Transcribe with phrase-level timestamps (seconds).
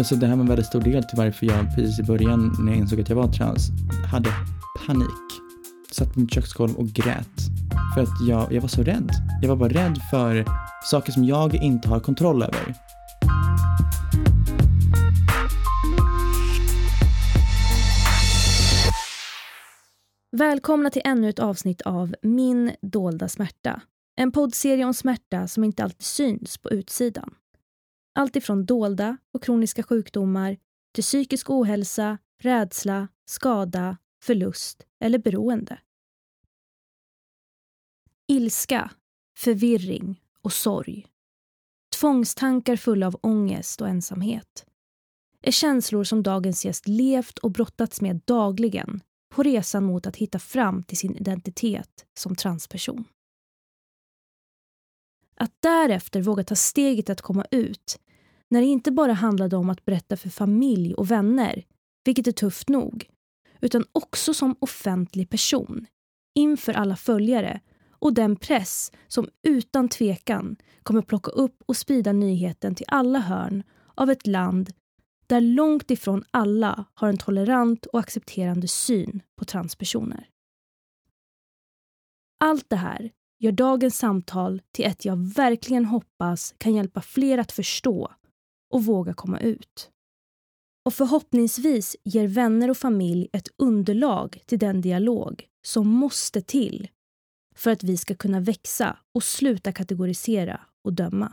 [0.00, 2.72] alltså det här var en väldigt stor del till varför jag precis i början när
[2.72, 3.70] jag insåg att jag var trans
[4.10, 4.30] hade
[4.86, 5.28] panik.
[5.92, 7.40] Satt på mitt köksgolv och grät.
[7.94, 9.10] För att jag, jag var så rädd.
[9.42, 10.44] Jag var bara rädd för
[10.84, 12.74] saker som jag inte har kontroll över.
[20.36, 23.80] Välkomna till ännu ett avsnitt av Min dolda smärta.
[24.16, 27.34] En poddserie om smärta som inte alltid syns på utsidan.
[28.12, 30.56] Allt ifrån dolda och kroniska sjukdomar
[30.94, 35.78] till psykisk ohälsa, rädsla, skada, förlust eller beroende.
[38.28, 38.90] Ilska,
[39.38, 41.06] förvirring och sorg.
[42.00, 44.66] Tvångstankar fulla av ångest och ensamhet
[45.42, 49.00] är känslor som dagens gäst levt och brottats med dagligen
[49.34, 53.04] på resan mot att hitta fram till sin identitet som transperson.
[55.40, 58.00] Att därefter våga ta steget att komma ut
[58.50, 61.64] när det inte bara handlade om att berätta för familj och vänner,
[62.04, 63.10] vilket är tufft nog,
[63.60, 65.86] utan också som offentlig person
[66.34, 72.74] inför alla följare och den press som utan tvekan kommer plocka upp och sprida nyheten
[72.74, 73.62] till alla hörn
[73.94, 74.72] av ett land
[75.26, 80.28] där långt ifrån alla har en tolerant och accepterande syn på transpersoner.
[82.44, 87.52] Allt det här gör dagens samtal till ett jag verkligen hoppas kan hjälpa fler att
[87.52, 88.12] förstå
[88.70, 89.90] och våga komma ut.
[90.84, 96.88] Och förhoppningsvis ger vänner och familj ett underlag till den dialog som måste till
[97.54, 101.32] för att vi ska kunna växa och sluta kategorisera och döma.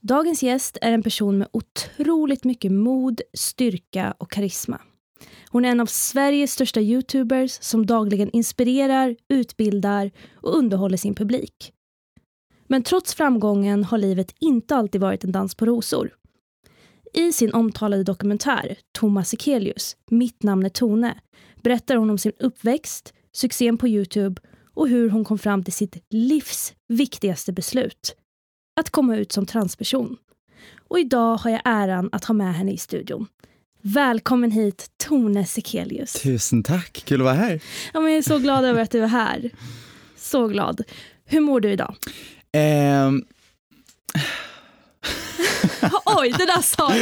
[0.00, 4.80] Dagens gäst är en person med otroligt mycket mod, styrka och karisma.
[5.50, 11.72] Hon är en av Sveriges största youtubers som dagligen inspirerar, utbildar och underhåller sin publik.
[12.66, 16.14] Men trots framgången har livet inte alltid varit en dans på rosor.
[17.14, 21.20] I sin omtalade dokumentär Thomas Sekelius, Mitt namn är Tone,
[21.62, 24.40] berättar hon om sin uppväxt, succén på Youtube
[24.74, 28.14] och hur hon kom fram till sitt livs viktigaste beslut.
[28.78, 30.16] Att komma ut som transperson.
[30.88, 33.26] Och idag har jag äran att ha med henne i studion.
[33.82, 36.12] Välkommen hit, Tone Sekelius.
[36.12, 37.60] Tusen tack, kul att vara här.
[37.92, 39.50] Ja, men jag är så glad över att du är här.
[40.16, 40.82] Så glad.
[41.24, 41.94] Hur mår du idag?
[43.06, 43.24] Um...
[46.04, 46.92] Oj, det där sa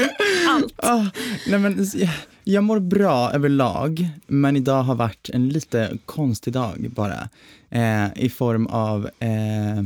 [0.49, 0.81] allt.
[0.83, 1.07] Oh,
[1.47, 2.11] nej men, jag,
[2.45, 7.29] jag mår bra överlag, men idag har varit en lite konstig dag bara.
[7.71, 9.83] Eh, I form av eh,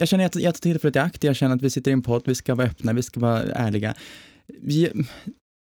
[0.00, 2.02] jag känner att jag tar tillfället i akt, jag känner att vi sitter i en
[2.02, 3.94] podd, vi ska vara öppna, vi ska vara ärliga.
[4.46, 4.92] Vi,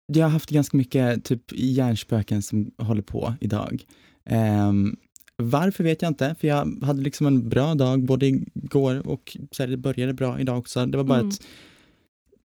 [0.07, 3.85] jag har haft ganska mycket typ hjärnspöken som håller på idag.
[4.29, 4.97] Um,
[5.35, 9.63] varför vet jag inte, för jag hade liksom en bra dag både igår och så
[9.63, 10.85] här, det började bra idag också.
[10.85, 11.29] Det var bara mm.
[11.29, 11.41] ett,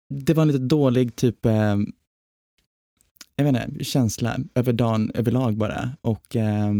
[0.10, 1.78] det var en lite dålig typ, eh,
[3.36, 5.90] jag vet inte, känsla över dagen överlag bara.
[6.02, 6.74] Och eh,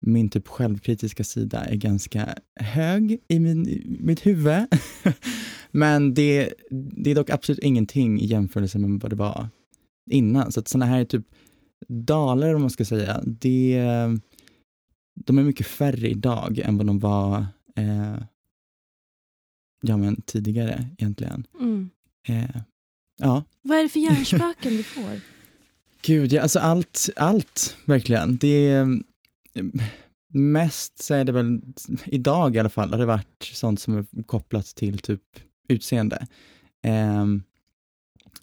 [0.00, 4.66] min typ självkritiska sida är ganska hög i min, mitt huvud.
[5.70, 9.48] Men det, det är dock absolut ingenting i jämförelse med vad det var
[10.10, 10.52] innan.
[10.52, 11.26] Så att sådana här typ
[11.88, 13.84] dalar, om man ska säga, det,
[15.14, 18.22] de är mycket färre idag än vad de var eh,
[19.80, 21.46] ja, men tidigare egentligen.
[21.60, 21.90] Mm.
[22.28, 22.60] Eh,
[23.18, 23.44] ja.
[23.62, 25.20] Vad är det för hjärnspöken du får?
[26.02, 28.36] Gud, ja, alltså allt, allt verkligen.
[28.36, 28.86] Det
[30.32, 31.60] Mest så är det väl,
[32.06, 35.22] idag i alla fall, har det varit sånt som är kopplat till typ
[35.68, 36.26] utseende.
[36.82, 37.26] Eh,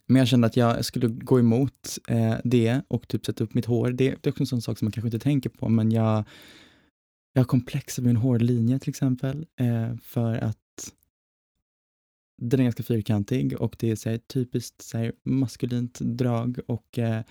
[0.08, 3.66] men jag kände att jag skulle gå emot eh, det och typ sätta upp mitt
[3.66, 3.92] hår.
[3.92, 6.24] Det, det är också en sån sak som man kanske inte tänker på, men jag,
[7.34, 10.58] jag har komplex över min hårlinje till exempel, eh, för att
[12.38, 17.00] den är ganska fyrkantig och det är så här, typiskt så här, maskulint drag och
[17.00, 17.24] eh,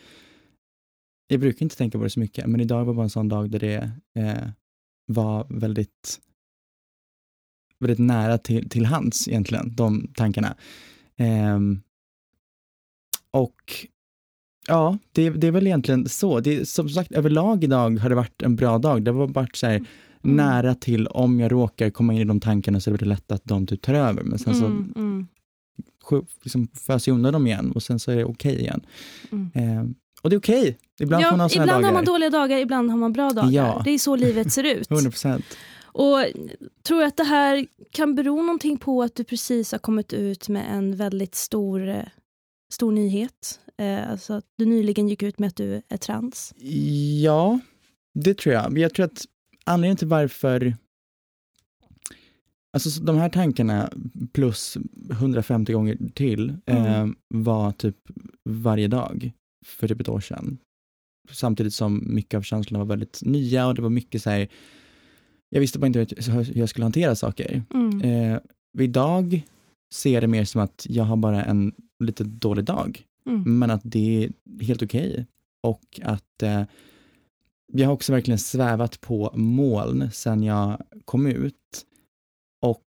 [1.27, 3.51] jag brukar inte tänka på det så mycket, men idag var bara en sån dag
[3.51, 4.49] där det eh,
[5.07, 6.21] var väldigt,
[7.79, 10.57] väldigt nära till, till hands egentligen, de tankarna.
[11.17, 11.59] Eh,
[13.31, 13.87] och
[14.67, 16.41] ja, det, det är väl egentligen så.
[16.41, 19.03] Det, som sagt, överlag idag har det varit en bra dag.
[19.03, 19.87] Det var bara så här, mm.
[20.37, 23.45] nära till om jag råkar komma in i de tankarna så är det lätt att
[23.45, 24.23] de typ tar över.
[24.23, 25.27] Men sen så mm, mm.
[26.43, 28.87] liksom föser jag undan dem igen och sen så är det okej okay igen.
[29.55, 29.85] Eh,
[30.25, 30.61] och det är okej.
[30.61, 30.75] Okay.
[31.01, 31.83] Ibland ja, får man Ibland dagar.
[31.83, 33.51] har man dåliga dagar, ibland har man bra dagar.
[33.51, 33.83] Ja.
[33.85, 34.89] Det är så livet ser ut.
[34.91, 35.43] 100%.
[35.83, 36.19] Och
[36.83, 40.67] tror att det här kan bero någonting på att du precis har kommit ut med
[40.71, 42.03] en väldigt stor, eh,
[42.73, 43.61] stor nyhet?
[43.79, 46.55] Eh, alltså att du nyligen gick ut med att du är trans?
[47.23, 47.59] Ja,
[48.15, 48.79] det tror jag.
[48.79, 49.25] Jag tror att
[49.65, 50.77] anledningen till varför
[52.73, 53.91] Alltså de här tankarna
[54.33, 54.77] plus
[55.11, 56.85] 150 gånger till Mm.
[56.87, 57.97] eh, var typ
[58.45, 59.33] varje dag
[59.65, 60.59] för typ ett år sedan.
[61.31, 64.49] Samtidigt som mycket av känslorna var väldigt nya och det var mycket så här,
[65.49, 67.63] jag visste bara inte hur jag skulle hantera saker.
[67.75, 68.01] Mm.
[68.01, 68.41] Eh,
[68.79, 69.43] idag
[69.95, 71.73] ser jag det mer som att jag har bara en
[72.05, 73.59] lite dålig dag, Mm.
[73.59, 74.33] men att det är
[74.65, 75.27] helt okej.
[75.63, 76.63] Och att eh,
[77.73, 81.87] jag har också verkligen svävat på moln sedan jag kom ut.
[82.63, 82.85] Och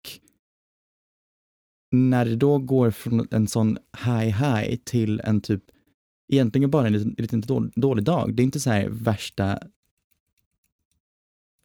[1.91, 5.63] när det då går från en sån high high till en typ,
[6.31, 9.59] egentligen bara en liten, liten dålig, dålig dag, det är inte så här värsta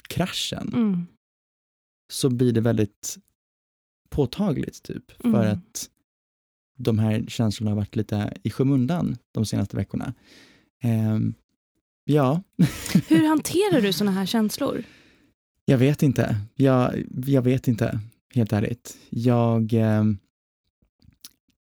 [0.09, 1.07] kraschen Mm.
[2.13, 3.17] så blir det väldigt
[4.11, 5.13] påtagligt typ.
[5.23, 5.53] För Mm.
[5.59, 5.91] att
[6.79, 10.15] de här känslorna har varit lite i skymundan de senaste veckorna.
[10.83, 11.35] Ehm,
[12.05, 12.43] ja,
[13.09, 14.85] Hur hanterar du såna här känslor?
[15.65, 16.37] jag vet inte.
[16.55, 18.01] Jag, jag vet inte,
[18.35, 18.99] helt ärligt.
[19.11, 20.19] Jag ehm,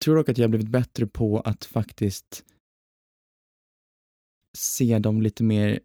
[0.04, 2.44] tror dock att jag har blivit bättre på att faktiskt
[4.56, 5.80] se dem lite mer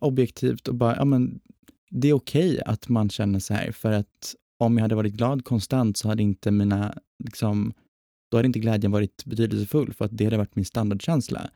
[0.00, 1.40] objektivt och bara, ja men
[1.90, 5.44] det är okej att man känner så här för att om jag hade varit glad
[5.44, 7.72] konstant så hade inte mina, liksom,
[8.30, 11.50] då hade inte glädjen varit betydelsefull för att det hade varit min standardkänsla.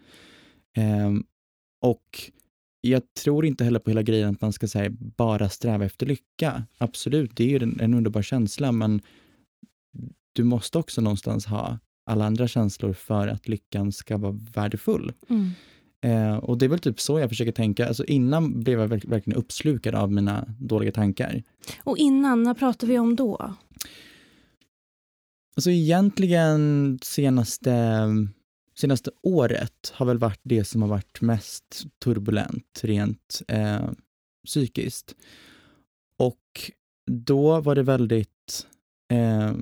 [0.77, 1.25] Ehm,
[1.81, 2.31] och
[2.81, 6.65] jag tror inte heller på hela grejen att man ska säga bara sträva efter lycka.
[6.79, 9.03] Absolut, det är ju en, en underbar känsla, men
[10.33, 15.13] du måste också någonstans ha alla andra känslor för att lyckan ska vara värdefull.
[15.29, 15.51] Mm.
[16.05, 17.89] Eh, och det är väl typ så jag försöker tänka.
[17.89, 21.43] Alltså innan blev jag verk- verkligen uppslukad av mina dåliga tankar.
[21.85, 23.55] Och innan, när pratar vi om då?
[25.57, 28.07] Alltså egentligen senaste,
[28.79, 33.91] senaste året har väl varit det som har varit mest turbulent rent eh,
[34.47, 35.15] psykiskt.
[36.19, 36.71] Och
[37.11, 38.67] då var det väldigt,
[39.13, 39.53] eh,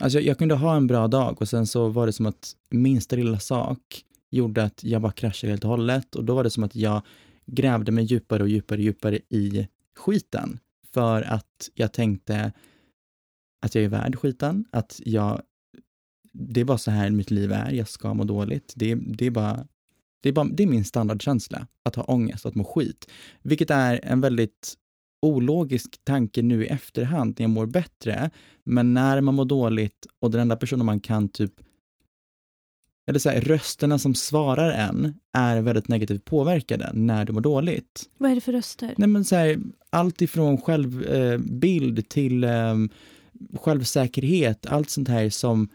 [0.00, 2.56] alltså jag, jag kunde ha en bra dag och sen så var det som att
[2.70, 6.16] minsta lilla sak gjorde att jag bara kraschade helt och hållet.
[6.16, 7.02] Och då var det som att jag
[7.46, 10.58] grävde mig djupare och djupare och djupare i skiten.
[10.92, 12.52] För att jag tänkte
[13.62, 15.42] att jag är värd skiten, att jag,
[16.32, 18.72] det är bara så här mitt liv är, jag ska må dåligt.
[18.76, 19.66] Det, det, är bara,
[20.20, 23.10] det, är bara, det är min standardkänsla, att ha ångest, att må skit.
[23.42, 24.74] Vilket är en väldigt
[25.22, 28.30] ologisk tanke nu i efterhand när jag mår bättre,
[28.64, 31.52] men när man mår dåligt och den enda personen man kan typ
[33.10, 38.08] eller så här, rösterna som svarar en är väldigt negativt påverkade när du mår dåligt.
[38.18, 38.94] Vad är det för röster?
[38.96, 39.58] Nej, men så här,
[39.90, 42.74] allt ifrån självbild eh, till eh,
[43.60, 45.68] självsäkerhet, allt sånt här som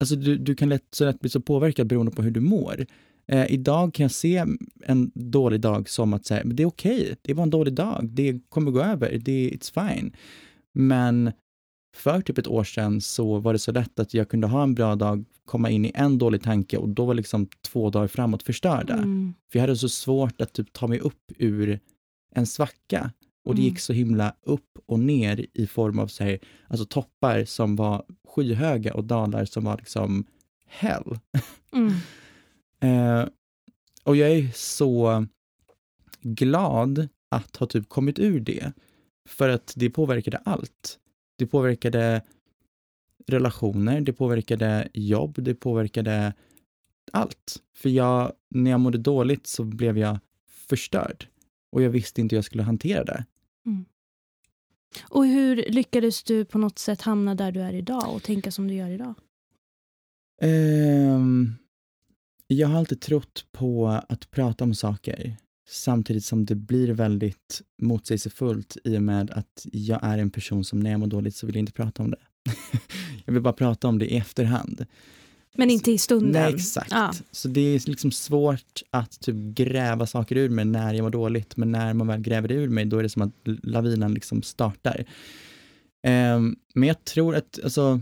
[0.00, 2.86] Alltså du, du kan lätt, så lätt bli så påverkad beroende på hur du mår.
[3.26, 4.44] Eh, idag kan jag se
[4.84, 8.08] en dålig dag som att säga, det är okej, det är bara en dålig dag,
[8.08, 10.12] det kommer gå över, det, it's fine.
[10.72, 11.32] Men
[11.94, 14.74] för typ ett år sedan så var det så lätt att jag kunde ha en
[14.74, 18.42] bra dag, komma in i en dålig tanke och då var liksom två dagar framåt
[18.42, 18.94] förstörda.
[18.94, 19.34] Mm.
[19.52, 21.80] För jag hade så svårt att typ ta mig upp ur
[22.34, 23.12] en svacka.
[23.44, 23.70] Och det Mm.
[23.70, 26.38] gick så himla upp och ner i form av så här,
[26.68, 30.24] alltså toppar som var skyhöga och dalar som var liksom
[30.66, 31.18] hell.
[31.72, 31.92] Mm.
[32.80, 33.28] Eh,
[34.04, 35.26] och jag är så
[36.22, 38.72] glad att ha typ kommit ur det.
[39.28, 40.98] För att det påverkade allt.
[41.36, 42.22] Det påverkade
[43.26, 46.34] relationer, det påverkade jobb, det påverkade
[47.12, 47.62] allt.
[47.74, 51.26] För jag, när jag mådde dåligt så blev jag förstörd.
[51.72, 53.24] Och jag visste inte hur jag skulle hantera det.
[55.02, 58.68] Och hur lyckades du på något sätt hamna där du är idag och tänka som
[58.68, 59.14] du gör idag?
[60.42, 61.54] Ehm,
[62.46, 65.36] jag har alltid trott på att prata om saker
[65.68, 70.80] samtidigt som det blir väldigt motsägelsefullt i och med att jag är en person som
[70.80, 72.18] när jag mår dåligt så vill jag inte prata om det.
[73.24, 74.86] jag vill bara prata om det i efterhand.
[75.56, 76.32] Men inte i stunden?
[76.32, 76.90] Nej, exakt.
[76.90, 77.12] Ja.
[77.30, 81.56] Så det är liksom svårt att typ gräva saker ur mig när jag mår dåligt,
[81.56, 84.42] men när man väl gräver det ur mig, då är det som att lavinen liksom
[84.42, 85.04] startar.
[86.06, 88.00] Ehm, men jag tror att, alltså,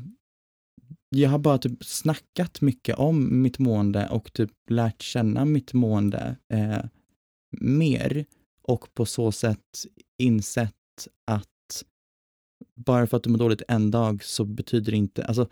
[1.09, 6.37] jag har bara typ snackat mycket om mitt mående och typ lärt känna mitt mående
[6.53, 6.85] eh,
[7.53, 8.25] mer
[8.63, 9.87] och på så sätt
[10.19, 11.85] insett att
[12.75, 15.49] bara för att du mår dåligt en dag så betyder det inte, alltså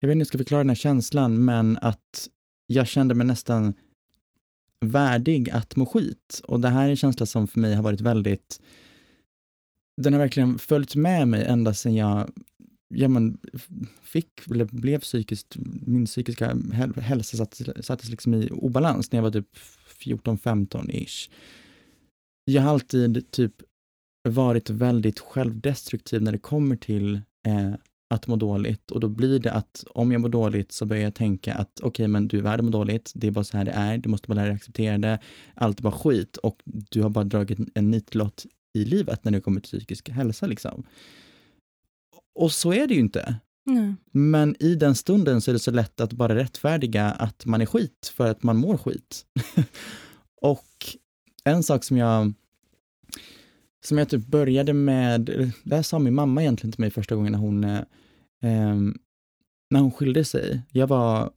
[0.00, 2.28] jag vet inte hur jag ska förklara den här känslan, men att
[2.66, 3.74] jag kände mig nästan
[4.80, 6.40] värdig att må skit.
[6.44, 8.60] Och det här är en känsla som för mig har varit väldigt,
[10.02, 12.32] den har verkligen följt med mig ända sedan jag
[12.88, 13.38] ja, men,
[14.02, 19.22] fick, eller blev psykiskt, min psykiska häl- hälsa sattes, sattes liksom i obalans när jag
[19.22, 19.56] var typ
[19.98, 21.30] 14-15 ish.
[22.44, 23.52] jag har alltid typ
[24.28, 27.14] varit väldigt självdestruktiv när det kommer till
[27.46, 27.74] eh,
[28.14, 31.14] att må dåligt och då blir det att om jag mår dåligt så börjar jag
[31.14, 33.12] tänka att okej, okay, men du är värd att må dåligt.
[33.14, 33.98] Det är bara så här det är.
[33.98, 35.18] Du måste bara lära dig acceptera det.
[35.54, 39.40] Allt är bara skit och du har bara dragit en nitlott i livet när det
[39.40, 40.84] kommer till psykisk hälsa liksom.
[42.34, 43.36] Och så är det ju inte.
[43.64, 43.94] Nej.
[44.12, 47.66] Men i den stunden så är det så lätt att bara rättfärdiga att man är
[47.66, 49.26] skit för att man mår skit.
[50.40, 50.66] och
[51.44, 52.32] en sak som jag
[53.84, 57.32] som jag typ började med, det här sa min mamma egentligen till mig första gången
[57.32, 57.84] när hon, eh,
[59.70, 60.62] när hon skilde sig.
[60.70, 61.30] Jag var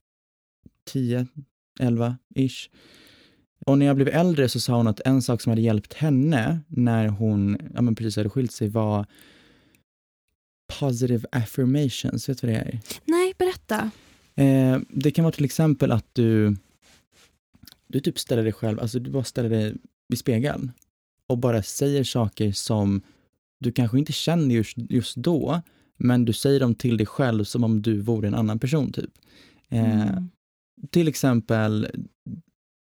[0.85, 1.27] 10,
[1.79, 2.69] 11 ish.
[3.65, 6.59] Och när jag blev äldre så sa hon att en sak som hade hjälpt henne
[6.67, 9.05] när hon ja, men precis hade skilt sig var
[10.79, 12.29] positive affirmations.
[12.29, 12.79] Vet du vad det är?
[13.05, 13.91] Nej, berätta.
[14.35, 16.55] Eh, det kan vara till exempel att du,
[17.87, 19.75] du typ ställer dig själv, alltså du bara ställer dig
[20.07, 20.71] vid spegeln
[21.27, 23.01] och bara säger saker som
[23.59, 25.61] du kanske inte känner just, just då,
[25.97, 28.91] men du säger dem till dig själv som om du vore en annan person.
[28.91, 29.11] typ.
[29.69, 30.29] Eh, mm.
[30.89, 31.87] Till exempel,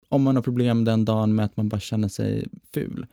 [0.08, 3.06] om man har problem den dagen med att man bara känner sig ful,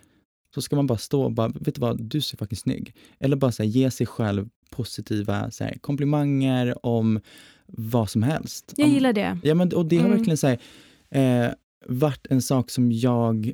[0.55, 2.93] så ska man bara stå och bara, vet du vad, du ser faktiskt snygg.
[3.19, 7.19] Eller bara så här, ge sig själv positiva så här, komplimanger om
[7.65, 8.73] vad som helst.
[8.77, 9.39] Jag gillar det.
[9.43, 10.17] Ja, men, och det har mm.
[10.17, 10.59] verkligen så här,
[11.09, 11.51] eh,
[11.85, 13.53] varit en sak som jag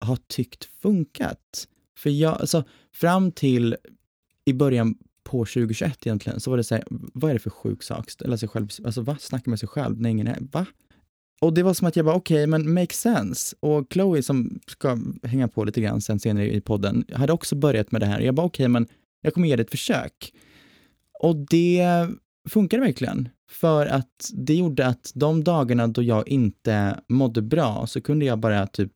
[0.00, 1.68] har tyckt funkat.
[1.98, 3.76] För jag, alltså, fram till
[4.44, 7.82] i början på 2021 egentligen, så var det så här, vad är det för sjuk
[7.82, 8.10] sak?
[8.10, 9.16] Ställa sig själv, alltså va?
[9.20, 10.66] Snacka med sig själv när ingen är, va?
[11.40, 13.56] Och det var som att jag bara, okej, okay, men make sense.
[13.60, 17.92] Och Chloe som ska hänga på lite grann sen senare i podden, hade också börjat
[17.92, 18.20] med det här.
[18.20, 18.86] Jag bara, okej, okay, men
[19.22, 20.32] jag kommer ge det ett försök.
[21.20, 22.08] Och det
[22.48, 23.28] funkade verkligen.
[23.50, 28.38] För att det gjorde att de dagarna då jag inte mådde bra så kunde jag
[28.38, 28.92] bara typ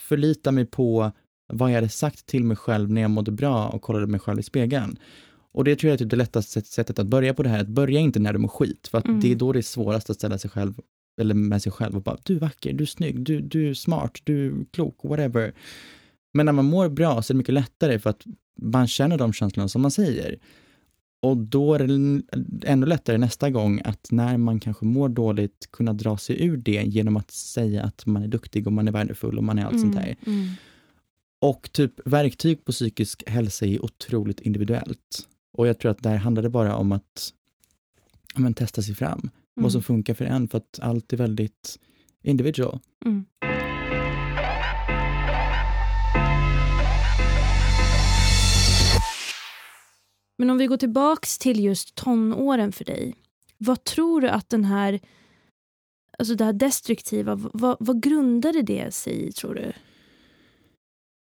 [0.00, 1.12] förlita mig på
[1.52, 4.40] vad jag hade sagt till mig själv när jag mådde bra och kollade mig själv
[4.40, 4.98] i spegeln.
[5.52, 7.68] Och det tror jag är typ det lättaste sättet att börja på det här, att
[7.68, 9.20] börja inte när du mår skit, för att mm.
[9.20, 10.74] det är då det är svårast att ställa sig själv,
[11.20, 13.74] eller med sig själv och bara, du är vacker, du är snygg, du, du är
[13.74, 15.54] smart, du är klok, whatever.
[16.32, 18.24] Men när man mår bra så är det mycket lättare för att
[18.60, 20.38] man känner de känslorna som man säger.
[21.22, 22.22] Och då är det
[22.68, 26.82] ännu lättare nästa gång att när man kanske mår dåligt kunna dra sig ur det
[26.86, 29.72] genom att säga att man är duktig och man är värdefull och man är allt
[29.72, 30.16] mm, sånt här.
[30.26, 30.48] Mm.
[31.40, 35.26] Och typ verktyg på psykisk hälsa är otroligt individuellt.
[35.52, 37.32] Och jag tror att där handlar det bara om att
[38.34, 39.30] men, testa sig fram.
[39.60, 39.64] Mm.
[39.64, 39.84] Vad som mm.
[39.84, 41.78] funkar för en, för att allt är väldigt
[42.22, 42.78] individual.
[43.04, 43.24] Mm.
[50.38, 53.14] Men om vi går tillbaks till just tonåren för dig.
[53.58, 55.00] Vad tror du att den här,
[56.18, 59.72] alltså det här destruktiva, vad, vad grundade det sig i tror du?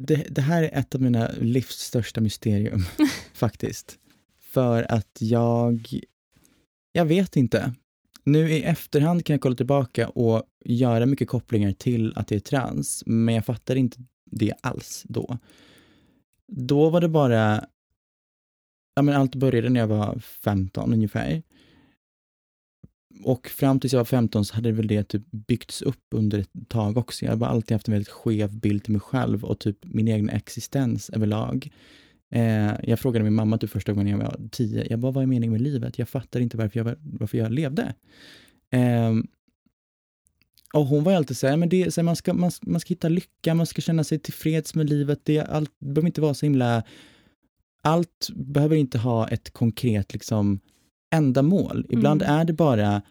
[0.03, 2.81] Det, det här är ett av mina livs största mysterium,
[3.33, 3.97] faktiskt.
[4.39, 5.99] För att jag,
[6.91, 7.73] jag vet inte.
[8.23, 12.39] Nu i efterhand kan jag kolla tillbaka och göra mycket kopplingar till att det är
[12.39, 13.97] trans, men jag fattar inte
[14.31, 15.37] det alls då.
[16.47, 17.65] Då var det bara
[18.95, 21.43] ja, men allt började när jag var 15 ungefär.
[23.23, 26.51] Och fram tills jag var 15 så hade väl det typ byggts upp under ett
[26.67, 27.25] tag också.
[27.25, 30.07] Jag har bara alltid haft en väldigt skev bild till mig själv och typ min
[30.07, 31.71] egen existens överlag.
[32.31, 35.27] Eh, jag frågade min mamma typ första gången jag var 10, jag bara, vad är
[35.27, 35.99] meningen med livet?
[35.99, 37.93] Jag fattar inte varför jag, varför jag levde.
[38.71, 39.13] Eh,
[40.73, 42.89] och hon var alltid så här, men det, så här, man, ska, man, man ska
[42.89, 45.19] hitta lycka, man ska känna sig tillfreds med livet.
[45.23, 46.83] Det, allt, det behöver inte vara så himla
[47.81, 50.59] allt behöver inte ha ett konkret liksom,
[51.11, 51.85] ändamål.
[51.89, 52.35] Ibland mm.
[52.35, 53.01] är det bara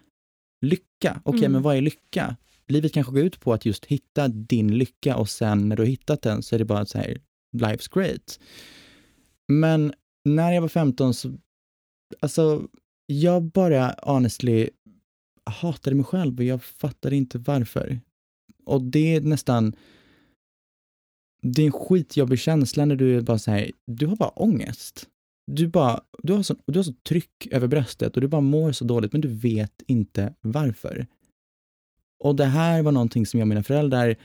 [0.60, 0.84] lycka.
[1.00, 1.52] Okej, okay, mm.
[1.52, 2.36] men vad är lycka?
[2.66, 5.88] Livet kanske går ut på att just hitta din lycka och sen när du har
[5.88, 7.18] hittat den så är det bara så här,
[7.56, 8.38] life's great.
[9.48, 9.92] Men
[10.24, 11.38] när jag var 15 så,
[12.20, 12.68] alltså,
[13.06, 14.70] jag bara honestly
[15.44, 18.00] hatade mig själv och jag fattade inte varför.
[18.64, 19.76] Och det är nästan
[21.42, 25.08] det är en skitjobbig känsla när du är bara så här, du har bara ångest.
[25.46, 28.72] Du, bara, du, har så, du har så tryck över bröstet och du bara mår
[28.72, 31.06] så dåligt, men du vet inte varför.
[32.18, 34.16] Och det här var någonting som jag och mina föräldrar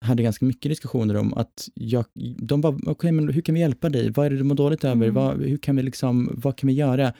[0.00, 1.34] hade ganska mycket diskussioner om.
[1.34, 2.04] att jag,
[2.38, 4.10] De bara, okej, okay, men hur kan vi hjälpa dig?
[4.10, 5.06] Vad är det du mår dåligt över?
[5.08, 5.14] Mm.
[5.14, 7.12] Vad, hur kan vi liksom, vad kan vi göra?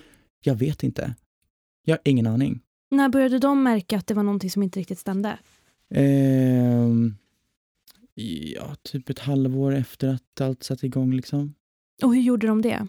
[0.45, 1.15] Jag vet inte.
[1.85, 2.61] Jag har ingen aning.
[2.91, 5.39] När började de märka att det var någonting som inte riktigt stämde?
[5.95, 6.89] Eh,
[8.55, 11.55] Ja, typ ett halvår efter att allt satte igång liksom.
[12.03, 12.87] Och hur gjorde de det?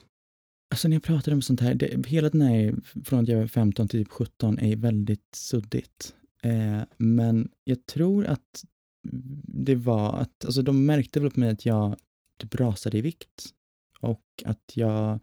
[0.71, 3.47] Alltså när jag pratade om sånt här, det, hela den här, från att jag var
[3.47, 6.15] 15 till typ 17 är väldigt suddigt.
[6.43, 8.63] Eh, men jag tror att
[9.43, 11.95] det var att, alltså de märkte väl på mig att jag
[12.39, 13.53] typ rasade i vikt
[13.99, 15.19] och att jag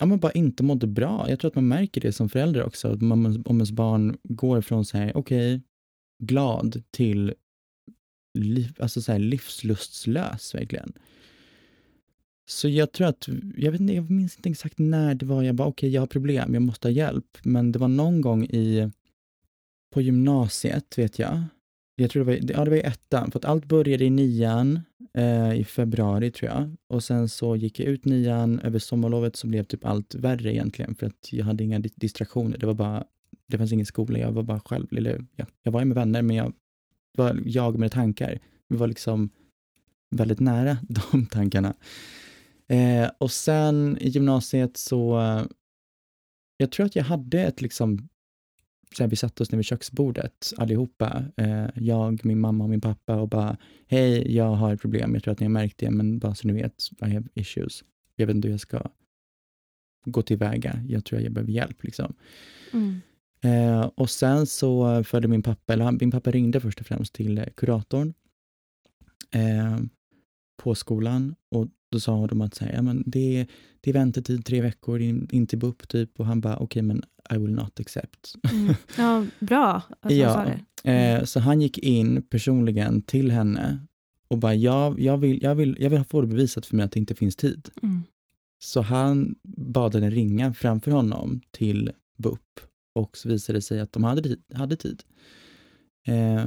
[0.00, 1.26] ja, men bara inte mådde bra.
[1.28, 4.60] Jag tror att man märker det som förälder också, att man, om ens barn går
[4.60, 5.60] från så här, okej, okay,
[6.22, 7.34] glad till
[8.38, 10.92] liv, alltså så här livslustslös verkligen.
[12.50, 15.54] Så jag tror att, jag, vet inte, jag minns inte exakt när det var jag
[15.54, 17.38] bara okej, okay, jag har problem, jag måste ha hjälp.
[17.42, 18.90] Men det var någon gång i,
[19.90, 21.44] på gymnasiet vet jag.
[22.00, 24.80] Jag tror det var, ja, det var i ettan, för att allt började i nian
[25.14, 26.76] eh, i februari tror jag.
[26.88, 30.94] Och sen så gick jag ut nian, över sommarlovet så blev typ allt värre egentligen
[30.94, 32.58] för att jag hade inga distraktioner.
[32.58, 33.04] Det var bara,
[33.46, 34.86] det fanns ingen skola, jag var bara själv.
[34.96, 36.52] Eller, ja, jag var ju med vänner men jag
[37.18, 38.38] var jag med tankar.
[38.68, 39.30] Vi var liksom
[40.10, 40.78] väldigt nära
[41.12, 41.74] de tankarna.
[42.68, 45.42] Eh, och sen i gymnasiet så, eh,
[46.56, 48.08] jag tror att jag hade ett liksom,
[48.96, 52.80] så här, vi satte oss ner vid köksbordet allihopa, eh, jag, min mamma och min
[52.80, 53.56] pappa och bara,
[53.86, 56.48] hej, jag har ett problem, jag tror att ni har märkt det, men bara så
[56.48, 56.74] ni vet,
[57.06, 57.84] I have issues.
[58.16, 58.90] Jag vet inte hur jag ska
[60.04, 62.14] gå tillväga, jag tror jag behöver hjälp liksom.
[62.72, 63.00] Mm.
[63.42, 67.44] Eh, och sen så förde min pappa, eller min pappa ringde först och främst till
[67.56, 68.14] kuratorn
[69.30, 69.78] eh,
[70.62, 73.46] på skolan och då sa de att så här, ja, men det,
[73.80, 76.82] det är väntetid tre veckor in, in till BUP typ och han bara okej okay,
[76.82, 78.34] men I will not accept.
[78.52, 78.74] Mm.
[78.96, 80.60] Ja, bra att ja, sa det.
[80.84, 81.16] Mm.
[81.16, 83.78] Eh, så han gick in personligen till henne
[84.28, 86.92] och bara jag, jag, vill, jag, vill, jag vill få det bevisat för mig att
[86.92, 87.68] det inte finns tid.
[87.82, 88.02] Mm.
[88.62, 92.60] Så han bad henne ringa framför honom till BUP
[92.94, 95.02] och så visade det sig att de hade, hade tid.
[96.06, 96.46] Eh,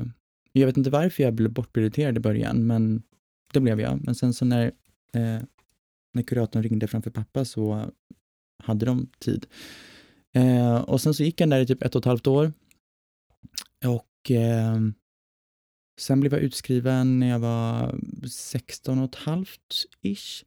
[0.52, 3.04] jag vet inte varför jag blev bortprioriterad i början, men
[3.54, 4.06] det blev jag.
[4.06, 4.72] Men sen så när,
[5.14, 5.42] eh,
[6.14, 7.92] när kuratorn ringde framför pappa så
[8.64, 9.46] hade de tid.
[10.34, 12.54] Eh, och sen så gick han där i typ ett och ett halvt år.
[13.86, 14.80] Och eh,
[16.00, 20.44] sen blev jag utskriven när jag var 16 och ett halvt ish.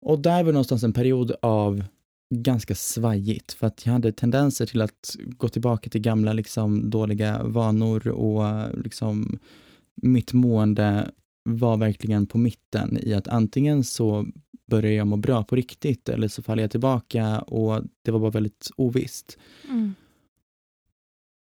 [0.00, 1.84] Och där var någonstans en period av
[2.34, 7.42] ganska svajigt för att jag hade tendenser till att gå tillbaka till gamla liksom, dåliga
[7.42, 9.38] vanor och liksom,
[9.94, 11.10] mitt mående
[11.58, 14.26] var verkligen på mitten i att antingen så
[14.66, 18.30] börjar jag må bra på riktigt eller så faller jag tillbaka och det var bara
[18.30, 19.38] väldigt ovisst.
[19.68, 19.94] Mm.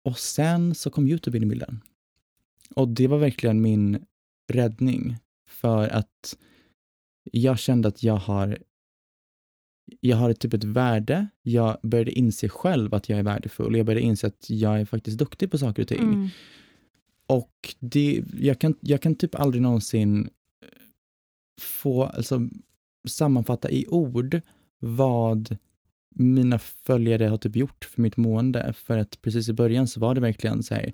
[0.04, 1.80] Och sen så kom Youtube in i bilden.
[2.74, 4.04] Och det var verkligen min
[4.48, 5.16] räddning
[5.48, 6.36] för att
[7.32, 8.58] jag kände att jag har
[10.00, 11.26] jag har typ ett värde.
[11.42, 13.76] Jag började inse själv att jag är värdefull.
[13.76, 16.02] Jag började inse att jag är faktiskt duktig på saker och ting.
[16.02, 16.28] Mm.
[17.26, 20.28] Och det, jag, kan, jag kan typ aldrig någonsin
[20.62, 20.68] eh,
[21.60, 22.48] få, alltså
[23.08, 24.40] sammanfatta i ord
[24.78, 25.56] vad
[26.14, 28.72] mina följare har typ gjort för mitt mående.
[28.72, 30.92] För att precis i början så var det verkligen så här,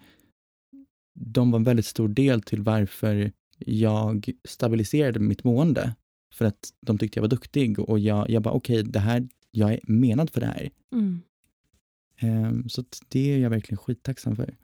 [1.15, 5.95] de var en väldigt stor del till varför jag stabiliserade mitt mående.
[6.35, 9.29] För att de tyckte jag var duktig och jag, jag bara okej, okay, det här,
[9.51, 10.71] jag är menad för det här.
[10.93, 11.21] Mm.
[12.23, 14.57] Um, så det är jag verkligen skittacksam för.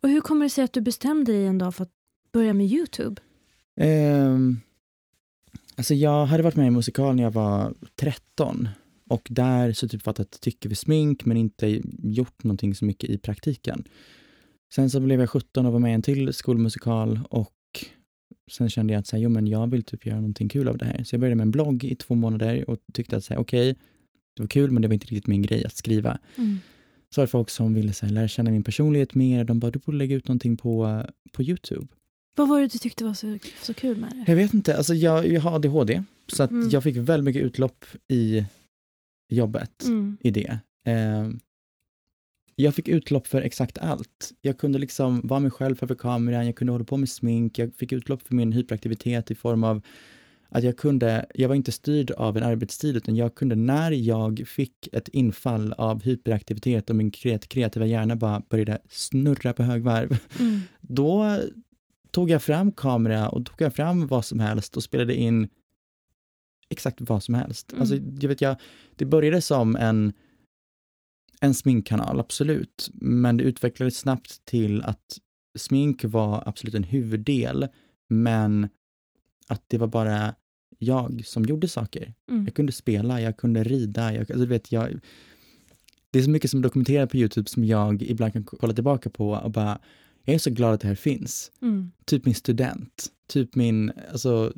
[0.00, 1.92] Och hur kommer det sig att du bestämde dig en dag för att
[2.32, 3.22] börja med Youtube?
[3.80, 4.60] Um,
[5.76, 8.68] alltså jag hade varit med i musikal när jag var 13
[9.08, 13.18] och där så typ fattat tycke för smink men inte gjort någonting så mycket i
[13.18, 13.84] praktiken.
[14.74, 17.52] Sen så blev jag 17 och var med i en till skolmusikal och
[18.50, 20.78] sen kände jag att så här, jo, men jag vill typ göra någonting kul av
[20.78, 21.04] det här.
[21.04, 23.74] Så jag började med en blogg i två månader och tyckte att okej, okay,
[24.36, 26.18] det var kul men det var inte riktigt min grej att skriva.
[26.36, 26.58] Mm.
[27.16, 29.44] Så var det folk som ville så här, lära känna min personlighet mer.
[29.44, 31.02] De bara, du borde lägga ut någonting på,
[31.32, 31.86] på Youtube.
[32.36, 34.24] Vad var det du tyckte var så, så kul med det?
[34.26, 36.02] Jag vet inte, alltså jag, jag har ADHD.
[36.26, 36.68] Så att mm.
[36.68, 38.46] jag fick väldigt mycket utlopp i
[39.28, 40.16] jobbet, mm.
[40.20, 40.58] i det.
[40.84, 41.28] Eh,
[42.56, 44.32] jag fick utlopp för exakt allt.
[44.40, 47.74] Jag kunde liksom vara mig själv framför kameran, jag kunde hålla på med smink, jag
[47.74, 49.82] fick utlopp för min hyperaktivitet i form av
[50.48, 54.44] att jag kunde, jag var inte styrd av en arbetstid, utan jag kunde när jag
[54.46, 60.60] fick ett infall av hyperaktivitet och min kreativa hjärna bara började snurra på högvarv, mm.
[60.80, 61.40] då
[62.10, 65.48] tog jag fram kamera och tog jag fram vad som helst och spelade in
[66.68, 67.72] exakt vad som helst.
[67.72, 67.80] Mm.
[67.80, 68.56] Alltså, jag vet, jag,
[68.96, 70.12] det började som en
[71.40, 72.90] en sminkkanal, absolut.
[72.94, 75.18] Men det utvecklades snabbt till att
[75.58, 77.68] smink var absolut en huvuddel,
[78.08, 78.68] men
[79.48, 80.34] att det var bara
[80.78, 82.14] jag som gjorde saker.
[82.30, 82.44] Mm.
[82.44, 85.00] Jag kunde spela, jag kunde rida, jag, alltså, vet, jag,
[86.10, 89.10] det är så mycket som är dokumenterat på Youtube som jag ibland kan kolla tillbaka
[89.10, 89.78] på och bara,
[90.24, 91.52] jag är så glad att det här finns.
[91.62, 91.90] Mm.
[92.04, 94.52] Typ min student, typ min, alltså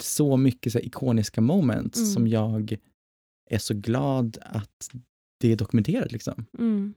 [0.00, 2.10] så mycket så här, ikoniska moments mm.
[2.10, 2.76] som jag
[3.50, 4.90] är så glad att
[5.38, 6.46] det är dokumenterat liksom.
[6.58, 6.94] Mm.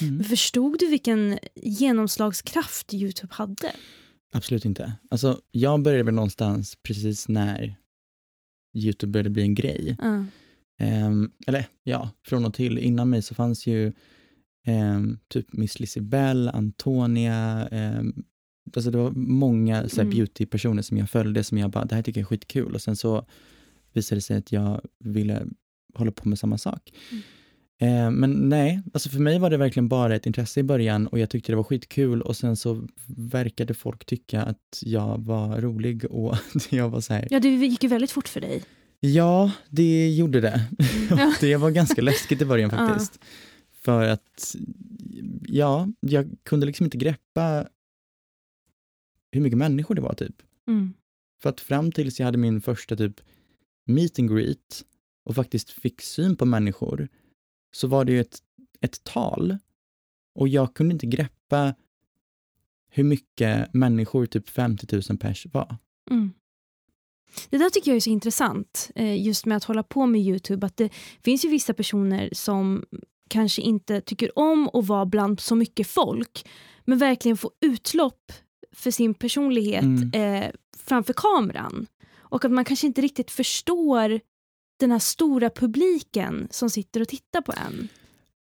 [0.00, 0.24] Mm.
[0.24, 3.72] Förstod du vilken genomslagskraft Youtube hade?
[4.32, 4.92] Absolut inte.
[5.10, 7.76] Alltså, jag började väl någonstans precis när
[8.74, 9.96] Youtube började bli en grej.
[10.00, 10.24] Ja.
[10.80, 12.78] Ehm, eller ja, från och till.
[12.78, 13.92] Innan mig så fanns ju
[14.66, 18.24] ehm, typ Miss Lisibell, Antonia, ehm,
[18.76, 20.10] alltså det var många så Mm.
[20.10, 22.74] beautypersoner som jag följde som jag bara, det här tycker jag är skitkul.
[22.74, 23.26] Och sen så
[23.92, 25.46] visade det sig att jag ville
[25.94, 26.92] hålla på med samma sak.
[27.10, 27.22] Mm.
[27.80, 31.18] Ehm, men nej, alltså för mig var det verkligen bara ett intresse i början och
[31.18, 36.04] jag tyckte det var skitkul och sen så verkade folk tycka att jag var rolig
[36.04, 36.36] och
[36.70, 38.64] jag var så här, ja, det gick ju väldigt fort för dig.
[39.00, 40.60] Ja, det gjorde det.
[41.10, 41.34] Ja.
[41.40, 42.88] det var ganska läskigt i början Ja.
[42.88, 43.18] faktiskt.
[43.72, 44.56] För att,
[45.46, 47.68] ja, jag kunde liksom inte greppa
[49.32, 50.42] hur mycket människor det var typ.
[50.68, 50.92] Mm.
[51.42, 53.20] För att fram tills jag hade min första typ
[53.86, 54.84] meet and greet
[55.24, 57.08] och faktiskt fick syn på människor
[57.72, 58.38] så var det ju ett,
[58.80, 59.58] ett tal
[60.34, 61.74] och jag kunde inte greppa
[62.90, 65.76] hur mycket människor, typ 50 000 pers var.
[66.10, 66.32] Mm.
[67.50, 70.66] Det där tycker jag är så intressant, eh, just med att hålla på med Youtube.
[70.66, 70.92] Att det
[71.24, 72.84] finns ju vissa personer som
[73.30, 76.48] kanske inte tycker om att vara bland så mycket folk,
[76.84, 78.32] men verkligen få utlopp
[78.72, 80.12] för sin personlighet Mm.
[80.44, 81.86] eh, framför kameran.
[82.16, 84.20] Och att man kanske inte riktigt förstår
[84.78, 87.88] den här stora publiken som sitter och tittar på en.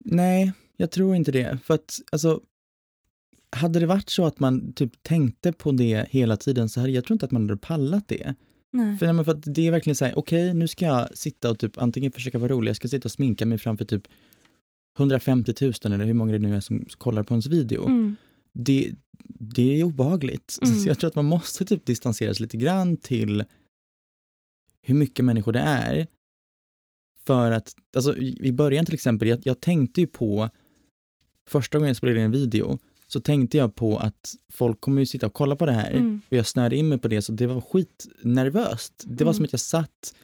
[0.06, 1.58] Nej, jag tror inte det.
[1.64, 2.42] För att, alltså,
[3.50, 7.06] hade det varit så att man typ tänkte på det hela tiden så hade jag
[7.06, 8.36] tror inte att man hade pallat det.
[8.72, 8.98] Nej.
[8.98, 11.60] För, nej, för att det är verkligen så här, okej, nu ska jag sitta och
[11.60, 14.08] typ antingen försöka vara rolig, jag ska sitta och sminka mig framför typ
[14.98, 17.86] 150 000 eller hur många det nu är som kollar på ens video.
[17.86, 18.16] Mm.
[18.54, 18.92] Det,
[19.40, 20.60] det är obehagligt.
[20.68, 20.80] Mm.
[20.80, 23.44] Så jag tror att man måste typ distansera sig lite grann till
[24.82, 26.08] hur mycket människor det är.
[27.28, 30.50] För att, alltså i början till exempel, jag, jag tänkte ju på,
[31.50, 35.06] första gången jag spelade in en video, så tänkte jag på att folk kommer ju
[35.06, 35.92] sitta och kolla på det här.
[35.92, 36.22] Mm.
[36.30, 39.04] Och jag snöade in mig på det, så det var skitnervöst.
[39.06, 39.34] Det var Mm.
[39.34, 40.16] som att jag satt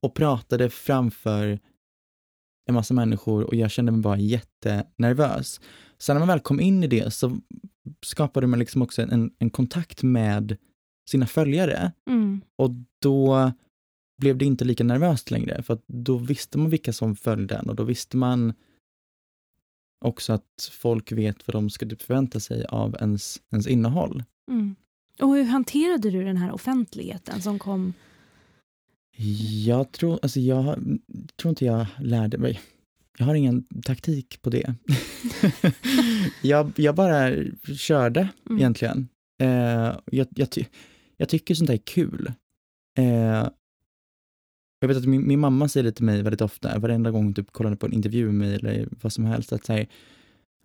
[0.00, 1.58] och pratade framför
[2.66, 5.60] en massa människor och jag kände mig bara jättenervös.
[5.98, 7.36] Sen när man väl kom in i det så
[8.06, 10.56] skapade man liksom också en, en kontakt med
[11.10, 12.40] sina följare Mm.
[12.56, 12.70] och
[13.02, 13.52] då
[14.16, 17.68] blev det inte lika nervöst längre för att då visste man vilka som följde en
[17.68, 18.52] och då visste man
[20.04, 24.22] också att folk vet vad de ska typ förvänta sig av ens, ens innehåll.
[24.50, 24.76] Mm.
[25.20, 27.92] Och hur hanterade du den här offentligheten som kom?
[29.66, 30.98] Jag tror, alltså jag
[31.36, 32.60] tror inte jag lärde mig.
[33.18, 34.74] Jag har ingen taktik på det.
[36.42, 37.30] jag, jag bara
[37.76, 38.58] körde Mm.
[38.58, 39.08] egentligen.
[39.40, 40.64] Eh, jag, jag, ty,
[41.16, 42.32] jag tycker sånt där är kul.
[42.98, 43.48] Eh,
[44.84, 47.34] jag vet att min, min mamma säger det till mig väldigt ofta, varenda gång hon
[47.34, 49.86] typ kollade på en intervju med mig eller vad som helst, att, säga,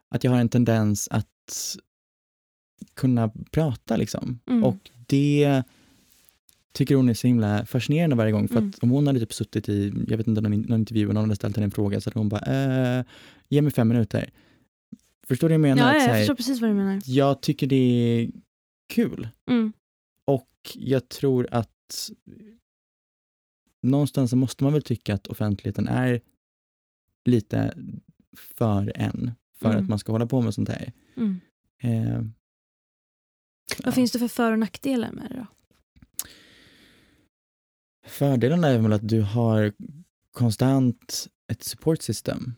[0.09, 1.77] att jag har en tendens att
[2.93, 4.39] kunna prata liksom.
[4.49, 4.63] Mm.
[4.63, 5.63] Och det
[6.71, 8.47] tycker hon är så himla fascinerande varje gång.
[8.47, 8.69] För Mm.
[8.69, 11.23] att om hon hade typ suttit i, jag vet inte, någon, någon intervju och någon
[11.23, 13.03] hade ställt henne en fråga så hade hon bara, eh,
[13.49, 14.29] ge mig fem minuter.
[15.27, 15.93] Förstår du vad jag menar?
[15.93, 17.01] Ja, jag här, förstår precis vad du menar.
[17.05, 18.29] jag tycker det är
[18.93, 19.27] kul.
[19.49, 19.73] Mm.
[20.25, 22.09] Och jag tror att
[23.81, 26.21] någonstans måste man väl tycka att offentligheten är
[27.25, 27.73] lite
[28.37, 29.83] för en, för Mm.
[29.83, 30.93] att man ska hålla på med sånt här.
[31.17, 31.39] Mm.
[31.83, 32.15] Eh,
[33.77, 33.91] Vad ja.
[33.91, 35.47] finns det för för och nackdelar med det då?
[38.07, 39.73] Fördelen är väl att du har
[40.31, 42.53] konstant ett support system.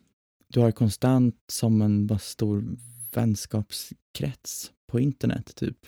[0.48, 2.78] Du har konstant som en bara stor
[3.14, 5.86] vänskapskrets på internet typ.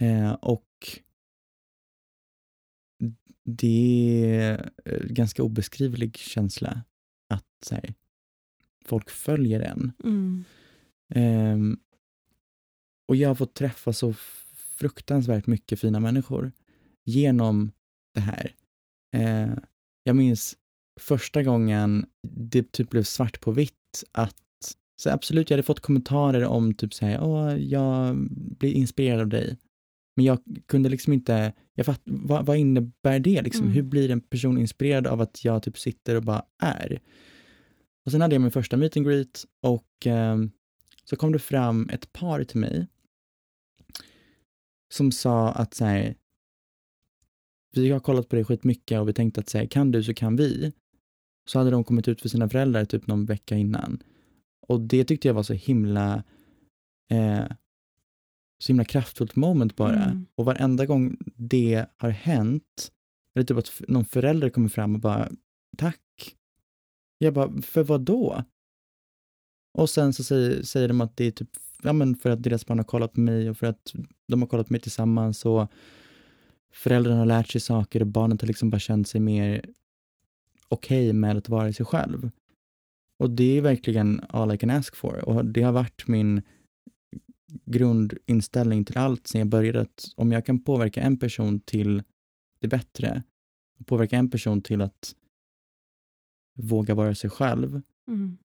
[0.00, 0.64] Eh, och
[3.56, 6.82] det är en ganska obeskrivlig känsla
[7.34, 7.94] att här,
[8.84, 9.92] folk följer en.
[10.04, 10.44] Mm.
[11.14, 11.78] Ehm,
[13.08, 14.14] och jag har fått träffa så
[14.54, 16.52] fruktansvärt mycket fina människor
[17.04, 17.72] genom
[18.14, 18.54] det här.
[19.16, 19.58] Eh,
[20.04, 20.56] jag minns
[21.00, 24.36] första gången det typ blev svart på vitt att
[24.96, 29.28] så absolut, jag hade fått kommentarer om typ så här, åh, jag blir inspirerad av
[29.28, 29.56] dig.
[30.16, 33.62] Men jag kunde liksom inte, jag fatt, vad, vad innebär det liksom?
[33.62, 33.74] Mm.
[33.74, 37.00] Hur blir en person inspirerad av att jag typ sitter och bara är?
[38.04, 40.50] Och sen hade jag min första meet and greet och ehm,
[41.04, 42.86] så kom det fram ett par till mig
[44.92, 46.14] som sa att så här,
[47.72, 50.14] vi har kollat på det skitmycket och vi tänkte att så här, kan du så
[50.14, 50.72] kan vi.
[51.50, 54.02] Så hade de kommit ut för sina föräldrar typ någon vecka innan.
[54.68, 56.24] Och det tyckte jag var så himla
[57.10, 57.44] eh,
[58.60, 60.04] så himla kraftfullt moment bara.
[60.04, 60.26] Mm.
[60.34, 62.92] Och varenda gång det har hänt,
[63.34, 65.30] eller typ att någon förälder kommer fram och bara
[65.76, 66.36] tack.
[67.18, 68.44] Jag bara, för vad då?
[69.78, 71.50] Och sen så säger, säger de att det är typ,
[71.82, 73.94] ja men för att deras barn har kollat på mig och för att
[74.28, 75.72] de har kollat på mig tillsammans och
[76.72, 79.64] föräldrarna har lärt sig saker och barnet har liksom bara känt sig mer
[80.68, 82.30] okej okay med att vara sig själv.
[83.18, 85.28] Och det är verkligen all I can ask for.
[85.28, 86.42] Och det har varit min
[87.64, 92.02] grundinställning till allt sen jag började att om jag kan påverka en person till
[92.60, 93.22] det bättre,
[93.86, 95.14] påverka en person till att
[96.58, 98.38] våga vara sig själv, mm.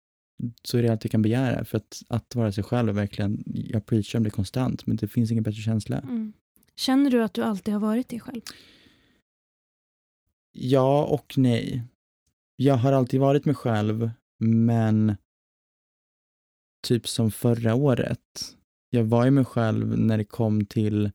[0.63, 1.65] så är det allt jag kan begära.
[1.65, 5.07] För att, att vara sig själv är verkligen, jag preachar om det konstant, men det
[5.07, 5.99] finns ingen bättre känsla.
[5.99, 6.33] Mm.
[6.75, 8.41] Känner du att du alltid har varit dig själv?
[10.51, 11.83] Ja och nej.
[12.55, 15.15] Jag har alltid varit mig själv, men
[16.87, 18.55] typ som förra året.
[18.89, 21.11] Jag var ju mig själv när det kom till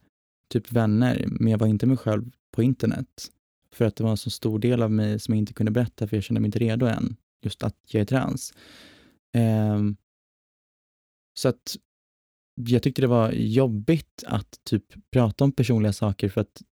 [0.48, 3.30] typ vänner, men jag var inte mig själv på internet.
[3.72, 6.06] För att det var en så stor del av mig som jag inte kunde berätta,
[6.06, 7.16] för jag kände mig inte redo än.
[7.42, 8.54] Just att jag är trans.
[9.36, 9.96] Um,
[11.34, 11.76] så att
[12.54, 16.62] jag tyckte det var jobbigt att typ prata om personliga saker för att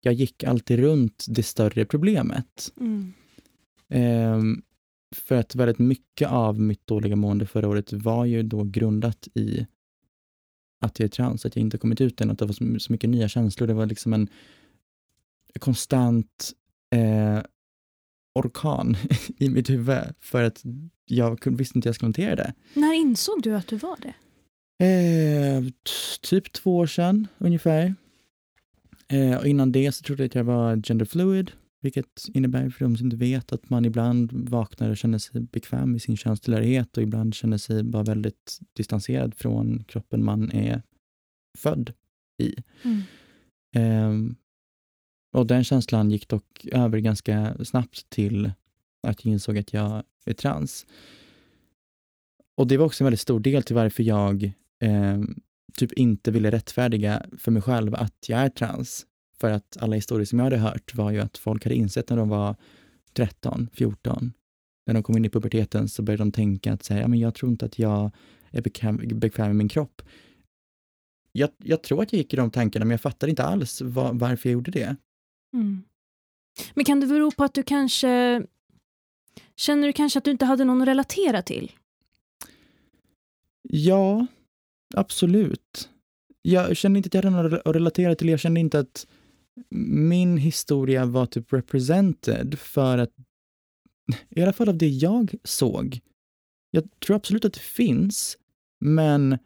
[0.00, 2.72] jag gick alltid runt det större problemet.
[2.80, 3.12] Mm.
[3.88, 4.62] Um,
[5.14, 9.66] för att väldigt mycket av mitt dåliga mående förra året var ju då grundat i
[10.80, 13.10] att jag är trans, att jag inte kommit ut än, att det var så mycket
[13.10, 13.66] nya känslor.
[13.66, 14.28] Det var liksom en
[15.58, 16.52] konstant
[16.94, 17.42] eh,
[18.34, 18.96] orkan
[19.38, 20.62] i mitt huvud för att
[21.04, 22.54] jag visste inte hur jag skulle hantera det.
[22.74, 24.14] När insåg du att du var det?
[24.84, 25.64] Eh,
[26.20, 27.94] typ två år sedan ungefär.
[29.08, 31.52] Eh, och innan det så trodde jag att jag var genderfluid,
[31.86, 35.96] vilket innebär för de som inte vet att man ibland vaknar och känner sig bekväm
[35.96, 40.82] i sin könstillhörighet och ibland känner sig bara väldigt distanserad från kroppen man är
[41.58, 41.92] född
[42.42, 42.54] i.
[42.82, 43.02] Mm.
[43.74, 44.36] Eh,
[45.32, 48.50] och den känslan gick dock över ganska snabbt till
[49.02, 50.86] att jag insåg att jag är trans.
[52.56, 54.44] Och det var också en väldigt stor del till varför jag
[54.80, 55.22] eh,
[55.76, 59.06] typ inte ville rättfärdiga för mig själv att jag är trans.
[59.40, 62.16] För att alla historier som jag hade hört var ju att folk hade insett när
[62.16, 62.56] de var
[63.12, 64.32] 13, 14,
[64.86, 67.34] när de kom in i puberteten så började de tänka att säga, ja, men jag
[67.34, 68.10] tror inte att jag
[68.50, 70.02] är bekväm, bekväm med min kropp.
[71.32, 74.12] Jag, jag, tror att jag gick i de tankarna, men jag fattade inte alls var,
[74.12, 74.96] varför jag gjorde det.
[75.54, 75.82] Mm.
[76.74, 78.42] Men kan det bero på att du kanske...
[79.56, 81.72] Känner du kanske att du inte hade någon att relatera till?
[83.62, 84.26] Ja,
[84.94, 85.90] absolut.
[86.42, 88.28] Jag kände inte att jag hade någon att relatera till.
[88.28, 89.06] Jag kände inte att
[89.70, 93.10] min historia var typ represented för att,
[94.28, 96.00] i alla fall av det jag såg.
[96.70, 98.38] Jag tror absolut att det finns,
[98.80, 99.38] men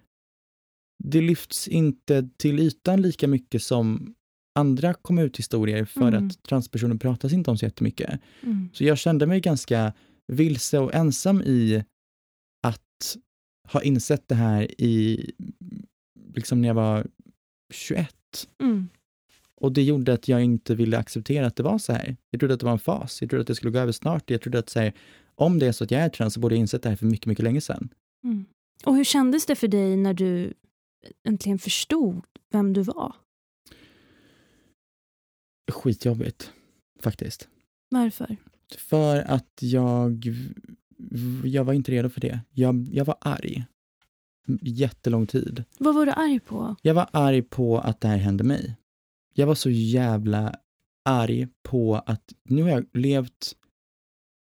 [1.05, 4.15] det lyfts inte till ytan lika mycket som
[4.55, 6.27] andra kom ut-historier för mm.
[6.27, 8.21] att transpersoner pratas inte om så jättemycket.
[8.43, 8.69] Mm.
[8.73, 9.93] Så jag kände mig ganska
[10.27, 11.85] vilse och ensam i
[12.63, 13.17] att
[13.69, 15.31] ha insett det här i,
[16.35, 17.07] liksom när jag var
[17.73, 18.15] 21.
[18.63, 18.89] Mm.
[19.61, 22.17] Och det gjorde att jag inte ville acceptera att det var så här.
[22.31, 23.21] Jag trodde att det var en fas.
[23.21, 24.31] Jag trodde att det skulle gå över snart.
[24.31, 24.93] Jag trodde att här,
[25.35, 27.07] om det är så att jag är trans så borde jag insett det här för
[27.07, 27.89] mycket, mycket länge sedan.
[28.25, 28.45] Mm.
[28.85, 30.55] Och hur kändes det för dig när du
[31.25, 33.15] äntligen förstod vem du var?
[35.71, 36.53] skitjobbigt,
[37.01, 37.49] faktiskt.
[37.89, 38.37] Varför?
[38.79, 40.25] För att jag,
[41.45, 42.41] jag var inte redo för det.
[42.51, 43.65] Jag, jag var arg.
[44.61, 45.65] Jättelång tid.
[45.79, 46.77] Vad var du arg på?
[46.83, 48.77] Jag var arg på att det här hände mig.
[49.41, 50.55] Jag var så jävla
[51.05, 53.57] arg på att nu har jag levt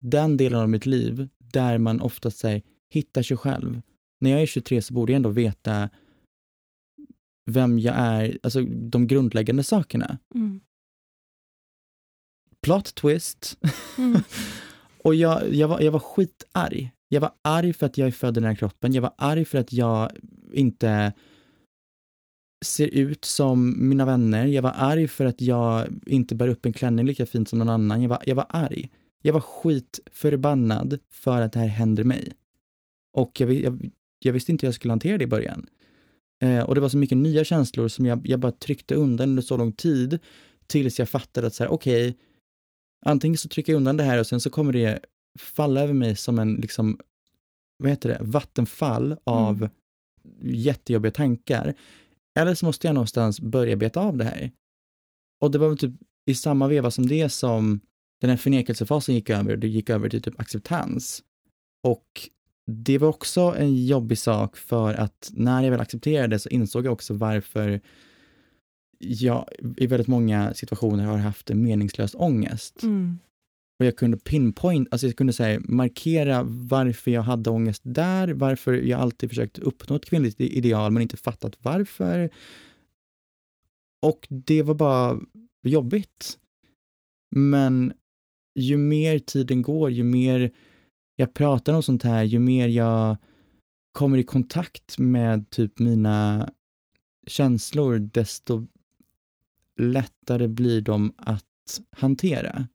[0.01, 3.81] den delen av mitt liv där man oftast säger hitta sig själv.
[4.19, 5.89] När jag är 23 så borde jag ändå veta
[7.45, 10.17] vem jag är, alltså de grundläggande sakerna.
[10.35, 10.61] Mm
[12.61, 13.57] plot twist.
[13.97, 14.21] Mm.
[15.03, 16.91] och jag, jag, var, jag var skitarg.
[17.07, 18.93] Jag var arg för att jag är född i den här kroppen.
[18.93, 20.11] Jag var arg för att jag
[20.53, 21.13] inte
[22.61, 24.45] ser ut som mina vänner.
[24.45, 27.69] Jag var arg för att jag inte bär upp en klänning lika fint som någon
[27.69, 28.01] annan.
[28.01, 28.89] Jag var, jag var arg.
[29.21, 32.33] Jag var skitförbannad för att det här händer mig.
[33.17, 35.67] Och jag, jag, jag visste inte hur jag skulle hantera det i början.
[36.41, 39.43] Eh, och det var så mycket nya känslor som jag, jag bara tryckte undan under
[39.43, 40.19] så lång tid
[40.67, 42.19] tills jag fattade att så här, okej, okay,
[43.05, 44.99] antingen så trycker jag undan det här och sen så kommer det
[45.39, 46.99] falla över mig som en, liksom,
[47.77, 49.69] vad heter det, vattenfall av mm.
[50.41, 51.73] jättejobbiga tankar.
[52.39, 54.51] Eller så måste jag någonstans börja beta av det här.
[55.41, 55.93] Och det var väl typ
[56.25, 57.81] i samma veva som det som
[58.21, 61.23] den här förnekelsefasen gick över, det gick över till typ acceptans.
[61.83, 62.29] Och
[62.67, 66.93] det var också en jobbig sak för att när jag väl accepterade så insåg jag
[66.93, 67.81] också varför
[68.99, 72.83] jag i väldigt många situationer har haft en meningslös ångest.
[72.83, 73.19] Mm
[73.81, 78.73] och jag kunde pinpoint, alltså jag kunde säga, markera varför jag hade ångest där, varför
[78.73, 82.29] jag alltid försökt uppnå ett kvinnligt ideal men inte fattat varför.
[84.01, 85.19] Och det var bara
[85.63, 86.37] jobbigt.
[87.35, 87.93] Men
[88.59, 90.51] ju mer tiden går, ju mer
[91.15, 93.17] jag pratar om sånt här, ju mer jag
[93.91, 96.49] kommer i kontakt med typ mina
[97.27, 98.67] känslor, desto
[99.79, 102.67] lättare blir de att hantera.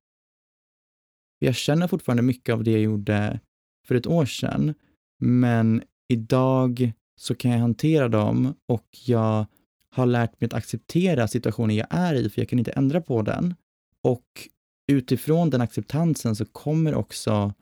[1.39, 3.41] Jag känner fortfarande mycket av det jag gjorde
[3.87, 4.75] för ett år sedan,
[5.21, 9.47] men idag så kan jag hantera dem och jag
[9.91, 13.23] har lärt mig att acceptera situationen jag är i, för jag kan inte ändra på
[13.23, 13.55] den.
[14.03, 14.49] Och
[14.93, 17.55] utifrån den acceptansen så kommer också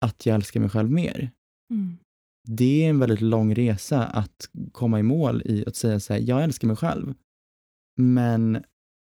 [0.00, 1.30] att jag älskar mig själv mer.
[1.70, 1.96] Mm.
[2.48, 6.20] Det är en väldigt lång resa att komma i mål i att säga så här,
[6.20, 7.14] jag älskar mig själv.
[7.96, 8.64] Men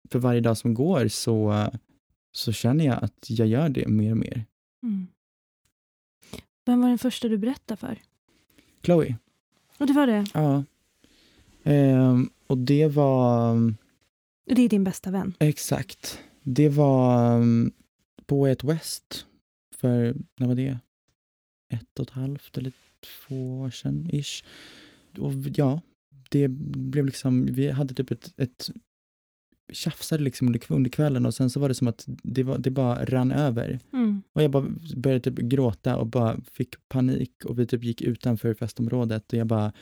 [0.10, 1.68] för varje dag som går så,
[2.32, 4.46] så känner jag att jag gör det mer och mer.
[4.84, 5.08] Mm.
[6.66, 8.00] Vem var den första du berättade för?
[8.84, 9.18] Chloe.
[9.78, 10.26] Och det var det?
[10.34, 10.64] Ja.
[11.64, 13.56] Ehm, och det var...
[14.46, 15.34] Det är din bästa vän?
[15.40, 16.20] Exakt.
[16.44, 17.72] Det var um,
[18.26, 19.26] på ett West
[19.76, 20.80] för, när var det?
[21.74, 24.44] Ett och ett halvt eller två år sedan ish.
[25.18, 25.82] Och ja,
[26.30, 28.70] det blev liksom, vi hade typ ett, ett
[29.72, 32.72] tjafsade liksom under, under kvällen och sen så var det som att det, var, det
[32.72, 33.80] bara rann över.
[33.94, 34.22] Mm.
[34.34, 38.54] Och jag bara började typ gråta och bara fick panik och vi typ gick utanför
[38.54, 39.74] festområdet och jag bara,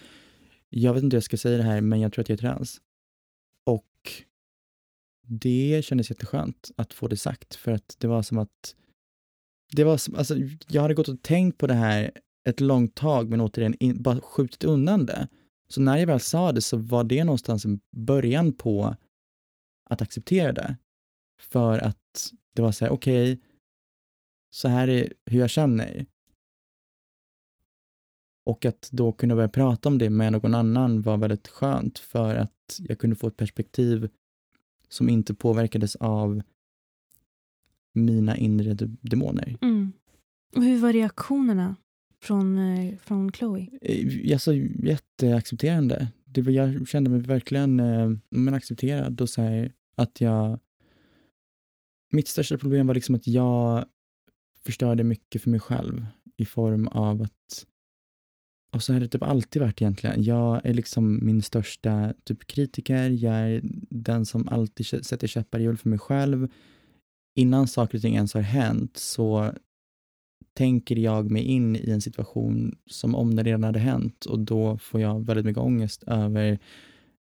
[0.69, 2.41] jag vet inte hur jag ska säga det här men jag tror att jag är
[2.41, 2.81] trans.
[3.65, 3.85] Och
[5.27, 8.75] det kändes jätteskönt att få det sagt för att det var som att
[9.71, 10.35] det var som, alltså,
[10.67, 12.11] jag hade gått och tänkt på det här
[12.49, 15.27] ett långt tag men återigen in, bara skjutit undan det.
[15.69, 18.95] Så när jag väl sa det så var det någonstans en början på
[19.89, 20.77] att acceptera det.
[21.39, 23.45] För att det var så här, okej, okay,
[24.49, 26.05] så här är hur jag känner.
[28.45, 32.35] Och att då kunna börja prata om det med någon annan var väldigt skönt för
[32.35, 34.09] att jag kunde få ett perspektiv
[34.89, 36.41] som inte påverkades av
[37.93, 39.57] mina inre demoner.
[39.61, 39.91] Mm.
[40.55, 41.75] Och hur var reaktionerna
[42.21, 43.67] från, eh, från Chloe?
[43.81, 46.07] Eh, alltså, jätteaccepterande.
[46.25, 50.59] Det var, jag kände mig verkligen eh, men accepterad och så här, att jag...
[52.11, 53.85] Mitt största problem var liksom att jag
[54.65, 56.05] förstörde mycket för mig själv
[56.37, 57.65] i form av att
[58.71, 60.23] och så har det typ alltid varit egentligen.
[60.23, 63.09] Jag är liksom min största typ kritiker.
[63.09, 66.47] Jag är den som alltid sätter käppar i hjul för mig själv.
[67.35, 69.53] Innan saker och ting ens har hänt så
[70.53, 74.77] tänker jag mig in i en situation som om det redan hade hänt och då
[74.77, 76.59] får jag väldigt mycket ångest över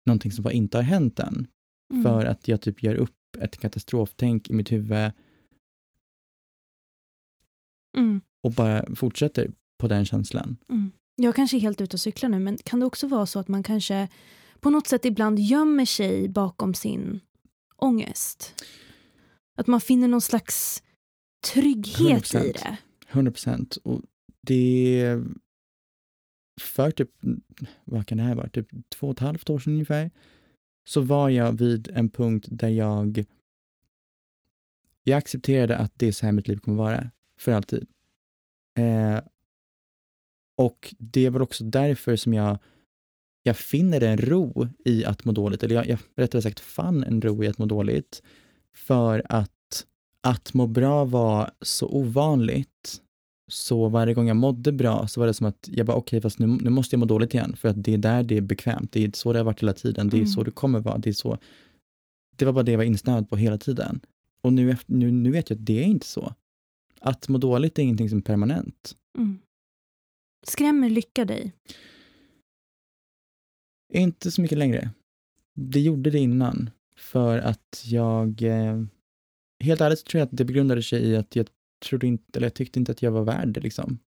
[0.05, 1.47] någonting som bara inte har hänt än.
[1.93, 2.03] Mm.
[2.03, 5.11] För att jag typ gör upp ett katastroftänk i mitt huvud
[7.97, 8.21] mm.
[8.43, 10.57] och bara fortsätter på den känslan.
[10.69, 10.91] Mm.
[11.15, 13.47] Jag kanske är helt ute och cyklar nu, men kan det också vara så att
[13.47, 14.07] man kanske
[14.59, 17.19] på något sätt ibland gömmer sig bakom sin
[17.75, 18.65] ångest?
[19.57, 20.83] Att man finner någon slags
[21.53, 22.43] trygghet 100%.
[22.43, 22.77] i det?
[23.09, 23.75] 100 procent.
[23.83, 24.01] Och
[24.41, 25.23] det
[26.61, 27.09] för typ,
[27.85, 30.11] vad kan det här vara, typ två och ett halvt år sedan ungefär,
[30.89, 33.25] så var jag vid en punkt där jag
[35.03, 37.87] jag accepterade att det är så här mitt liv kommer vara, för alltid.
[38.77, 39.19] Eh,
[40.57, 42.57] och det är väl också därför som jag,
[43.43, 47.21] jag finner en ro i att må dåligt, eller jag, jag rättare sagt fann en
[47.21, 48.23] ro i att må dåligt,
[48.73, 49.85] för att
[50.21, 53.01] att må bra var så ovanligt.
[53.49, 56.21] Så varje gång jag mådde bra så var det som att jag bara okej, okay,
[56.21, 58.41] fast nu, nu måste jag må dåligt igen, för att det är där det är
[58.41, 58.91] bekvämt.
[58.91, 60.09] Det är så det har varit hela tiden.
[60.09, 60.27] Det är mm.
[60.27, 60.97] så det kommer vara.
[60.97, 61.37] Det är så.
[62.35, 63.99] Det var bara det jag var insnöad på hela tiden.
[64.41, 66.33] Och nu, nu, nu vet jag att det är inte så.
[66.99, 68.95] Att må dåligt är ingenting som är permanent.
[69.17, 69.39] Mm.
[70.43, 71.53] Skrämmer lycka dig?
[73.93, 74.89] Inte så mycket längre.
[75.55, 78.41] Det gjorde det innan, för att jag...
[78.41, 78.83] Eh,
[79.59, 81.47] helt ärligt så tror jag att det begrundade sig i att jag
[81.79, 83.99] trodde inte, eller jag tyckte inte att jag var värd det liksom.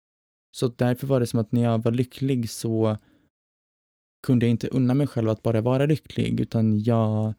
[0.56, 2.96] Så därför var det som att när jag var lycklig så
[4.26, 7.34] kunde jag inte unna mig själv att bara vara lycklig, utan jag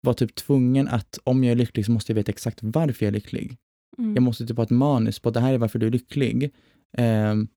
[0.00, 3.10] var typ tvungen att om jag är lycklig så måste jag veta exakt varför jag
[3.10, 3.56] är lycklig.
[3.98, 4.14] Mm.
[4.14, 6.54] Jag måste typ ha ett manus på det här är varför du är lycklig.
[6.98, 7.48] Um,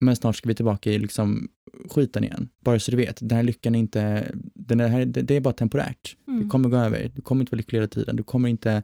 [0.00, 1.48] men snart ska vi tillbaka i liksom
[1.90, 2.48] skiten igen.
[2.60, 5.54] Bara så du vet, den här lyckan är inte, den här, det, det är bara
[5.54, 6.16] temporärt.
[6.28, 6.42] Mm.
[6.42, 8.82] Det kommer gå över, du kommer inte vara lycklig hela tiden, du kommer inte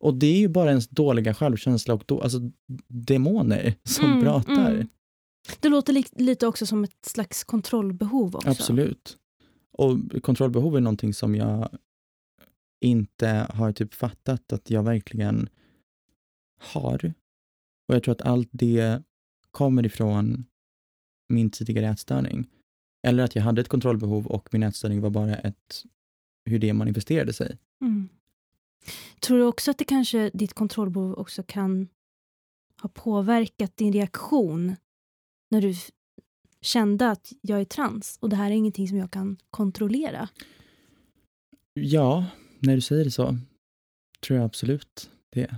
[0.00, 2.38] och det är ju bara ens dåliga självkänsla och då, alltså
[2.88, 4.70] demoner som mm, pratar.
[4.70, 4.88] Mm.
[5.60, 8.50] Det låter li lite också som ett slags kontrollbehov också.
[8.50, 9.16] Absolut.
[9.72, 11.68] Och kontrollbehov är någonting som jag
[12.80, 15.48] inte har typ fattat att jag verkligen
[16.60, 17.12] har.
[17.88, 19.02] Och jag tror att allt det
[19.50, 20.44] kommer ifrån
[21.28, 22.46] min tidigare ätstörning.
[23.06, 25.82] Eller att jag hade ett kontrollbehov och min ätstörning var bara ett,
[26.44, 27.58] hur det manifesterade sig.
[27.80, 28.08] Mm.
[29.20, 31.88] Tror du också att det kanske, ditt kontrollbehov också kan
[32.82, 34.76] ha påverkat din reaktion
[35.50, 35.74] när du
[36.60, 40.28] kände att jag är trans och det här är ingenting som jag kan kontrollera?
[41.74, 42.26] Ja,
[42.58, 43.36] när du säger det så
[44.26, 45.54] tror jag absolut det.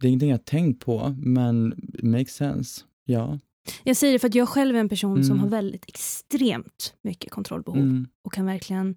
[0.00, 2.84] Det är ingenting jag tänkt på, men makes sense.
[3.04, 3.38] Ja.
[3.84, 5.24] Jag säger det för att jag själv är en person Mm.
[5.24, 8.08] som har väldigt extremt mycket kontrollbehov Mm.
[8.22, 8.96] och kan verkligen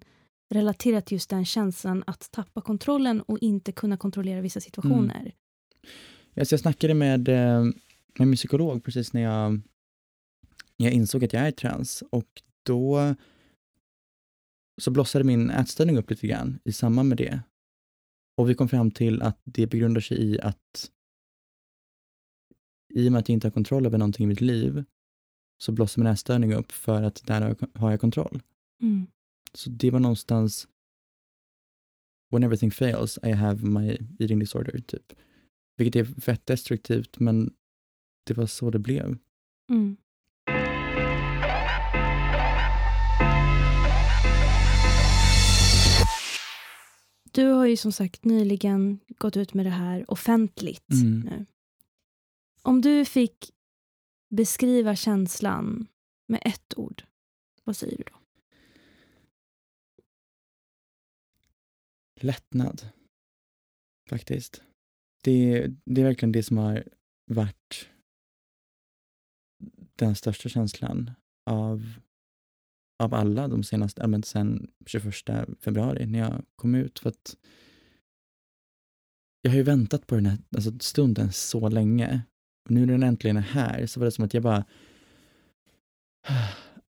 [0.54, 5.34] relatera till just den känslan att tappa kontrollen och inte kunna kontrollera vissa situationer.
[6.36, 7.64] Alltså jag snackade med, eh,
[8.18, 9.60] med min psykolog precis när jag,
[10.76, 13.14] jag insåg att jag är trans och då
[14.80, 17.40] så blossade min ätstörning upp lite grann i samband med det.
[18.36, 20.90] Och vi kom fram till att det begrundar sig i att
[22.94, 24.84] i och med att jag inte har kontroll över någonting i mitt liv
[25.58, 28.42] så blossar min ätstörning upp för att där har jag, har jag kontroll.
[28.82, 29.06] Mm.
[29.54, 30.68] Så det var någonstans
[32.30, 35.12] when everything fails I have my eating disorder typ.
[35.76, 37.54] Vilket är fett destruktivt men
[38.26, 39.18] det var så det blev.
[39.70, 39.96] Mm.
[47.32, 51.20] Du har ju som sagt nyligen gått ut med det här offentligt Mm.
[51.20, 51.46] nu.
[52.62, 53.50] Om du fick
[54.30, 55.86] beskriva känslan
[56.28, 57.02] med ett ord,
[57.64, 58.13] vad säger du då?
[62.24, 62.88] Lättnad.
[64.10, 64.62] Faktiskt.
[65.24, 66.84] Det, det är verkligen det som har
[67.30, 67.88] varit
[69.96, 71.10] den största känslan
[71.50, 71.92] av,
[73.02, 75.14] av alla de senaste, ja, men sen 21
[75.60, 76.98] februari när jag kom ut.
[76.98, 77.36] För att
[79.42, 82.22] jag har ju väntat på den här alltså, stunden så länge.
[82.64, 84.64] Och nu när den äntligen är här så var det som att jag bara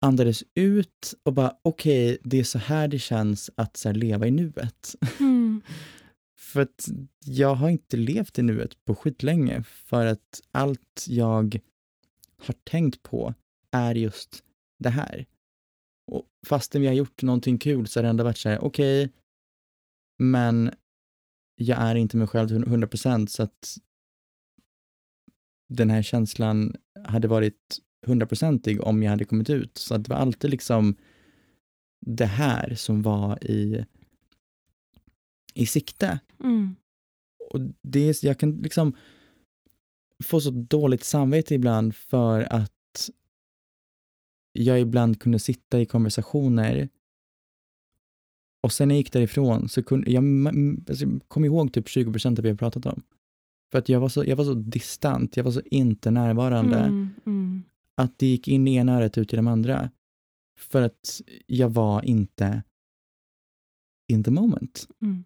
[0.06, 4.32] andades ut och bara okej, det är så här det känns att så leva i
[4.32, 4.96] nuet.
[5.20, 5.62] Mm.
[6.40, 6.88] För att
[7.26, 11.60] jag har inte levt i nuet på skitlänge för att allt jag
[12.38, 13.34] har tänkt på
[13.72, 14.44] är just
[14.80, 15.26] det här.
[16.12, 19.12] Och fastän vi har gjort någonting kul så har det ändå varit så här, okej,
[20.20, 20.72] men
[21.56, 23.78] jag är inte mig själv till 100 procent så att
[25.70, 26.76] den här känslan
[27.06, 29.78] hade varit hundraprocentig om jag hade kommit ut.
[29.78, 30.96] Så det var alltid liksom
[32.06, 33.86] det här som var i,
[35.54, 36.20] i sikte.
[36.44, 36.76] Mm.
[37.50, 38.96] Och det är, jag kan liksom
[40.24, 43.10] få så dåligt samvete ibland för att
[44.54, 46.90] jag ibland kunde sitta i konversationer
[48.66, 50.24] och sen när jag gick därifrån så kunde jag,
[50.90, 53.04] alltså, jag kom ihåg typ 20 procent av det vi har pratat om.
[53.72, 57.10] För att jag var, så, jag var så distant, jag var så inte närvarande Mm.
[57.26, 57.64] Mm.
[57.96, 59.90] Att det gick in i ena örat ut i de andra.
[60.60, 62.64] För att jag var inte
[64.08, 64.88] in the moment.
[65.02, 65.24] Mm.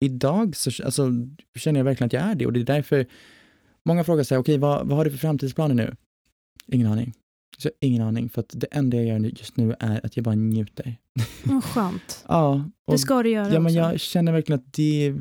[0.00, 1.10] Idag så alltså,
[1.54, 3.06] känner jag verkligen att jag är det och det är därför
[3.84, 5.96] många frågar sig, okej vad, vad har du för framtidsplaner nu?
[6.66, 7.14] Ingen aning.
[7.58, 10.34] Så ingen aning, för att det enda jag gör just nu är att jag bara
[10.34, 10.96] njuter.
[11.44, 12.24] Vad skönt.
[12.28, 13.76] Ja, och, Det ska du göra ja men också.
[13.76, 15.14] jag känner verkligen att det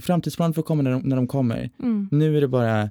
[0.00, 1.70] framtidsplaner får komma när de, när de kommer.
[1.78, 2.08] Mm.
[2.10, 2.90] Nu är det bara,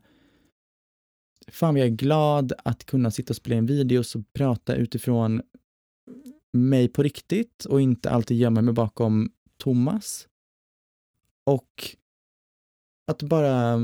[1.52, 5.42] fan jag är glad att kunna sitta och spela in videos och prata utifrån
[6.54, 10.28] mig på riktigt och inte alltid gömma mig bakom Thomas.
[11.46, 11.96] Och
[13.08, 13.80] att bara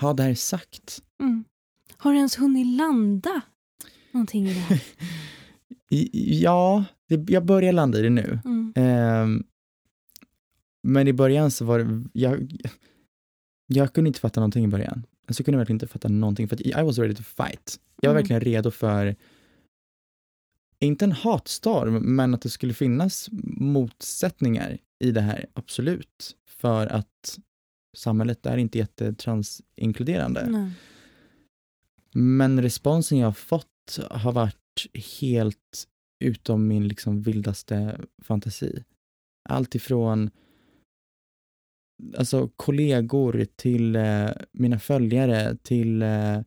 [0.00, 1.02] ha det här sagt.
[1.20, 1.44] Mm.
[1.96, 3.40] Har du ens hunnit landa
[4.12, 4.82] någonting i det här?
[6.12, 8.40] Ja, det, jag börjar landa i det nu.
[8.44, 8.72] Mm.
[8.76, 9.44] Ehm,
[10.82, 12.52] men i början så var det, jag,
[13.66, 15.06] jag kunde inte fatta någonting i början.
[15.26, 17.80] Jag kunde verkligen inte fatta någonting för att I was ready to fight.
[18.00, 18.22] Jag var Mm.
[18.22, 19.16] verkligen redo för,
[20.78, 23.28] inte en hatstorm, men att det skulle finnas
[23.60, 26.36] motsättningar i det här, absolut.
[26.46, 27.38] För att
[27.96, 30.46] samhället är inte jättetransinkluderande.
[30.50, 30.70] Nej.
[32.12, 34.86] Men responsen jag har fått har varit
[35.20, 35.86] helt
[36.24, 38.84] utom min liksom vildaste fantasi.
[39.48, 40.30] Allt ifrån
[42.16, 46.40] alltså, kollegor till eh, mina följare till eh,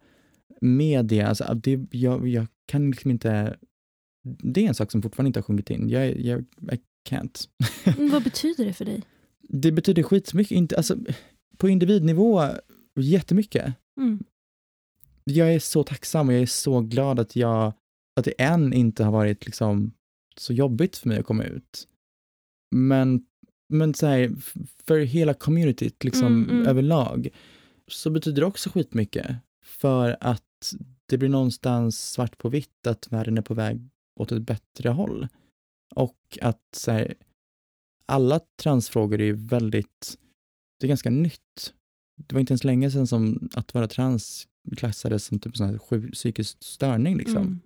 [0.61, 1.27] media.
[1.27, 3.57] Alltså, det, jag, jag kan liksom inte...
[4.23, 5.89] Det är en sak som fortfarande inte har sjunkit in.
[5.89, 6.41] Jag, jag,
[6.71, 6.79] I
[7.09, 7.47] can't.
[8.11, 9.03] Vad betyder det för dig?
[9.41, 10.51] Det betyder skitmycket.
[10.51, 10.97] Inte, alltså,
[11.57, 12.47] på individnivå,
[12.95, 13.73] jättemycket.
[13.97, 14.23] Mm.
[15.23, 17.73] jag är så tacksam och jag är så glad att jag,
[18.15, 19.93] att det än inte har varit liksom
[20.37, 21.87] så jobbigt för mig att komma ut.
[22.75, 23.25] Men
[23.69, 24.31] men så här,
[24.85, 26.67] för hela communityt liksom Mm, mm.
[26.67, 27.29] överlag
[27.87, 29.35] så betyder det också skitmycket.
[29.65, 30.73] För att
[31.05, 33.89] det blir någonstans svart på vitt att världen är på väg
[34.19, 35.27] åt ett bättre håll.
[35.95, 37.13] Och att så här,
[38.05, 40.17] alla transfrågor är väldigt,
[40.79, 41.73] det är ganska nytt.
[42.27, 44.47] Det var inte ens länge sedan som att vara trans
[44.77, 47.61] klassades som typ sån här psykisk störning liksom.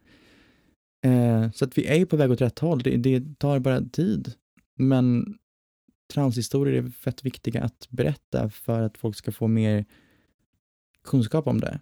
[1.05, 1.43] Mm.
[1.43, 2.79] Eh, så att vi är ju på väg åt rätt håll.
[2.83, 4.33] Det, det tar bara tid.
[4.75, 5.37] Men
[6.07, 9.85] transhistorier är fett viktiga att berätta för att folk ska få mer
[11.03, 11.79] kunskap om det.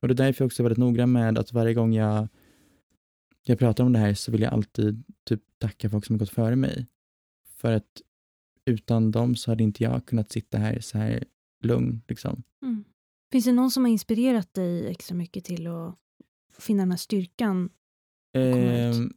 [0.00, 2.28] Och det är därför jag också är väldigt noggrann med att varje gång jag,
[3.42, 6.30] jag pratar om det här så vill jag alltid typ tacka folk som har gått
[6.30, 6.86] före mig.
[7.56, 8.02] För att
[8.64, 11.24] utan dem så hade inte jag kunnat sitta här så här
[11.62, 12.02] lugn.
[12.08, 12.42] Liksom.
[12.62, 12.84] Mm.
[13.32, 15.98] Finns det någon som har inspirerat dig extra mycket till att
[16.58, 17.70] finna den här styrkan?
[18.32, 19.12] Ehm,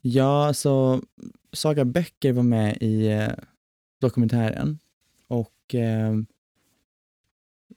[0.00, 1.02] ja, alltså
[1.58, 3.32] Saga Bäcker var med i eh,
[4.00, 4.78] dokumentären
[5.26, 6.16] och eh,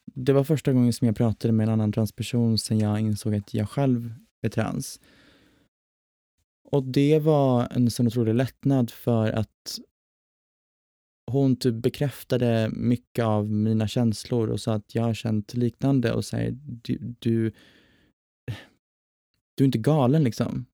[0.05, 3.53] det var första gången som jag pratade med en annan transperson sen jag insåg att
[3.53, 4.99] jag själv är trans.
[6.63, 9.79] Och det var en sån otrolig lättnad för att
[11.31, 16.25] hon typ bekräftade mycket av mina känslor och sa att jag har känt liknande och
[16.25, 17.51] säger du, du,
[19.55, 20.65] du är inte galen liksom.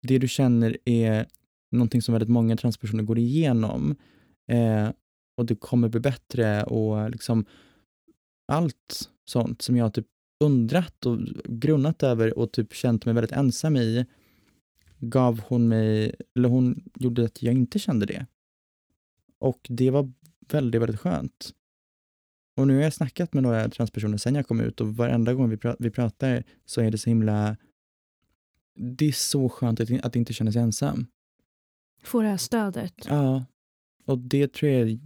[0.00, 1.26] Det du känner är
[1.70, 3.96] någonting som väldigt många transpersoner går igenom
[4.48, 4.90] eh,
[5.36, 7.44] och det kommer bli bättre och liksom
[8.52, 10.06] allt sånt som jag typ
[10.44, 14.06] undrat och grunnat över och typ känt mig väldigt ensam i
[14.98, 18.26] gav hon mig, eller hon gjorde att jag inte kände det.
[19.38, 20.12] Och det var
[20.48, 21.54] väldigt, väldigt skönt.
[22.56, 25.50] Och nu har jag snackat med några transpersoner sen jag kom ut och varenda gång
[25.50, 27.56] vi, pra- vi pratar så är det så himla...
[28.74, 31.06] Det är så skönt att, att inte känna sig ensam.
[32.02, 32.94] Få det här stödet?
[33.08, 33.44] Ja,
[34.04, 34.98] och det tror jag är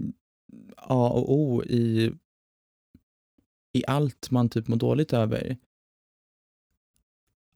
[0.76, 2.12] A och O i,
[3.72, 5.56] i allt man typ mår dåligt över.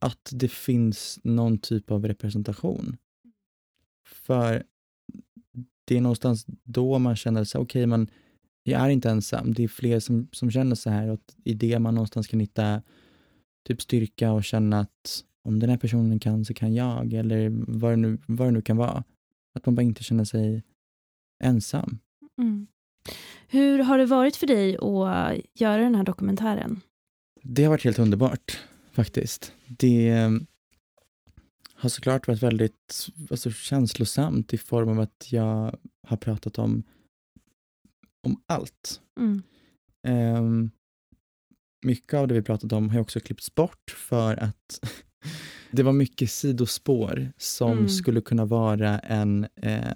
[0.01, 2.97] Att det finns någon typ av representation.
[4.05, 4.63] För
[5.85, 8.09] det är någonstans då man känner sig, okej, men
[8.63, 9.53] jag är inte ensam.
[9.53, 12.81] Det är fler som, som känner så här och i det man någonstans kan hitta
[13.67, 17.91] typ styrka och känna att om den här personen kan så kan jag eller vad
[17.91, 19.03] det nu, vad det nu kan vara.
[19.55, 20.63] Att man bara inte känner sig
[21.43, 21.99] ensam.
[22.37, 22.67] Mm.
[23.47, 26.81] Hur har det varit för dig att göra den här dokumentären?
[27.43, 28.59] Det har varit helt underbart
[28.91, 29.53] faktiskt.
[29.67, 30.31] Det eh,
[31.73, 35.75] har såklart varit väldigt alltså, känslosamt i form av att jag
[36.07, 36.83] har pratat om,
[38.23, 39.01] om allt.
[39.19, 39.41] Mm.
[40.07, 40.71] Ehm,
[41.85, 44.79] mycket av det vi pratat om har också klippts bort för att
[45.71, 47.89] det var mycket sidospår som Mm.
[47.89, 49.91] skulle kunna vara en eh,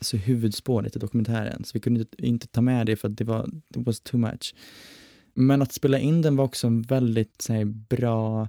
[0.00, 1.64] alltså huvudspåret i dokumentären.
[1.64, 4.54] Så vi kunde inte, ta med det för att det var it was too much.
[5.34, 8.48] Men att spela in den var också en väldigt här, bra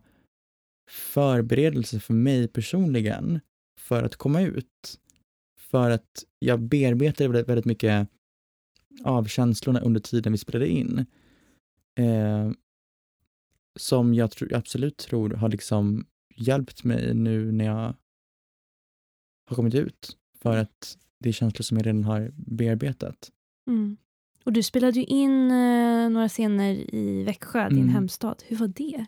[0.89, 3.39] förberedelse för mig personligen
[3.79, 4.99] för att komma ut.
[5.59, 8.07] För att jag bearbetade väldigt, väldigt mycket
[9.03, 11.05] av känslorna under tiden vi spelade in.
[11.99, 12.51] Eh,
[13.79, 16.05] som jag tro, absolut tror har liksom
[16.35, 17.93] hjälpt mig nu när jag
[19.47, 20.17] har kommit ut.
[20.41, 23.31] För att det är känslor som jag redan har bearbetat.
[23.67, 23.97] Mm.
[24.43, 27.89] Och du spelade ju in eh, några scener i Växjö, din Mm.
[27.89, 28.43] hemstad.
[28.47, 29.05] Hur var det?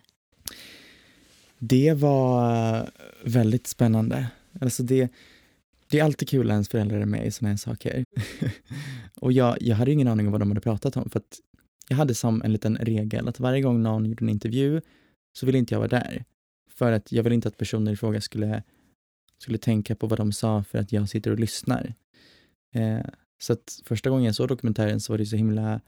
[1.58, 2.90] Det var
[3.24, 4.26] väldigt spännande.
[4.60, 5.12] Alltså det,
[5.90, 8.04] det är alltid kul när ens föräldrar är med i sådana här saker.
[9.14, 11.38] och jag, jag hade ingen aning om vad de hade pratat om för att
[11.88, 14.80] jag hade som en liten regel att varje gång någon gjorde en intervju
[15.38, 16.24] så ville inte jag vara där.
[16.78, 18.62] För att jag ville inte att personer i fråga skulle,
[19.38, 21.94] skulle tänka på vad de sa för att jag sitter och lyssnar.
[22.74, 23.00] Eh,
[23.40, 25.80] så att första gången jag såg dokumentären så var det så himla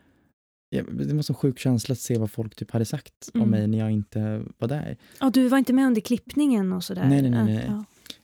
[0.71, 3.51] det var så sjuk känsla att se vad folk typ hade sagt om Mm.
[3.51, 4.97] mig när jag inte var där.
[5.21, 7.09] Ja, du var inte med under klippningen och sådär?
[7.09, 7.71] Nej, nej, nej, nej.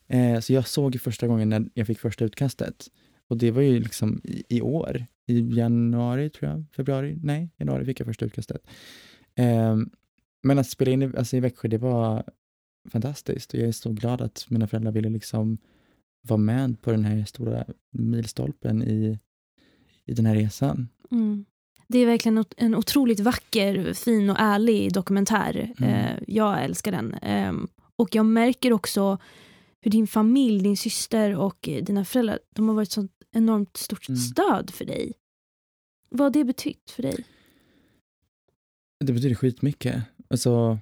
[0.08, 0.16] Ja.
[0.16, 2.86] Eh, så jag såg första gången när jag fick första utkastet.
[3.28, 7.84] Och det var ju liksom i, i år, i januari tror jag, februari, nej, januari
[7.84, 8.66] fick jag första utkastet.
[9.34, 9.76] Eh,
[10.42, 12.24] men att spela in i- alltså, i Växjö, det var
[12.90, 15.58] fantastiskt och jag är så glad att mina föräldrar ville liksom
[16.22, 19.18] vara med på den här stora milstolpen i,
[20.04, 20.88] i den här resan.
[21.10, 21.44] Mm.
[21.88, 25.72] Det är verkligen en otroligt vacker, fin och ärlig dokumentär.
[25.78, 25.90] Mm.
[25.94, 27.14] Eh, jag älskar den.
[27.14, 29.18] Ehm, och jag märker också
[29.80, 34.16] hur din familj, din syster och dina föräldrar, de har varit sånt enormt stort Mm.
[34.18, 35.12] stöd för dig.
[36.08, 37.24] Vad har det betytt för dig?
[39.04, 40.02] Det betyder skitmycket.
[40.28, 40.78] Alltså,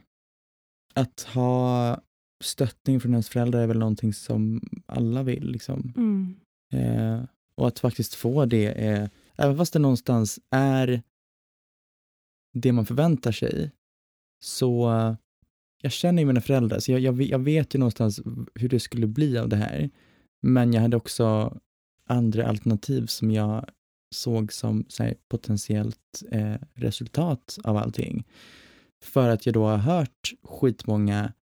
[0.94, 2.00] att ha
[2.44, 5.50] stöttning från ens föräldrar är väl någonting som alla vill.
[5.50, 5.92] Liksom.
[5.96, 6.36] Mm.
[6.72, 7.24] Eh,
[7.56, 11.02] Och att faktiskt få det, är, även fast det någonstans är
[12.54, 13.70] det man förväntar sig,
[14.44, 14.90] så
[15.82, 18.20] jag känner ju mina föräldrar, så jag, jag, jag vet ju någonstans
[18.54, 19.90] hur det skulle bli av det här.
[20.42, 21.58] Men jag hade också
[22.06, 23.68] andra alternativ som jag
[24.14, 28.24] såg som här, potentiellt eh, resultat av allting.
[29.04, 31.32] För att jag då har hört skitmånga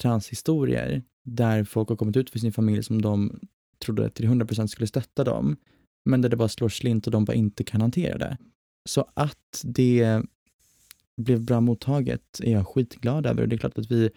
[0.00, 3.40] transhistorier där folk har kommit ut för sin familj som de
[3.84, 5.56] trodde till 100% skulle stötta dem,
[6.04, 8.36] men där det bara slår slint och de bara inte kan hantera det.
[8.88, 10.22] Så att det
[11.16, 13.46] blev bra mottaget är jag skitglad över.
[13.46, 14.10] Det är klart att vi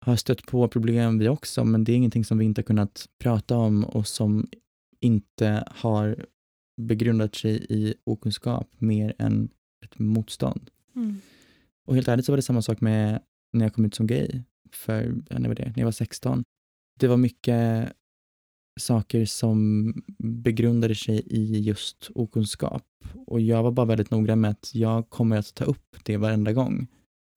[0.00, 3.08] har stött på problem vi också, men det är ingenting som vi inte har kunnat
[3.18, 4.48] prata om och som
[5.00, 6.26] inte har
[6.80, 9.50] begrundat sig i okunskap mer än
[9.84, 10.70] ett motstånd.
[10.96, 11.20] Mm.
[11.88, 13.22] Och helt ärligt så var det samma sak med
[13.52, 16.42] när jag kom ut som gay, för när var det, när jag var 16.
[17.00, 17.92] Det var mycket
[18.80, 22.84] saker som begrundade sig i just okunskap.
[23.26, 26.52] Och jag var bara väldigt noggrann med att jag kommer att ta upp det varenda
[26.52, 26.86] gång.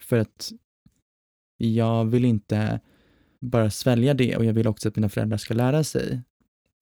[0.04, 0.52] För att
[1.58, 2.80] jag vill inte
[3.42, 6.22] bara svälja det och jag vill också att mina föräldrar ska lära sig.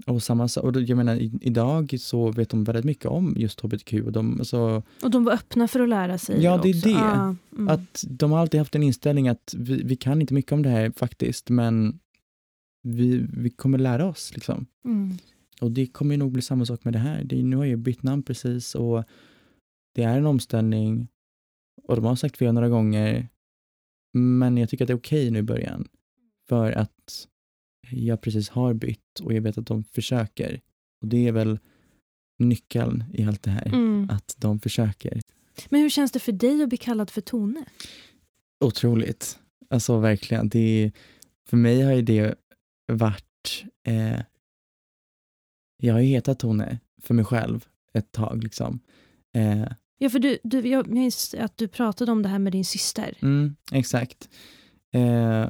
[0.05, 3.93] Och samma och jag menar idag så vet de väldigt mycket om just hbtq.
[3.93, 6.99] Och de, så, och de var öppna för att lära sig Ja, det är det.
[6.99, 7.69] Ah, mm.
[7.69, 10.69] Att de har alltid haft en inställning att vi, vi, kan inte mycket om det
[10.69, 11.99] här faktiskt, men
[12.83, 14.31] vi, vi kommer lära oss.
[14.33, 14.65] Liksom.
[14.85, 15.17] Mm.
[15.61, 17.23] Och det kommer nog bli samma sak med det här.
[17.23, 19.03] Det, nu har jag bytt namn precis och
[19.95, 21.07] det är en omställning
[21.83, 23.29] och de har sagt fel några gånger.
[24.13, 25.87] Men jag tycker att det är okej okay nu i början.
[26.49, 27.27] För att
[27.91, 30.61] jag precis har bytt och jag vet att de försöker.
[31.01, 31.59] Och det är väl
[32.39, 34.09] nyckeln i allt det här, mm.
[34.09, 35.21] att de försöker.
[35.69, 37.65] Men hur känns det för dig att bli kallad för Tone?
[38.59, 39.39] Otroligt.
[39.69, 40.49] Alltså verkligen.
[40.49, 40.91] Det,
[41.49, 42.35] för mig har ju det
[42.87, 43.63] varit...
[43.87, 44.19] Eh,
[45.81, 48.43] jag har ju hetat Tone för mig själv ett tag.
[48.43, 48.79] liksom.
[49.35, 49.65] Eh,
[49.97, 53.17] ja, för du, du, jag minns att du pratade om det här med din syster.
[53.21, 54.29] Mm, exakt.
[54.93, 55.49] Eh,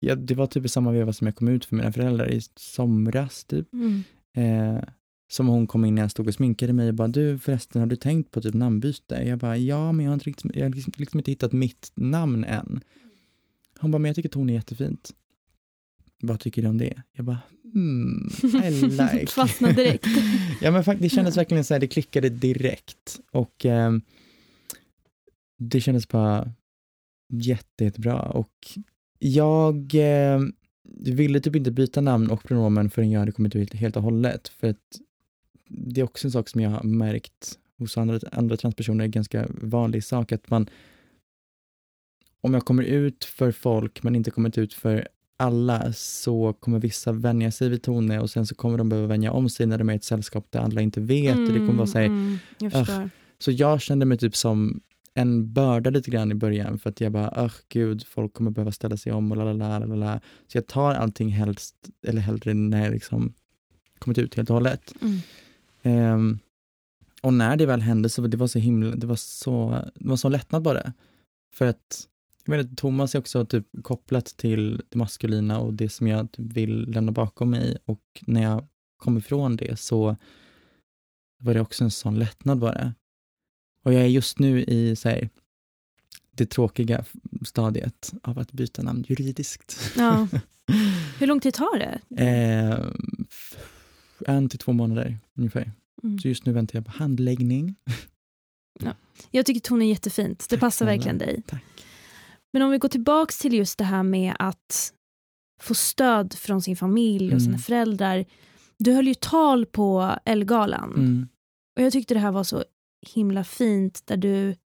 [0.00, 2.40] ja, det var typ i samma veva som jag kom ut för mina föräldrar i
[2.56, 3.72] somras typ.
[3.72, 4.02] Mm.
[4.36, 4.82] Eh,
[5.30, 7.86] som hon kom in när jag stod och sminkade mig och bara, du förresten, har
[7.86, 9.14] du tänkt på typ namnbyte?
[9.14, 11.92] Jag bara, ja, men jag har, inte riktigt, jag har liksom, liksom inte hittat mitt
[11.94, 12.80] namn än.
[13.78, 15.10] Hon bara, men jag tycker Tone är jättefint.
[16.22, 17.02] Vad tycker du om det?
[17.12, 17.38] Jag bara,
[17.72, 18.30] hmm,
[18.64, 19.26] I like.
[19.26, 20.06] Fastnade direkt.
[20.60, 23.20] ja, men faktiskt, det kändes verkligen så här, det klickade direkt.
[23.30, 23.92] Och eh,
[25.58, 26.52] det kändes bara
[27.32, 28.22] jätte, jättebra.
[28.22, 28.78] Och
[29.18, 30.40] jag eh,
[31.00, 34.48] ville typ inte byta namn och pronomen förrän jag hade kommit ut helt och hållet.
[34.48, 35.00] För att
[35.68, 39.46] det är också en sak som jag har märkt hos andra, andra transpersoner, en ganska
[39.48, 40.68] vanlig sak, att man
[42.40, 47.12] om jag kommer ut för folk men inte kommit ut för alla så kommer vissa
[47.12, 49.88] vänja sig vid Tone och sen så kommer de behöva vänja om sig när de
[49.88, 51.36] är i ett sällskap där alla inte vet.
[51.36, 52.86] Mm, och det kommer vara så, här, mm, jag
[53.38, 54.80] så jag kände mig typ som
[55.18, 58.72] en börda lite grann i början för att jag bara, öh gud, folk kommer behöva
[58.72, 60.20] ställa sig om och lalala, lalala.
[60.46, 63.34] Så jag tar allting helst, eller hellre när jag liksom
[63.98, 64.94] kommit ut helt och hållet.
[65.00, 66.14] Mm.
[66.14, 66.38] Um,
[67.22, 70.16] och när det väl hände så det var så himla, det var så, det var
[70.16, 70.92] så lättnad bara.
[71.54, 72.08] För att
[72.44, 76.52] jag menar, Thomas är också typ kopplat till det maskulina och det som jag typ
[76.52, 78.66] vill lämna bakom mig och när jag
[78.96, 80.16] kom ifrån det så
[81.38, 82.94] var det också en sån lättnad bara.
[83.84, 85.28] Och jag är just nu i så här,
[86.30, 87.04] det tråkiga
[87.44, 89.92] stadiet av att byta namn juridiskt.
[89.96, 90.28] Ja.
[91.18, 92.24] Hur lång tid tar det?
[92.24, 92.86] Eh,
[94.26, 95.72] en till två månader ungefär.
[96.02, 96.18] Mm.
[96.18, 97.74] Så just nu väntar jag på handläggning.
[98.80, 98.94] Ja.
[99.30, 100.38] Jag tycker ton är jättefint.
[100.38, 100.92] Det Tack passar snälla.
[100.92, 101.42] verkligen dig.
[101.46, 101.64] Tack.
[102.52, 104.92] Men om vi går tillbaka till just det här med att
[105.60, 107.40] få stöd från sin familj och mm.
[107.40, 108.24] sina föräldrar.
[108.78, 110.94] Du höll ju tal på Elgalan.
[110.94, 111.28] Mm.
[111.76, 112.64] Och jag tyckte det här var så
[113.06, 114.56] himla fint där du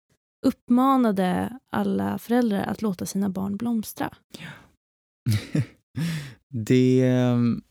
[0.46, 4.14] uppmanade alla föräldrar att låta sina barn blomstra.
[4.38, 4.50] Ja.
[6.48, 7.62] det, ehm,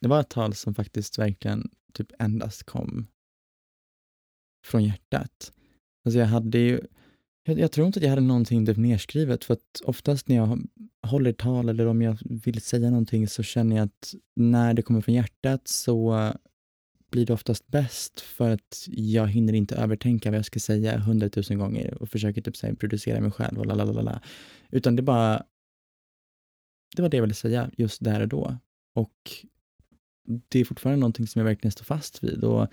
[0.00, 3.06] det var ett tal som faktiskt verkligen typ endast kom
[4.66, 5.52] från hjärtat.
[6.04, 6.80] Alltså jag hade ju,
[7.44, 10.66] jag, jag, tror inte att jag hade någonting typ nedskrivet för att oftast när jag
[11.06, 15.00] håller tal eller om jag vill säga någonting så känner jag att när det kommer
[15.00, 16.32] från hjärtat så
[17.12, 21.58] blir det oftast bäst för att jag hinner inte övertänka vad jag ska säga hundratusen
[21.58, 24.22] gånger och försöker typ säga producera mig själv och lalalala.
[24.70, 25.42] Utan det bara,
[26.96, 28.56] det var det jag ville säga just där och då.
[28.94, 29.46] Och
[30.48, 32.44] det är fortfarande någonting som jag verkligen står fast vid.
[32.44, 32.66] Och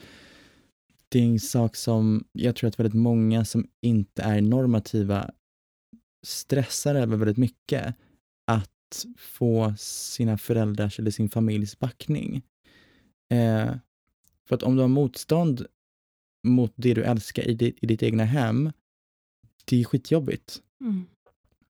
[1.10, 5.32] det är en sak som jag tror att väldigt många som inte är normativa
[6.24, 7.96] stressar över väldigt mycket.
[8.48, 12.42] Att få sina föräldrars eller sin familjs backning.
[13.34, 13.76] Eh,
[14.50, 15.66] för att om du har motstånd
[16.44, 18.72] mot det du älskar i ditt, i ditt egna hem,
[19.66, 20.62] det är skitjobbigt.
[20.82, 21.06] Mm.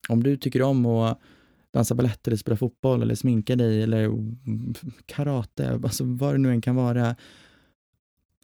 [0.09, 1.19] Om du tycker om att
[1.71, 4.11] dansa balett eller spela fotboll eller sminka dig eller
[5.05, 7.15] karate, alltså vad det nu än kan vara,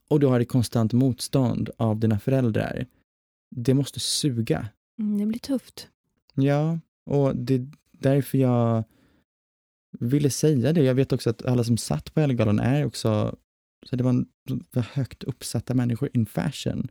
[0.10, 2.86] och du har ett konstant motstånd av dina föräldrar,
[3.50, 4.70] det måste suga.
[5.00, 5.88] Mm, det blir tufft.
[6.34, 8.84] Ja, och det är därför jag
[10.00, 10.84] ville säga det.
[10.84, 13.36] Jag vet också att alla som satt på Ellegalan är också,
[13.90, 14.28] så det var, en,
[14.72, 16.88] var högt uppsatta människor in fashion.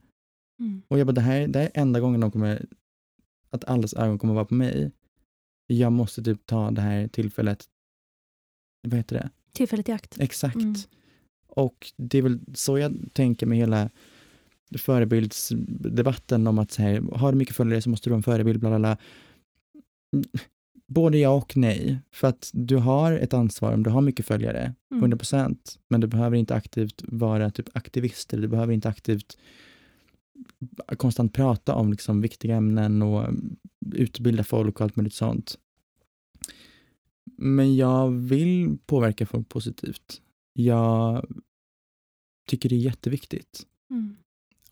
[0.60, 0.82] Mm.
[0.88, 2.66] Och jag bara, det här, det här är enda gången de kommer,
[3.50, 4.92] att allas ögon kommer vara på mig.
[5.66, 7.64] Jag måste typ ta det här tillfället,
[8.82, 9.30] vad heter det?
[9.52, 10.20] Tillfället i akt.
[10.20, 10.56] Exakt.
[10.56, 10.74] Mm.
[11.46, 13.90] Och det är väl så jag tänker med hela
[14.78, 18.60] förebildsdebatten om att så här, har du mycket följare så måste du vara en förebild,
[18.60, 18.96] bla bla bla.
[20.86, 24.74] Både ja och nej, för att du har ett ansvar om du har mycket följare,
[24.90, 25.02] Mm.
[25.02, 29.38] 100 procent, men du behöver inte aktivt vara typ aktivist, eller du behöver inte aktivt
[30.96, 33.28] konstant prata om liksom viktiga ämnen och
[33.94, 35.58] utbilda folk och allt möjligt sånt.
[37.36, 40.22] Men jag vill påverka folk positivt.
[40.52, 41.26] Jag
[42.46, 43.66] tycker det är jätteviktigt.
[43.90, 44.16] Mm.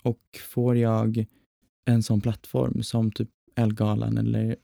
[0.02, 1.26] Och får jag
[1.84, 4.56] en sån plattform som typ Elgalan eller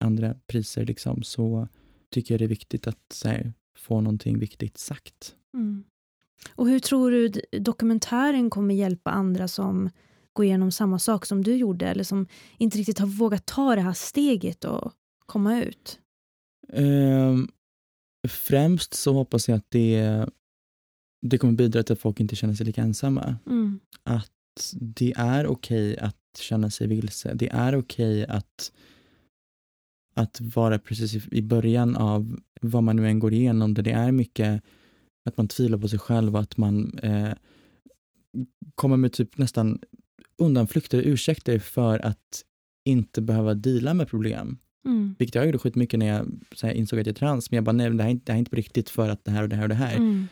[0.00, 1.68] andra priser liksom, så
[2.10, 5.34] tycker jag det är viktigt att här, få någonting viktigt sagt.
[5.54, 5.84] Mm.
[6.54, 9.90] Och hur tror du dokumentären kommer hjälpa andra som
[10.32, 12.26] går igenom samma sak som du gjorde eller som
[12.58, 14.92] inte riktigt har vågat ta det här steget och
[15.26, 16.00] komma ut?
[16.72, 17.48] Ehm,
[18.28, 20.26] främst så hoppas jag att det,
[21.22, 23.36] det kommer bidra till att folk inte känner sig lika ensamma.
[23.46, 23.80] Mm.
[24.02, 24.30] Att
[24.72, 27.34] det är okej att känna sig vilse.
[27.34, 28.72] Det är okej att,
[30.14, 33.74] att vara precis i- början av vad man nu än går igenom.
[33.74, 34.62] Där det är mycket
[35.24, 37.32] att man tvivlar på sig själv och att man eh,
[38.74, 39.80] kommer med typ nästan
[40.38, 42.44] undanflykter och ursäkter för att
[42.84, 44.58] inte behöva deala med problem.
[44.86, 45.14] Mm.
[45.18, 46.26] Vilket jag gjorde skitmycket när jag
[46.62, 48.32] här, insåg att jag är trans, men jag bara nej, det här, är inte- det
[48.32, 49.96] här är inte på riktigt för att det här och det här och det här.
[49.96, 50.26] Mm.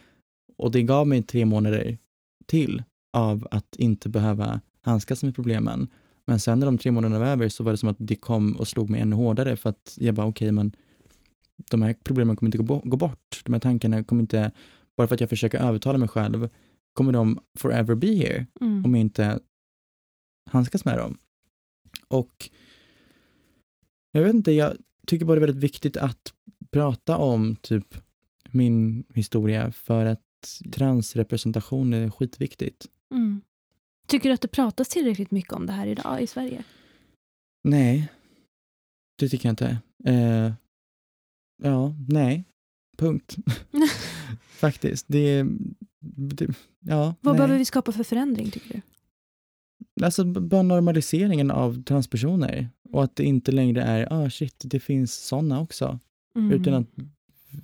[0.59, 1.99] Och det gav mig tre månader
[2.47, 5.89] till av att inte behöva handskas med problemen.
[6.29, 8.57] Men sen när de tre månaderna var över så var det som att det kom
[8.57, 10.73] och slog mig ännu hårdare för att jag bara okej, men
[11.71, 12.59] de här problemen kommer inte
[12.89, 13.43] gå bort.
[13.45, 14.53] De här tankarna kommer inte,
[14.97, 16.49] bara för att jag försöker övertala mig själv,
[16.93, 18.85] kommer de forever be here Mm.
[18.85, 19.41] om jag inte
[20.51, 21.19] handskas med dem.
[22.09, 22.51] Och
[24.13, 24.77] jag vet inte, jag
[25.07, 26.33] tycker bara det är väldigt viktigt att
[26.71, 27.95] prata om typ
[28.51, 32.87] min historia för att transrepresentation är skitviktigt.
[33.11, 33.41] Mm.
[34.09, 36.65] Tycker du att det pratas tillräckligt mycket om det här idag i Sverige?
[37.65, 38.09] Nej,
[39.19, 39.79] det tycker jag inte.
[40.05, 40.53] Eh,
[41.63, 42.45] ja, nej,
[42.99, 43.37] punkt.
[44.41, 45.07] Faktiskt.
[45.09, 45.47] Det,
[46.01, 46.47] det
[46.81, 47.39] ja, Vad nej.
[47.39, 48.81] behöver vi skapa för förändring tycker du?
[50.05, 55.15] Alltså bara normaliseringen av transpersoner och att det inte längre är, ah shit, det finns
[55.15, 55.99] sådana också.
[56.37, 56.53] Mm.
[56.53, 56.89] Utan att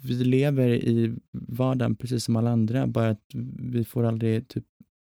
[0.02, 3.24] vi lever i vardagen precis som alla andra, bara att
[3.58, 4.64] vi får aldrig typ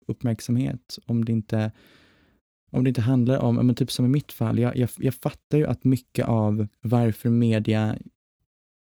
[0.07, 1.73] uppmärksamhet om det inte
[2.71, 5.59] om det inte handlar om, men typ som i mitt fall, jag, jag, jag fattar
[5.59, 7.99] ju att mycket av varför media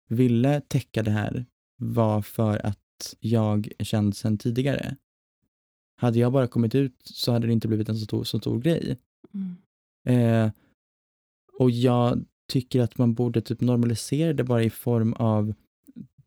[0.08, 1.46] ville täcka det här
[1.76, 4.96] var för att jag är känd sedan tidigare.
[5.96, 8.61] Hade jag bara kommit ut så hade det inte blivit en så stor, så stor
[8.61, 8.98] grej.
[9.34, 9.56] Mm.
[10.06, 10.52] Eh,
[11.58, 15.54] och jag tycker att man borde typ normalisera det bara i form av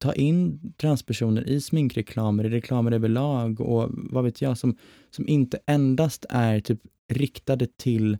[0.03, 4.77] ta in transpersoner i sminkreklamer, i reklamer överlag och vad vet jag, som,
[5.09, 8.17] som inte endast är typ riktade till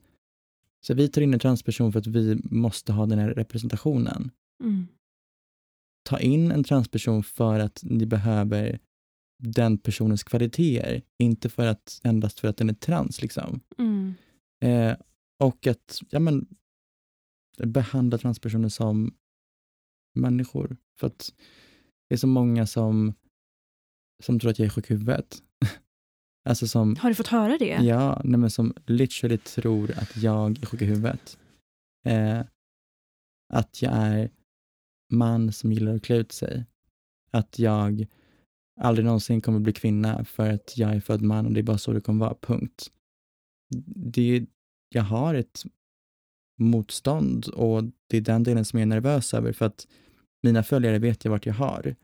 [0.82, 4.32] så vi tar in en transperson för att vi måste ha den här representationen.
[4.64, 4.88] Mm.
[6.04, 8.80] Ta in en transperson för att ni behöver
[9.40, 13.60] den personens kvaliteter, inte för att endast för att den är trans liksom.
[13.78, 14.14] Mm.
[14.62, 14.98] Eh,
[15.40, 16.48] och att ja, men,
[17.58, 19.14] behandla transpersoner som
[20.14, 20.78] människor.
[21.00, 21.34] För att
[22.14, 23.14] det är så många som,
[24.24, 25.44] som tror att jag är sjuk i huvudet.
[26.50, 27.80] alltså som, Har du fått höra det?
[27.82, 31.38] ja, nej, men som literally tror att jag är sjuk i huvudet.
[32.06, 32.42] Eh,
[33.54, 34.32] att jag är
[35.14, 36.66] man som gillar att klä ut sig.
[37.32, 38.08] Att jag
[38.82, 41.78] aldrig någonsin kommer bli kvinna för att jag är född man och det är bara
[41.78, 42.92] så det kommer vara, punkt.
[43.96, 44.46] Det,
[44.90, 45.64] jag har ett
[46.60, 49.88] motstånd och det är den delen som jag är nervös över för att
[50.44, 51.96] mina följare vet jag vart jag har.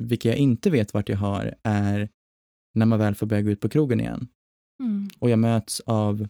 [0.00, 2.08] Vilka jag inte vet vart jag har är
[2.74, 4.28] när man väl får börja gå ut på krogen igen
[4.80, 5.08] Mm.
[5.18, 6.28] och jag möts av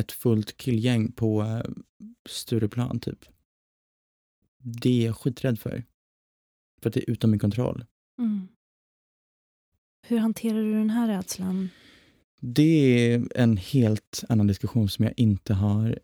[0.00, 1.62] ett fullt killgäng på eh,
[2.28, 3.24] Stureplan typ.
[4.58, 5.84] Det är jag skiträdd för.
[6.82, 7.84] För att det är utom min kontroll.
[8.18, 8.48] Mm.
[10.06, 11.68] Hur hanterar du den här rädslan?
[12.40, 15.98] Det är en helt annan diskussion som jag inte har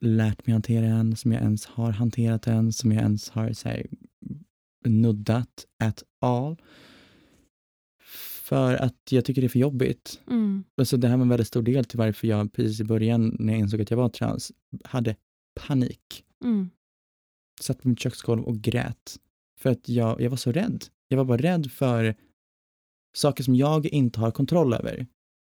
[0.00, 3.68] lärt mig hantera än, som jag ens har hanterat än, som jag ens har så
[3.68, 3.86] här,
[4.84, 6.56] nuddat at all.
[8.42, 10.20] För att jag tycker det är för jobbigt.
[10.30, 10.64] Mm.
[10.76, 13.52] Alltså det här var en väldigt stor del till varför jag precis i början, när
[13.52, 14.52] jag insåg att jag var trans,
[14.84, 15.16] hade
[15.54, 16.24] panik.
[16.44, 16.70] Mm.
[17.60, 19.16] Satt på mitt köksgolv och grät.
[19.60, 20.84] För att jag, jag var så rädd.
[21.08, 22.14] Jag var bara rädd för
[23.16, 25.06] saker som jag inte har kontroll över.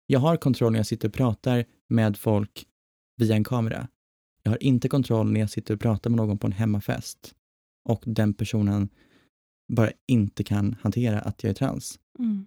[0.06, 2.66] Jag har kontroll när jag sitter och pratar med folk
[3.18, 3.88] via en kamera.
[4.44, 7.36] Jag har inte kontroll när jag sitter och pratar med någon på en hemmafest
[7.86, 8.90] och den personen
[9.70, 11.99] bara inte kan hantera att jag är trans.
[12.20, 12.45] Mm.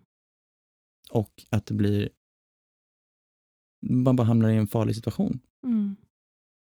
[1.10, 2.08] Och att det blir...
[3.86, 5.40] Man bara hamnar i en farlig situation.
[5.64, 5.96] Mm.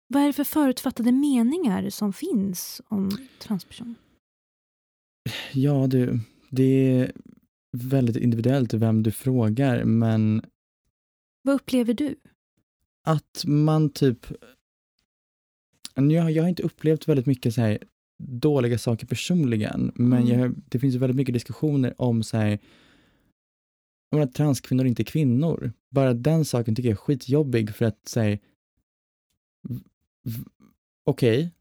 [0.07, 3.95] Vad är det för förutfattade meningar som finns om transpersoner?
[5.53, 7.11] Ja, du, det är
[7.77, 10.45] väldigt individuellt vem du frågar, men
[11.41, 12.15] Vad upplever du?
[13.03, 14.25] att man typ...
[15.95, 17.83] Jag, jag har inte upplevt väldigt mycket så här
[18.27, 20.39] dåliga saker personligen, men Mm.
[20.39, 22.59] jag, det finns ju väldigt mycket diskussioner om så här,
[24.11, 25.71] om att transkvinnor inte är kvinnor.
[25.89, 28.37] Bara den saken tycker jag är skitjobbig för att säga
[31.03, 31.51] okej,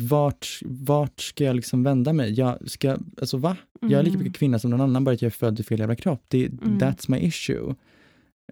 [0.00, 2.32] vart, vart ska jag liksom vända mig?
[2.32, 3.56] Jag ska, alltså va?
[3.80, 4.24] Jag är lika Mm.
[4.24, 6.24] mycket kvinna som någon annan, bara att jag är född i fel jävla kropp.
[6.28, 6.78] Det, Mm.
[6.78, 7.74] That's my issue.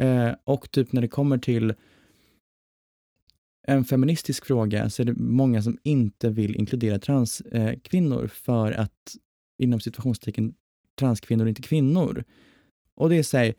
[0.00, 1.74] Eh, och typ när det kommer till
[3.66, 9.16] en feministisk fråga så är det många som inte vill inkludera transkvinnor kvinnor för att
[9.58, 10.54] inom situationstecken
[10.98, 12.24] transkvinnor är inte kvinnor.
[12.94, 13.54] Och det är så här,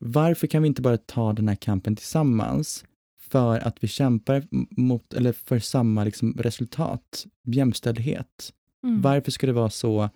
[0.00, 2.84] varför kan vi inte bara ta den här kampen tillsammans
[3.20, 8.52] för att vi kämpar mot, eller för samma liksom, resultat, jämställdhet?
[8.84, 9.02] Mm.
[9.02, 10.10] Varför ska det vara så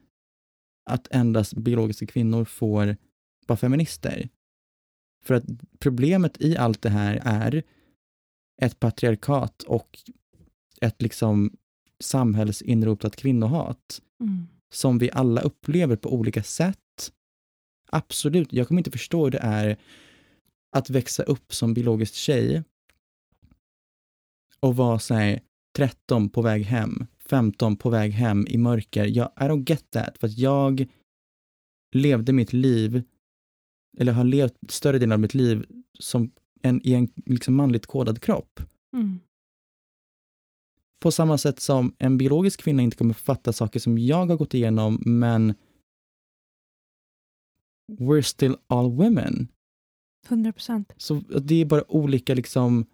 [0.91, 2.97] att endast biologiska kvinnor får
[3.47, 4.29] vara feminister?
[5.25, 5.45] För att
[5.79, 7.63] problemet i allt det här är
[8.61, 9.99] ett patriarkat och
[10.81, 11.57] ett liksom
[12.01, 14.47] samhällsinrotat kvinnohat Mm.
[14.73, 17.13] som vi alla upplever på olika sätt.
[17.91, 19.77] Absolut, jag kommer inte förstå hur det är
[20.77, 22.65] att växa upp som biologisk tjej
[24.61, 25.41] och vara så här
[25.77, 29.05] 13 på väg hem, 15 på väg hem i mörker.
[29.05, 30.87] Jag, I don't get that, för att jag
[31.95, 33.03] levde mitt liv,
[33.99, 35.67] eller har levt större delen av mitt liv
[35.99, 36.31] som
[36.63, 38.61] en, i en liksom manligt kodad kropp.
[38.97, 39.21] Mm.
[41.01, 44.55] På samma sätt som en biologisk kvinna inte kommer fatta saker som jag har gått
[44.55, 45.55] igenom, men
[47.99, 49.49] we're still all women.
[50.29, 50.93] 100 procent.
[50.97, 52.87] Så det är bara olika liksom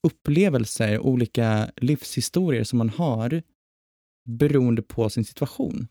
[0.00, 3.42] upplevelser, olika livshistorier som man har
[4.24, 5.88] beroende på sin situation.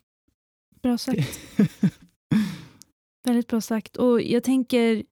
[0.82, 1.40] Bra sagt.
[3.24, 3.98] Väldigt bra sagt.
[3.98, 5.04] Och jag tänker,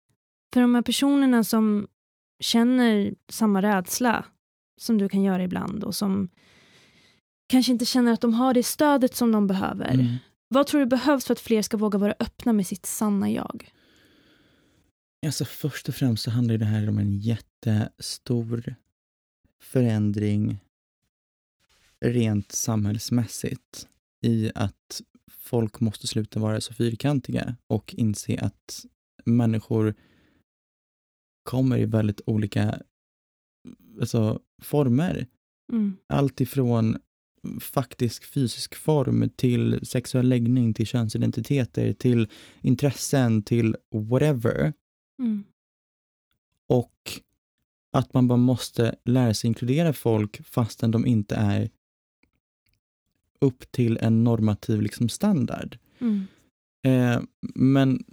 [0.53, 1.88] för de här personerna som
[2.39, 4.25] känner samma rädsla
[4.77, 6.29] som du kan göra ibland och som
[7.47, 9.93] kanske inte känner att de har det stödet som de behöver.
[9.93, 10.15] Mm.
[10.47, 13.71] Vad tror du behövs för att fler ska våga vara öppna med sitt sanna jag?
[15.25, 18.75] Alltså först och främst så handlar det här om en jättestor
[19.61, 20.59] förändring
[21.99, 23.88] rent samhällsmässigt
[24.21, 28.86] i att folk måste sluta vara så fyrkantiga och inse att
[29.25, 29.95] människor
[31.43, 32.79] kommer i väldigt olika
[33.99, 35.27] alltså, former.
[35.71, 35.97] Mm.
[36.07, 36.97] Allt ifrån
[37.59, 42.27] faktisk fysisk form till sexuell läggning, till könsidentiteter, till
[42.61, 44.73] intressen, till whatever.
[45.19, 45.43] Mm.
[46.67, 47.21] Och
[47.91, 51.69] att man bara måste lära sig inkludera folk fastän de inte är
[53.39, 55.77] upp till en normativ liksom, standard.
[55.99, 56.27] Mm.
[56.83, 57.21] Eh,
[57.55, 58.03] men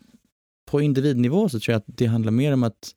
[0.64, 2.94] på individnivå så tror jag att det handlar mer om att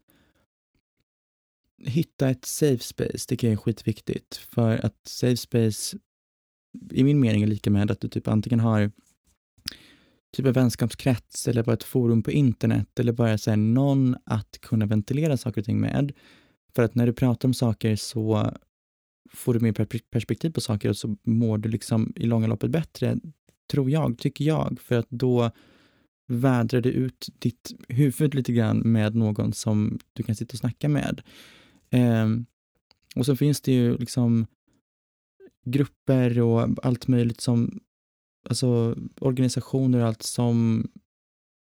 [1.85, 4.35] hitta ett safe space, det kan jag är skitviktigt.
[4.35, 5.97] För att safe space
[6.91, 8.91] i min mening är lika med att du typ antingen har
[10.35, 14.57] typ en vänskapskrets eller bara ett forum på internet eller bara så här, någon att
[14.61, 16.11] kunna ventilera saker och ting med.
[16.75, 18.51] För att när du pratar om saker så
[19.33, 19.71] får du mer
[20.11, 23.17] perspektiv på saker och så mår du liksom i långa loppet bättre,
[23.71, 24.77] tror jag, tycker jag.
[24.81, 25.51] För att då
[26.27, 30.89] vädrar du ut ditt huvud lite grann med någon som du kan sitta och snacka
[30.89, 31.21] med.
[31.93, 32.27] Eh,
[33.15, 34.45] och så finns det ju liksom
[35.65, 37.79] grupper och allt möjligt som,
[38.49, 40.87] alltså organisationer och allt som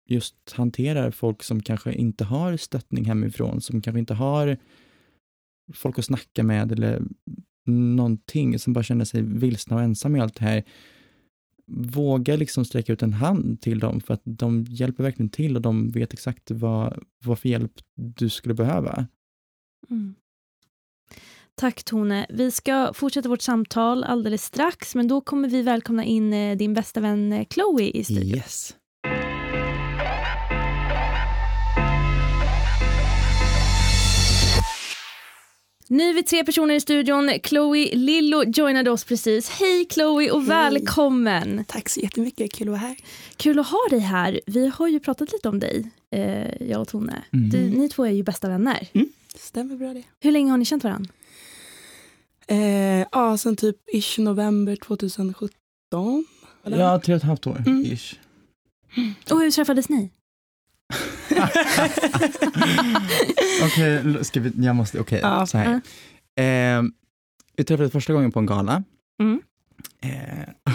[0.06, 4.58] just hanterar folk som kanske inte har stöttning hemifrån, som kanske inte har
[5.74, 7.02] folk att snacka med eller
[7.66, 10.64] någonting, som bara känner sig vilsna och ensam i allt det här.
[11.68, 15.62] våga liksom sträcka ut en hand till dem för att de hjälper verkligen till och
[15.62, 19.08] de vet exakt vad, vad för hjälp du skulle behöva.
[19.90, 20.16] Mm.
[21.56, 22.26] Tack Tone.
[22.30, 26.74] Vi ska fortsätta vårt samtal alldeles strax men då kommer vi välkomna in eh, din
[26.74, 28.38] bästa vän eh, Chloe i studion.
[28.38, 28.76] Yes.
[35.94, 37.32] Nu är vi tre personer i studion.
[37.44, 39.50] Chloe Lillo joinade oss precis.
[39.50, 40.48] Hej Chloe och Hej.
[40.50, 41.66] välkommen!
[41.68, 42.96] Tack så jättemycket, kul att vara här.
[43.38, 44.40] Kul att ha dig här.
[44.46, 47.24] Vi har ju pratat lite om dig, eh, jag och Tone.
[47.34, 47.50] Mm.
[47.50, 48.88] Du, ni två är ju bästa vänner.
[49.36, 50.04] Stämmer bra det.
[50.20, 51.12] Hur länge har ni känt varandra?
[52.48, 56.26] Eh, ja, sen typ ish november 2017.
[56.66, 56.78] eller?
[56.80, 57.86] Ja, tre och ett halvt år, Mm.
[57.86, 58.16] ish.
[59.32, 60.10] Och hur träffades ni?
[63.64, 65.46] Okej, ska vi, jag måste, okej, Ja.
[65.46, 65.82] så här.
[66.36, 66.84] Eh,
[67.56, 68.84] vi träffades första gången på en gala.
[69.22, 69.42] Mm.
[70.02, 70.50] Eh,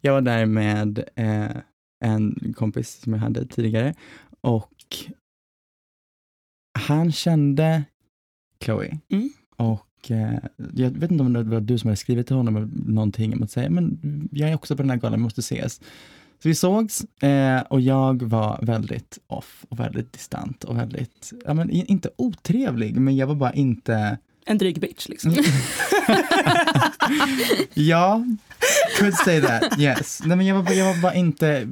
[0.00, 1.56] jag var där med eh,
[2.04, 3.94] en kompis som jag hade tidigare
[4.40, 4.72] och
[6.78, 7.84] han kände
[8.64, 8.98] Chloe.
[9.08, 9.30] Mm.
[9.56, 10.38] Och eh,
[10.74, 13.50] jag vet inte om det var du som hade skrivit till honom någonting om att
[13.50, 13.98] säga, men
[14.32, 15.80] jag är också på den här galan, vi måste ses.
[16.42, 21.54] Så vi sågs eh, och jag var väldigt off och väldigt distant och väldigt, ja
[21.54, 25.32] men inte otrevlig, men jag var bara inte En dryg bitch liksom.
[27.74, 28.24] ja,
[28.98, 30.20] could say that, yes.
[30.24, 31.68] Nej, men jag, var, jag var bara inte...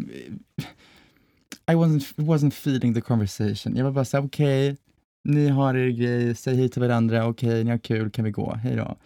[1.70, 3.76] I wasn't, wasn't feeling the conversation.
[3.76, 4.76] Jag var bara så okej,
[5.24, 8.54] ni har er grej, säg hej till varandra, okej, ni har kul, kan vi gå,
[8.54, 8.96] hej då.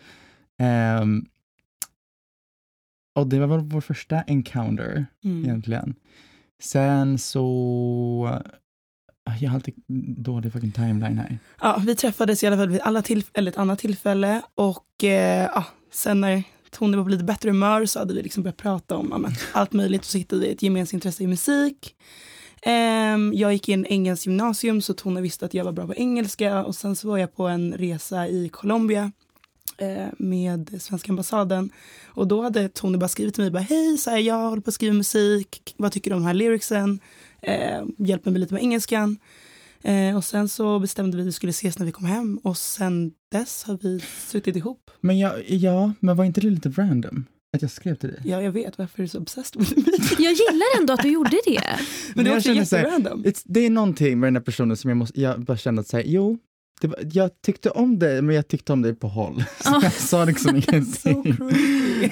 [0.65, 1.27] Ehm,
[3.15, 5.45] och det var väl vår första encounter Mm.
[5.45, 5.95] egentligen.
[6.63, 8.41] Sen så...
[9.41, 9.75] Jag har alltid
[10.17, 11.39] dålig fucking timeline här.
[11.61, 15.45] Ja, vi träffades i alla fall vid alla tillf- eller ett annat tillfälle och eh,
[15.55, 18.97] ja, sen när Tony var på lite bättre humör så hade vi liksom börjat prata
[18.97, 21.95] om ja, men, allt möjligt och så hittade vi ett gemensamt intresse i musik.
[22.63, 26.65] Ehm, jag gick in engelsk gymnasium så Tone visste att jag var bra på engelska
[26.65, 29.13] och sen så var jag på en resa i Colombia
[29.81, 31.71] eh, med svenska ambassaden
[32.07, 34.69] och då hade Tony bara skrivit till mig bara hej, så här, jag håller på
[34.69, 37.01] att skriva musik, vad tycker du om de här lyricsen?
[37.43, 39.19] Eh, hjälp mig lite med engelskan.
[39.83, 42.57] Eh, och sen så bestämde vi att vi skulle ses när vi kom hem och
[42.57, 44.91] sen dess har vi suttit ihop.
[45.01, 47.25] Men jag, ja, men var inte det lite random?
[47.53, 48.21] Att jag skrev till dig?
[48.25, 49.83] Ja, jag vet varför du är så obsessed with me.
[50.25, 51.61] Jag gillar ändå att du gjorde det.
[52.15, 53.25] Men det jag var också känner jätterandom.
[53.45, 56.05] Det är någonting med den här personen som jag måste, jag bara kände att säga,
[56.07, 56.39] jo,
[56.89, 59.45] var, jag tyckte om dig, men jag tyckte om dig på håll.
[59.61, 59.81] Så Ja.
[59.83, 61.33] jag sa liksom So ingenting.
[61.37, 62.11] creepy.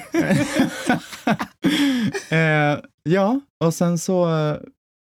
[2.35, 4.57] eh, ja, och sen så, eh,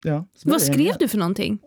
[0.04, 0.26] ja.
[0.36, 1.58] så Vad skrev du för någonting?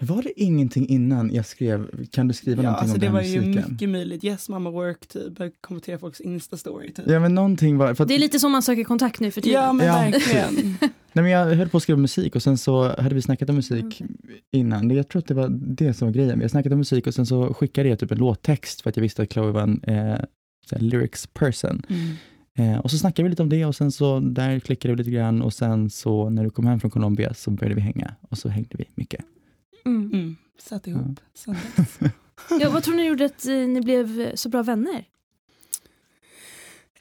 [0.00, 3.12] Var det ingenting innan jag skrev, kan du skriva Ja, någonting alltså om det den
[3.14, 3.72] var här ju musiken?
[3.72, 4.24] mycket möjligt.
[4.24, 7.04] Yes mamma work typ, jag kommenterar folks instastory typ.
[7.08, 9.40] Ja men någonting var, för att, Det är lite så man söker kontakt nu för
[9.40, 9.62] tiden.
[9.62, 9.92] Ja men Ja.
[9.94, 10.54] verkligen.
[11.12, 13.56] nej men jag höll på att skriva musik och sen så hade vi snackat om
[13.56, 14.02] musik
[14.52, 14.88] innan.
[14.88, 16.38] Det- Jag tror att det var det som var grejen.
[16.38, 18.96] Vi har snackat om musik och sen så skickade jag typ en låttext för att
[18.96, 20.18] jag visste att Chloe var en eh,
[20.78, 21.82] lyrics person.
[21.88, 22.74] Mm.
[22.74, 25.10] Eh, och så snackade vi lite om det och sen så där klickade vi lite
[25.10, 28.38] grann och sen så när du kom hem från Colombia så började vi hänga och
[28.38, 29.24] så hängde vi mycket.
[29.86, 30.10] Mm.
[30.12, 30.36] Mm.
[30.58, 31.98] Satt ihop sen dess.
[32.60, 35.04] Ja, vad tror ni gjorde att eh, ni blev eh, så bra vänner?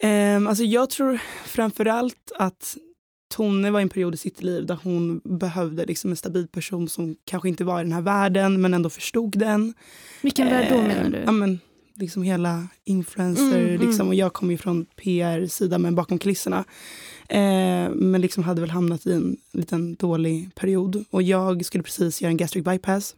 [0.04, 2.78] Um, alltså jag tror framförallt att
[3.36, 6.90] Tone var i en period i sitt liv där hon behövde liksom en stabil person
[6.90, 9.74] som kanske inte var i den här världen men ändå förstod den.
[10.22, 11.18] Vilken värld då menar du?
[11.26, 11.60] Ja, men,
[11.96, 13.88] liksom hela influencer, Mm, mm.
[13.88, 16.66] liksom, och jag kommer ju från PR-sidan men bakom kulisserna.
[17.30, 21.06] Eh, men liksom hade väl hamnat i en liten dålig period.
[21.10, 23.16] Och jag skulle precis göra en gastric bypass.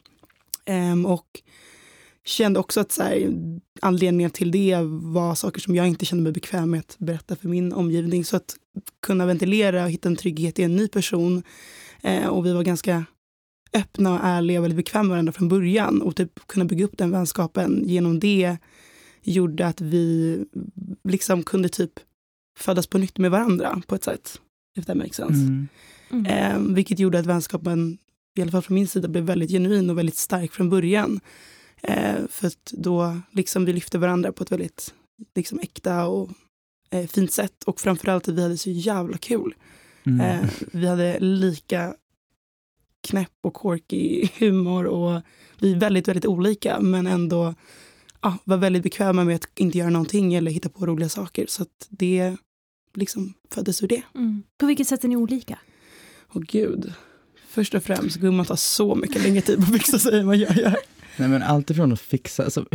[0.65, 1.41] Ehm, och
[2.25, 3.33] kände också att så här,
[3.81, 7.47] anledningen till det var saker som jag inte kände mig bekväm med att berätta för
[7.47, 8.25] min omgivning.
[8.25, 8.55] Så att
[9.01, 11.43] kunna ventilera och hitta en trygghet i en ny person.
[12.01, 13.05] Eh, och vi var ganska
[13.77, 16.01] öppna och ärliga och väldigt bekväma med varandra från början.
[16.01, 18.57] Och typ kunna bygga upp den vänskapen genom det
[19.23, 20.39] gjorde att vi
[21.03, 21.91] liksom kunde typ
[22.57, 24.41] födas på nytt med varandra på ett sätt.
[24.77, 25.41] If that makes sense.
[25.41, 25.67] Mm.
[26.11, 26.25] Mm.
[26.25, 27.97] Eh, vilket gjorde att vänskapen,
[28.37, 31.19] i alla fall från min sida, blev väldigt genuin och väldigt stark från början.
[31.81, 34.93] Eh, för att då liksom vi lyfte varandra på ett väldigt
[35.35, 36.29] liksom, äkta och
[36.89, 37.63] eh, fint sätt.
[37.63, 39.53] Och framförallt att vi hade så jävla kul.
[40.05, 40.21] Mm.
[40.21, 41.95] Eh, vi hade lika
[43.07, 45.21] knäpp och quirky humor och
[45.59, 47.53] vi är väldigt, väldigt olika men ändå
[48.21, 51.45] ja, var väldigt bekväma med att inte göra någonting eller hitta på roliga saker.
[51.47, 52.35] Så att det
[52.93, 54.03] liksom föddes ur det.
[54.15, 54.43] Mm.
[54.57, 55.59] På vilket sätt är ni olika?
[56.33, 56.93] Åh gud.
[57.47, 60.37] Först och främst, gumman tar så mycket längre tid på att fixa sig än vad
[60.37, 60.75] jag gör.
[61.17, 62.65] Nej men allt ifrån att fixa, alltså,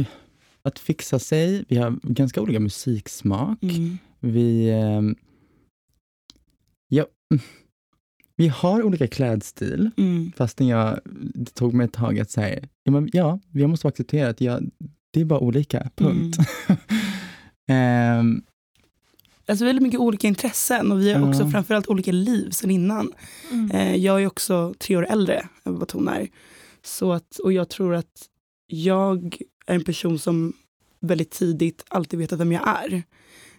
[0.63, 3.63] att fixa sig, vi har ganska olika musiksmak.
[3.63, 3.99] Mm.
[4.21, 5.17] Vi, ehm,
[8.43, 10.33] vi har olika klädstil, Mm.
[10.37, 11.01] fastän jag,
[11.35, 14.71] det tog mig ett tag att säga, ja, men, ja jag måste acceptera att jag,
[15.11, 16.37] det är bara olika, punkt.
[17.69, 18.43] Ehm,
[19.47, 23.13] Alltså väldigt mycket olika intressen och vi har också framförallt olika liv sen innan.
[23.53, 23.71] Mm.
[23.71, 26.29] Eh, jag är också tre år äldre än vad hon är.
[26.83, 28.29] Så att, och jag tror att
[28.67, 30.53] jag är en person som
[31.01, 33.03] väldigt tidigt alltid vetat vem jag är.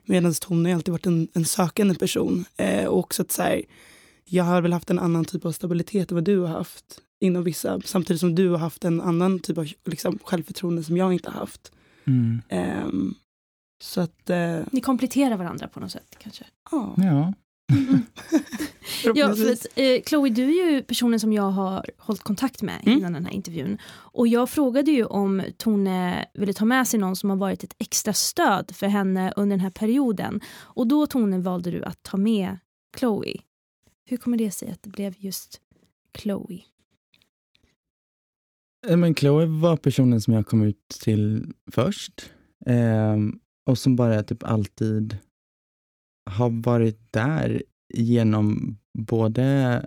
[0.06, 2.46] Medan hon har alltid varit en, en sökande person.
[2.58, 3.62] Eh, och också att så här,
[4.26, 7.44] jag har väl haft en annan typ av stabilitet än vad du har haft inom
[7.44, 11.30] vissa, samtidigt som du har haft en annan typ av liksom, självförtroende som jag inte
[11.30, 11.72] har haft.
[12.06, 13.16] mm, Ehm,
[13.84, 16.46] så att, eh, Ni kompletterar varandra på något sätt kanske?
[16.72, 16.94] ja.
[16.98, 17.34] ja.
[19.16, 22.80] Ja, för att, eh, Chloe, du är ju personen som jag har hållit kontakt med
[22.86, 22.98] Mm.
[23.00, 23.78] innan den här intervjun.
[23.94, 27.76] Och jag frågade ju om Tone ville ta med sig någon som har varit ett
[27.80, 30.42] extra stöd för henne under den här perioden.
[30.60, 32.58] Och då Tone valde du att ta med
[33.00, 33.34] Chloe.
[34.14, 35.62] Hur kommer det sig att det blev just
[36.18, 36.64] Chloe?
[38.88, 42.34] Eh, men Chloe var personen som jag kom ut till först.
[42.66, 43.18] Eh,
[43.70, 45.18] och som bara typ alltid
[46.30, 49.86] har varit där genom både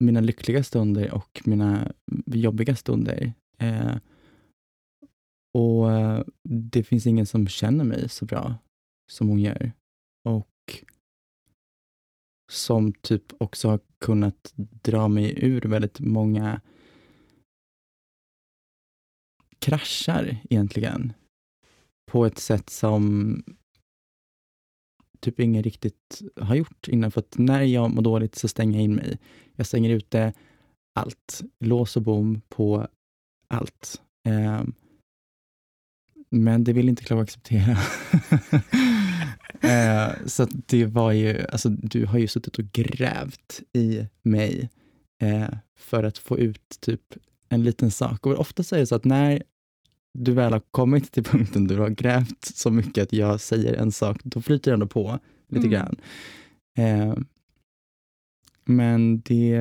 [0.00, 1.92] mina lyckliga stunder och mina
[2.26, 3.32] jobbiga stunder.
[3.58, 3.96] Eh,
[5.54, 8.54] och eh, det finns ingen som känner mig så bra
[9.10, 9.72] som hon gör.
[10.28, 10.48] Och
[12.54, 14.52] som typ också har kunnat
[14.82, 16.60] dra mig ur väldigt många
[19.58, 21.12] kraschar egentligen.
[22.10, 23.42] På ett sätt som
[25.20, 27.10] typ ingen riktigt har gjort innan.
[27.10, 29.18] För att när jag mår dåligt så stänger jag in mig.
[29.54, 30.32] Jag stänger ute
[30.94, 31.42] allt.
[31.60, 32.88] Lås och bom på
[33.48, 34.02] allt.
[34.28, 34.72] Ehm,
[36.30, 37.76] men det vill inte Klara acceptera.
[40.26, 44.70] Så det var ju, alltså du har ju suttit och grävt i mig
[45.22, 45.48] eh,
[45.78, 47.00] för att få ut typ
[47.48, 48.26] en liten sak.
[48.26, 49.42] Och ofta är det så att när
[50.18, 53.74] du väl har kommit till punkten där du har grävt så mycket att jag säger
[53.74, 55.18] en sak, då flyter det ändå på
[55.48, 55.70] lite Mm.
[55.70, 55.96] grann.
[56.78, 57.16] Eh,
[58.64, 59.58] men det,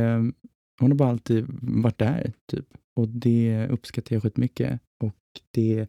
[0.80, 2.66] hon har bara alltid varit där, typ.
[2.95, 4.80] Och det uppskattar jag skitmycket.
[5.03, 5.16] Och
[5.51, 5.88] det,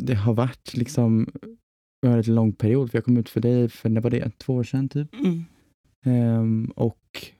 [0.00, 1.32] det har varit liksom
[2.06, 4.64] en lång period, för jag kom ut för dig för, när var det, två år
[4.64, 5.14] sedan typ.
[5.14, 5.44] Mm.
[6.04, 7.32] Ehm, och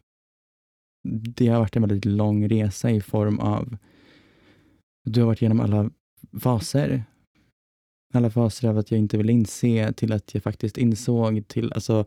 [1.09, 3.77] det har varit en väldigt lång resa i form av
[5.05, 5.91] du har varit igenom alla
[6.41, 7.05] faser.
[8.15, 12.07] Alla faser av att jag inte vill inse till att jag faktiskt insåg till alltså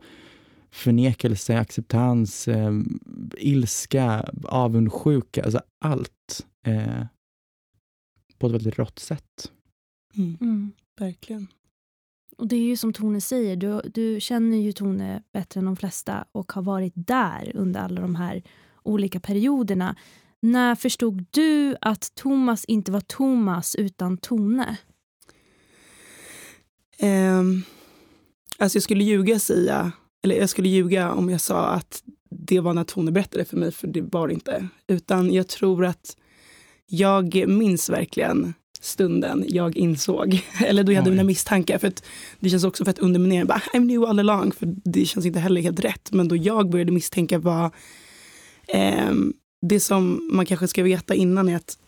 [0.70, 2.72] förnekelse, acceptans, eh,
[3.38, 7.06] ilska, avundsjuka, alltså allt eh,
[8.38, 9.52] på ett väldigt rått sätt.
[10.16, 10.72] Mm.
[10.98, 11.46] Verkligen.
[12.36, 15.76] Och det är ju som Tone säger, du, du känner ju Tone bättre än de
[15.76, 18.42] flesta och har varit där under alla de här
[18.82, 19.96] olika perioderna.
[20.40, 24.76] När förstod du att Thomas inte var Thomas utan Tone?
[27.02, 27.62] Um,
[28.58, 29.92] alltså jag skulle ljuga säga,
[30.24, 33.72] eller jag skulle ljuga om jag sa att det var när Tone berättade för mig,
[33.72, 34.68] för det var det inte.
[34.86, 36.16] Utan jag tror att
[36.86, 38.54] jag minns verkligen
[38.86, 41.16] stunden jag insåg, eller då jag hade Oj.
[41.16, 41.78] mina misstankar.
[41.78, 42.04] För att
[42.40, 45.38] det känns också för att underminera, bara, I knew all along, för det känns inte
[45.38, 46.12] heller helt rätt.
[46.12, 47.70] Men då jag började misstänka var,
[48.68, 49.32] ehm,
[49.62, 51.78] det som man kanske ska veta innan är att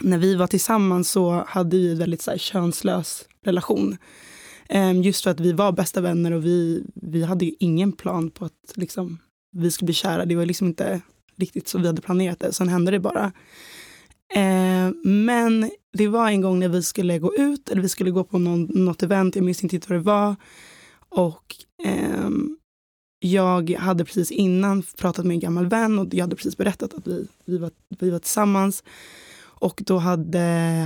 [0.00, 3.96] när vi var tillsammans så hade vi en väldigt så här, könslös relation.
[4.68, 8.30] Ehm, just för att vi var bästa vänner och vi, vi hade ju ingen plan
[8.30, 9.18] på att liksom,
[9.52, 10.24] vi skulle bli kära.
[10.24, 11.00] Det var liksom inte
[11.36, 12.52] riktigt så vi hade planerat det.
[12.52, 13.32] Sen hände det bara.
[14.34, 18.24] Ehm, men det var en gång när vi skulle gå ut, eller vi skulle gå
[18.24, 20.36] på någon, något event, jag minns inte vad det var.
[21.08, 22.56] Och ehm,
[23.20, 27.06] jag hade precis innan pratat med en gammal vän och jag hade precis berättat att
[27.06, 28.82] vi, vi, var, vi var tillsammans.
[29.60, 30.38] Och då hade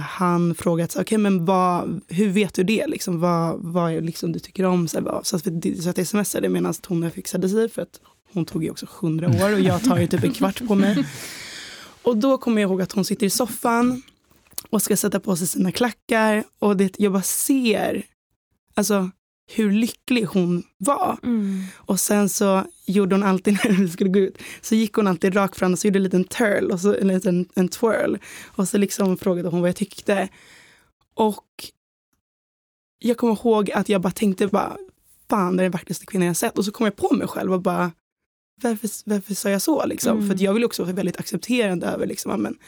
[0.09, 2.87] han frågat, så, okay, men vad, hur vet du det?
[2.87, 4.89] Liksom, vad, vad är liksom du tycker om?
[4.89, 8.01] Så, här, så, att, vi- så att jag smsade medan Tone fixade sig, för att
[8.33, 11.07] hon tog ju också 100 år och jag tar ju typ en kvart på mig.
[12.03, 14.03] Och då kommer jag ihåg att hon sitter i soffan
[14.73, 18.03] och ska sätta på sig sina klackar och det, jag bara ser
[18.75, 19.11] alltså,
[19.55, 21.19] hur lycklig hon var.
[21.75, 25.37] Och sen så gjorde hon alltid när vi skulle gå ut, så gick hon alltid
[25.37, 28.17] rakt fram och så gjorde en liten turl, och så, en liten en twirl.
[28.45, 30.29] Och så liksom frågade hon vad jag tyckte.
[31.15, 31.71] Och
[32.99, 34.77] jag kommer ihåg att jag bara tänkte bara,
[35.31, 36.59] fan det är den vackraste kvinnan jag sett.
[36.59, 37.93] Och så kom jag på mig själv och bara,
[38.63, 39.87] varför, varför sa jag så?
[39.87, 40.19] Liksom?
[40.19, 40.29] Mm.
[40.29, 42.59] För jag vill också vara väldigt accepterande över liksom, men,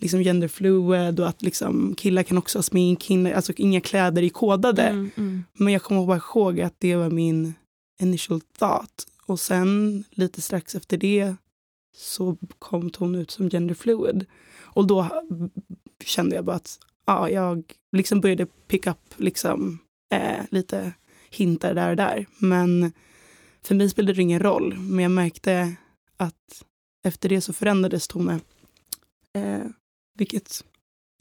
[0.00, 4.82] liksom genderfluid och att liksom, killar kan också ha smink, alltså inga kläder är kodade.
[4.82, 5.44] Mm, mm.
[5.52, 7.54] Men jag kommer bara ihåg att det var min
[8.00, 9.06] initial thought.
[9.26, 11.34] Och sen lite strax efter det
[11.96, 14.26] så kom hon ut som gender fluid.
[14.58, 15.24] Och då
[16.04, 17.62] kände jag bara att ja, jag
[17.92, 19.78] liksom började pick up liksom,
[20.12, 20.92] eh, lite
[21.30, 22.26] hintar där och där.
[22.38, 22.92] Men
[23.62, 24.74] för mig spelade det ingen roll.
[24.78, 25.74] Men jag märkte
[26.16, 26.64] att
[27.04, 28.40] efter det så förändrades Tone.
[29.34, 29.66] Eh,
[30.20, 30.64] vilket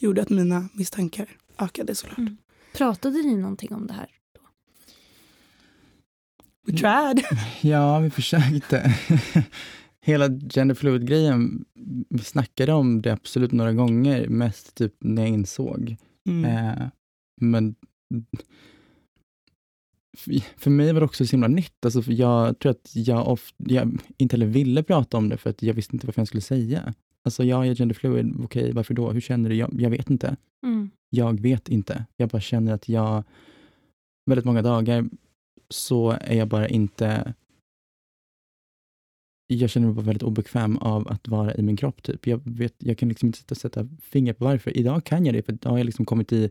[0.01, 1.27] gjorde att mina misstankar
[1.57, 2.17] ökade såklart.
[2.17, 2.37] Mm.
[2.73, 4.07] Pratade ni någonting om det här?
[4.35, 4.41] Då?
[6.65, 7.25] We tried.
[7.61, 8.95] Ja, vi försökte.
[10.01, 11.65] Hela gender fluid-grejen,
[12.09, 15.95] vi snackade om det absolut några gånger, mest typ när jag insåg.
[16.29, 16.45] Mm.
[16.45, 16.87] Eh,
[17.41, 17.75] men
[20.57, 21.85] för mig var det också så himla nytt.
[21.85, 25.63] Alltså jag tror att jag, of, jag inte heller ville prata om det för att
[25.63, 26.93] jag visste inte vad jag skulle säga.
[27.29, 29.11] Alltså jag är genderfluid, okej, okay, varför då?
[29.11, 29.55] Hur känner du?
[29.55, 30.35] Jag, jag vet inte.
[30.63, 30.89] Mm.
[31.09, 32.05] Jag vet inte.
[32.17, 33.23] Jag bara känner att jag,
[34.25, 35.09] väldigt många dagar
[35.69, 37.33] så är jag bara inte
[39.47, 42.03] jag känner mig bara väldigt obekväm av att vara i min kropp.
[42.03, 42.27] Typ.
[42.27, 44.77] Jag, vet, jag kan liksom inte sätta fingret på varför.
[44.77, 46.49] Idag kan jag det, för idag har jag liksom kommit i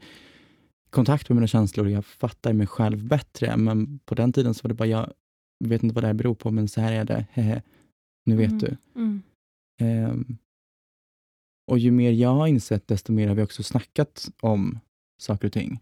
[0.91, 3.57] kontakt med mina känslor och jag fattar mig själv bättre.
[3.57, 5.13] Men på den tiden så var det bara, jag
[5.59, 7.27] vet inte vad det här beror på, men så här är det.
[7.31, 7.63] Hehe.
[8.27, 8.59] Nu vet mm.
[8.59, 8.77] du.
[8.95, 9.23] Mm.
[10.11, 10.39] Um,
[11.69, 14.79] och ju mer jag har insett, desto mer har vi också snackat om
[15.19, 15.81] saker och ting.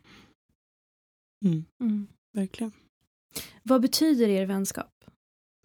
[1.45, 1.65] Mm.
[1.81, 2.07] Mm.
[2.33, 2.73] Verkligen.
[3.63, 5.05] Vad betyder er vänskap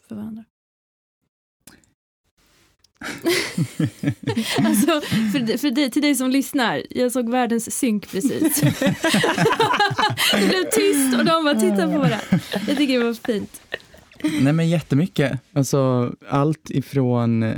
[0.08, 0.44] för varandra?
[4.58, 8.62] alltså, för, för dig, till dig som lyssnar, jag såg världens synk precis.
[10.32, 12.40] det blev tyst och de bara tittade på varandra.
[12.68, 13.62] Jag tycker det var fint.
[14.42, 15.40] Nej men jättemycket.
[15.54, 17.54] Alltså allt ifrån...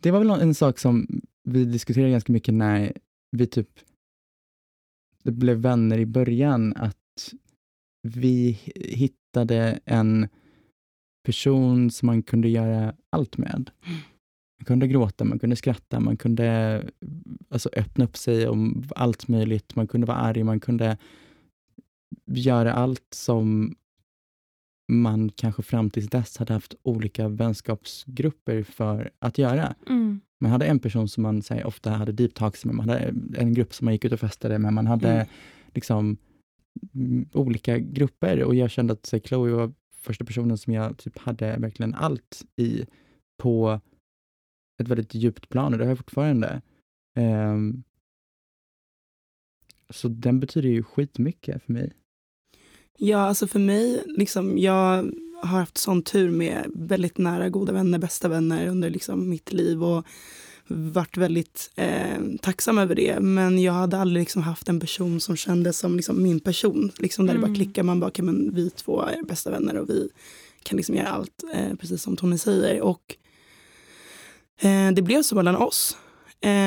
[0.00, 1.06] Det var väl en sak som
[1.44, 2.92] vi diskuterade ganska mycket när
[3.30, 3.68] vi typ
[5.22, 7.34] blev vänner i början, att
[8.02, 10.28] vi hittade en
[11.26, 13.70] person som man kunde göra allt med.
[14.58, 16.82] Man kunde gråta, man kunde skratta, man kunde
[17.48, 19.76] alltså, öppna upp sig om allt möjligt.
[19.76, 20.98] Man kunde vara arg, man kunde
[22.26, 23.74] göra allt som
[24.88, 29.74] man kanske fram tills dess hade haft olika vänskapsgrupper för att göra.
[29.86, 30.20] Mm.
[30.40, 33.54] Man hade en person som man här, ofta hade deep talks med, man hade en
[33.54, 35.26] grupp som man gick ut och festade med, man hade mm.
[35.74, 36.16] liksom
[37.32, 41.56] olika grupper och jag kände att här, Chloe var första personen som jag typ hade
[41.56, 42.86] verkligen allt i
[43.42, 43.80] på
[44.82, 46.62] ett väldigt djupt plan och det har jag fortfarande.
[47.18, 47.82] Um,
[49.90, 51.92] så den betyder ju skitmycket för mig.
[53.00, 55.12] Ja, alltså för mig, liksom, jag
[55.42, 59.84] har haft sån tur med väldigt nära goda vänner, bästa vänner under liksom mitt liv
[59.84, 60.06] och
[60.68, 63.20] varit väldigt eh, tacksam över det.
[63.20, 66.92] Men jag hade aldrig liksom haft en person som kändes som liksom min person.
[66.98, 67.40] Liksom där mm.
[67.40, 67.64] det bara mm.
[67.64, 70.08] klickar, man bara, okay, men vi två är bästa vänner och vi
[70.62, 72.80] kan liksom göra allt, eh, precis som Tony säger.
[72.80, 73.16] Och
[74.60, 75.96] eh, det blev så mellan oss.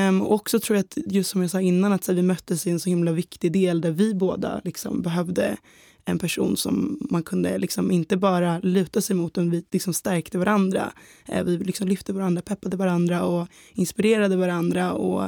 [0.10, 2.68] Um, och också tror jag att, just som jag sa innan, att här, vi möttes
[2.68, 5.58] i en så himla viktig del där vi båda liksom behövde
[6.06, 10.38] en person som man kunde liksom inte bara luta sig mot, utan vi liksom stärkte
[10.38, 10.94] varandra.
[11.28, 15.24] Eh, vi liksom lyfte varandra, peppade varandra och inspirerade varandra och,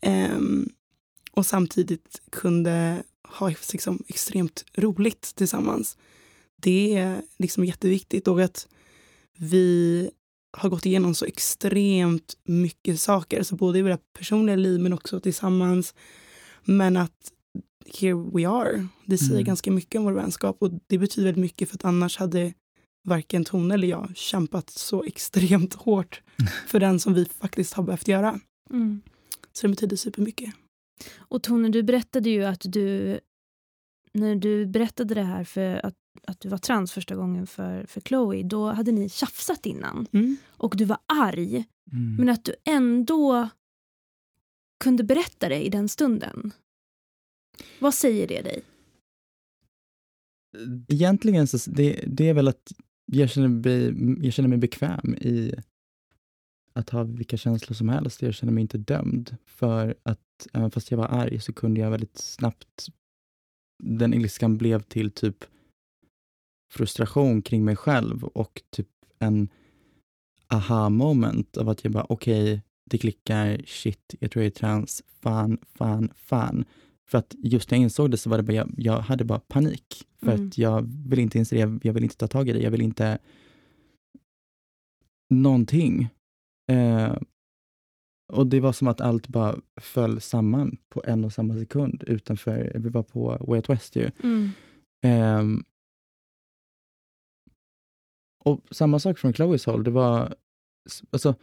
[0.00, 0.38] eh,
[1.32, 5.96] och samtidigt kunde ha liksom extremt roligt tillsammans.
[6.56, 8.68] Det är liksom jätteviktigt och att
[9.38, 10.10] vi
[10.52, 15.20] har gått igenom så extremt mycket saker, alltså både i våra personliga liv men också
[15.20, 15.94] tillsammans.
[16.64, 17.32] Men att
[18.00, 18.86] here we are.
[19.06, 19.44] Det säger mm.
[19.44, 22.54] ganska mycket om vår vänskap och det betyder väldigt mycket för att annars hade
[23.04, 26.22] varken Tone eller jag kämpat så extremt hårt
[26.66, 28.40] för den som vi faktiskt har behövt göra.
[28.70, 29.00] Mm.
[29.52, 30.54] Så det betyder supermycket.
[31.16, 33.20] Och Tone, du berättade ju att du,
[34.12, 35.94] när du berättade det här för att,
[36.26, 40.06] att du var trans första gången för, för Chloe, då hade ni tjafsat innan.
[40.12, 40.36] Mm.
[40.46, 41.64] Och du var arg.
[41.92, 42.16] Mm.
[42.16, 43.48] Men att du ändå
[44.84, 46.52] kunde berätta det i den stunden.
[47.78, 48.62] Vad säger det dig?
[50.88, 52.72] Egentligen så det, det är väl att
[53.12, 55.54] jag känner, mig, jag känner mig bekväm i
[56.72, 58.22] att ha vilka känslor som helst.
[58.22, 59.36] Jag känner mig inte dömd.
[59.44, 62.88] För att även fast jag var arg så kunde jag väldigt snabbt,
[63.82, 65.44] den ilskan blev till typ
[66.72, 68.88] frustration kring mig själv och typ
[69.18, 69.48] en
[70.48, 72.60] aha moment av att jag bara okej, okay,
[72.90, 76.64] det klickar, shit, jag tror jag är trans, fan, fan, fan.
[77.10, 79.38] För att just när jag insåg det så var det bara, jag, jag hade bara
[79.38, 80.06] panik.
[80.20, 80.48] För mm.
[80.48, 82.82] att jag vill inte inse det, jag, vill inte ta tag i det, jag vill
[82.82, 83.18] inte
[85.34, 86.08] någonting.
[86.72, 87.16] Eh,
[88.32, 92.72] och det var som att allt bara föll samman på en och samma sekund utanför,
[92.74, 94.10] vi var på Way Out West ju.
[94.22, 94.50] Mm.
[95.04, 95.62] Eh,
[98.44, 100.34] och samma sak från Chloes håll, det var,
[101.10, 101.34] alltså,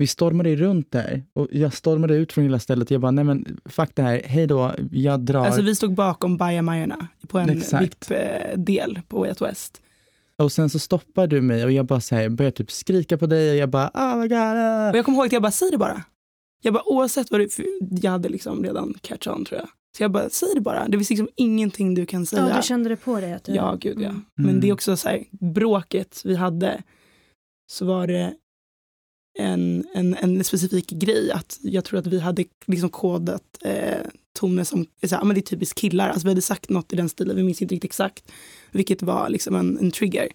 [0.00, 2.90] vi stormade runt där och jag stormade ut från hela stället.
[2.90, 5.46] Jag bara, nej men fuck det här, hej då, jag drar.
[5.46, 7.62] Alltså vi stod bakom bajamajorna på en.
[7.80, 9.82] VIP-del på Way Out West.
[10.36, 13.26] Och sen så stoppar du mig och jag bara så här, börjar typ skrika på
[13.26, 14.38] dig och jag bara, oh my god.
[14.38, 16.02] ah." Och jag kommer ihåg att jag bara, säg det bara.
[16.62, 17.64] Jag bara, oavsett vad du, för
[18.02, 19.68] jag hade liksom redan catch on tror jag.
[19.96, 20.88] Så jag bara, säg det bara.
[20.88, 22.48] Det finns liksom ingenting du kan säga.
[22.48, 23.32] Ja, du kände det på dig?
[23.32, 23.52] Att du...
[23.54, 24.08] Ja, gud ja.
[24.08, 24.24] Mm.
[24.34, 26.82] Men det är också så här, bråket vi hade,
[27.70, 28.34] så var det
[29.38, 31.32] en, en, en specifik grej.
[31.32, 34.06] Att jag tror att vi hade liksom kodat eh,
[34.38, 36.08] toner som, så här, men det är typiskt killar.
[36.08, 38.32] Alltså vi hade sagt något i den stilen, vi minns inte riktigt exakt.
[38.70, 40.28] Vilket var liksom en, en trigger.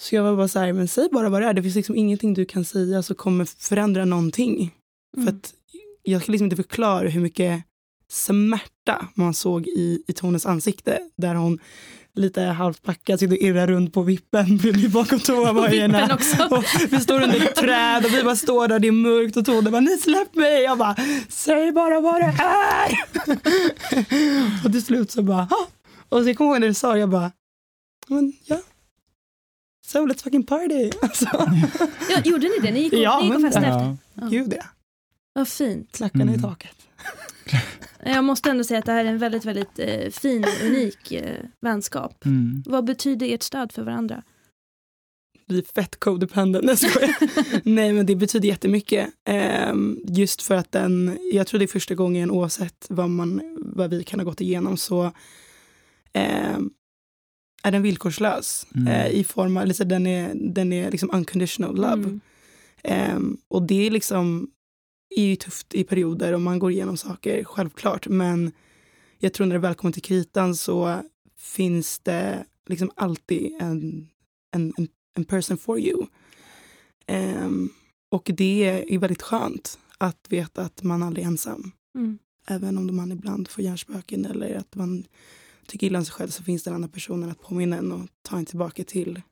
[0.00, 1.54] Så jag var bara så här, men säg bara vad det är.
[1.54, 4.74] Det finns liksom ingenting du kan säga som kommer förändra någonting.
[5.16, 5.26] Mm.
[5.26, 5.54] För att
[6.02, 7.62] jag kan liksom inte förklara hur mycket
[8.10, 11.00] smärta man såg i, i Tones ansikte.
[11.16, 11.58] Där hon
[12.18, 14.56] lite halvt packad sitter och irrar runt på vippen
[14.92, 15.18] bakom.
[16.50, 19.44] Och vi står under ett träd och vi bara står där, det är mörkt och
[19.44, 20.62] Tone bara, nej släpp mig.
[20.62, 20.96] Jag bara,
[21.28, 22.98] säg bara vad det är.
[24.64, 25.68] och till slut så bara, "Ha."
[26.08, 27.32] och så jag kommer ihåg när du sa det, jag bara,
[28.06, 28.60] men ja.
[29.86, 30.90] So let's fucking party.
[31.02, 31.26] Alltså,
[32.10, 32.70] Ja, gjorde ni det?
[32.72, 33.80] Ni gick och, Ja, ni gick och festade efter?
[33.80, 33.96] Ja.
[34.14, 34.26] Ja.
[34.28, 34.64] gud ja.
[35.32, 35.92] Vad fint.
[35.96, 36.42] Klackarna i Mm.
[36.42, 36.77] taket.
[38.04, 41.12] Jag måste ändå säga att det här är en väldigt, väldigt eh, fin och unik
[41.12, 42.26] eh, vänskap.
[42.26, 42.62] Mm.
[42.66, 44.22] Vad betyder ert stöd för varandra?
[45.46, 46.64] Vi är fett codependent.
[46.64, 47.28] Nej, jag.
[47.64, 49.08] Nej men det betyder jättemycket.
[49.24, 53.90] Ehm, just för att den, jag tror det är första gången oavsett vad, man, vad
[53.90, 55.12] vi kan ha gått igenom så
[56.12, 56.70] ehm,
[57.62, 58.66] är den villkorslös.
[58.74, 58.88] Mm.
[58.88, 61.92] Eh, I form av, liksom, den är, den är liksom unconditional love.
[61.92, 62.20] Mm.
[62.82, 64.50] Ehm, och det är liksom
[65.10, 68.08] är ju tufft i perioder och man går igenom saker, självklart.
[68.08, 68.52] Men
[69.18, 71.02] jag tror när det väl kommer till kritan så
[71.36, 74.08] finns det liksom alltid en,
[74.50, 76.06] en, en, en person for you.
[77.06, 77.70] Ehm,
[78.08, 81.72] och det är väldigt skönt att veta att man aldrig är ensam.
[81.94, 82.18] Mm.
[82.46, 85.04] Även om man ibland får hjärnspöken eller att man
[85.66, 88.08] tycker illa om sig själv så finns det en annan person att påminna en och
[88.22, 89.22] ta en tillbaka till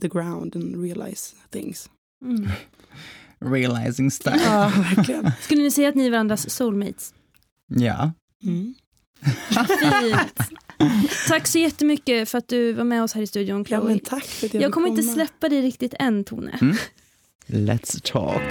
[0.00, 1.90] the ground and realize things.
[2.24, 2.48] Mm.
[3.44, 4.42] Realizing stuff.
[4.44, 5.32] Ja, verkligen.
[5.40, 7.14] Skulle ni säga att ni är varandras soulmates?
[7.68, 8.12] Ja.
[8.44, 8.74] Mm.
[10.00, 10.50] Fint.
[11.28, 13.84] Tack så jättemycket för att du var med oss här i studion, Ja, Chloe.
[13.84, 15.14] men tack för att jag jag kommer inte komma.
[15.14, 16.58] släppa dig riktigt än, Tone.
[16.62, 16.76] Mm.
[17.46, 18.42] Let's talk.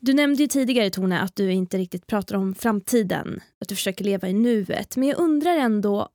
[0.00, 3.40] Du nämnde ju tidigare, Tone, att du inte riktigt pratar om framtiden.
[3.60, 4.96] Att du försöker leva i nuet.
[4.96, 6.08] Men jag undrar ändå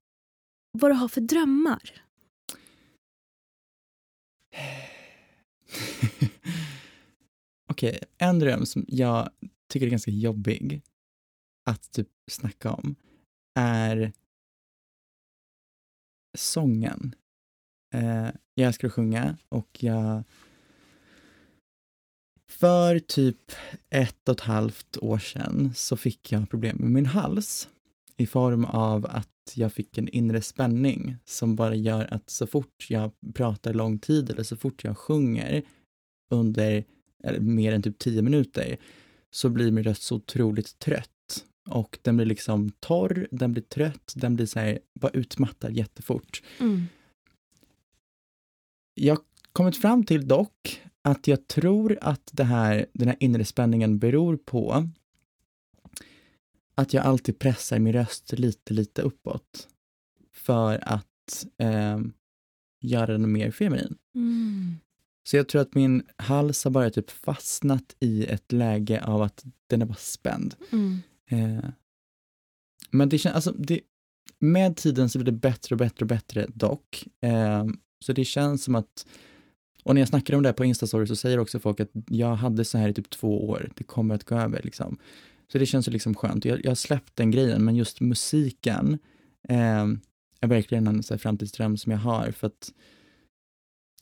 [0.77, 2.03] vad du har för drömmar.
[7.69, 9.29] Okej, en dröm som jag
[9.69, 10.81] tycker är ganska jobbig
[11.65, 12.95] att typ snacka om
[13.59, 14.13] är
[16.37, 17.15] sången.
[17.93, 20.23] Eh, jag älskar att sjunga och jag
[22.49, 23.51] för typ
[23.89, 27.69] ett och ett halvt år sedan så fick jag problem med min hals
[28.17, 32.87] i form av att jag fick en inre spänning som bara gör att så fort
[32.89, 35.63] jag pratar lång tid eller så fort jag sjunger
[36.29, 36.83] under
[37.39, 38.77] mer än typ tio minuter
[39.31, 41.45] så blir min röst så otroligt trött.
[41.69, 46.43] Och den blir liksom torr, den blir trött, den blir så här, bara utmattad jättefort.
[46.59, 46.83] Mm.
[48.93, 49.19] Jag
[49.53, 54.37] kommit fram till dock att jag tror att det här, den här inre spänningen beror
[54.37, 54.89] på
[56.77, 59.67] att jag alltid pressar min röst lite, lite uppåt
[60.33, 61.99] för att eh,
[62.81, 63.97] göra den mer feminin.
[64.15, 64.75] Mm.
[65.23, 69.45] Så jag tror att min hals har bara typ fastnat i ett läge av att
[69.67, 70.55] den är bara spänd.
[70.71, 70.99] Mm.
[71.29, 71.69] Eh,
[72.91, 73.81] men det känns, alltså det,
[74.39, 77.07] med tiden så blir det bättre och bättre och bättre dock.
[77.21, 77.65] Eh,
[77.99, 79.07] så det känns som att,
[79.83, 82.35] och när jag snackar om det här på Instastory så säger också folk att jag
[82.35, 84.97] hade så här i typ två år, det kommer att gå över liksom.
[85.51, 86.45] Så det känns ju liksom skönt.
[86.45, 88.99] Jag, jag har släppt den grejen, men just musiken
[89.49, 89.85] eh,
[90.41, 92.71] är verkligen en så här framtidsdröm som jag har för att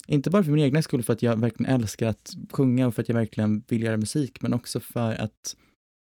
[0.07, 3.01] inte bara för min egna skull, för att jag verkligen älskar att sjunga och för
[3.01, 5.55] att jag verkligen vill göra musik, men också för att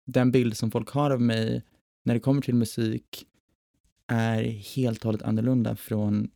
[0.07, 1.63] den bild som folk har av mig
[2.05, 3.27] när det kommer till musik
[4.07, 6.31] är helt och hållet annorlunda från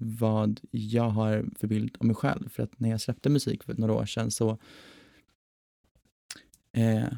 [0.00, 2.48] vad jag har för bild om mig själv.
[2.48, 4.58] För att när jag släppte musik för några år sedan så
[6.72, 7.08] eh,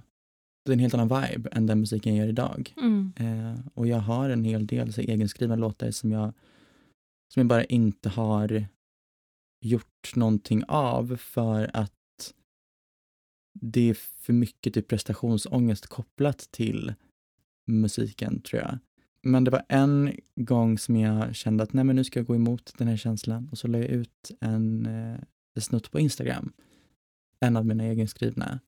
[0.71, 2.75] det är en helt annan vibe än den musiken jag gör idag.
[2.77, 3.13] Mm.
[3.17, 6.33] Eh, och jag har en hel del så egenskrivna låtar som jag,
[7.35, 8.67] som jag bara inte har
[9.61, 11.93] gjort någonting av för att
[13.61, 16.95] det är för mycket typ prestationsångest kopplat till
[17.67, 18.79] musiken tror jag.
[19.23, 22.35] Men det var en gång som jag kände att nej men nu ska jag gå
[22.35, 25.19] emot den här känslan och så la jag ut en, eh,
[25.55, 26.53] en snutt på Instagram.
[27.41, 28.61] En av mina egenskrivna.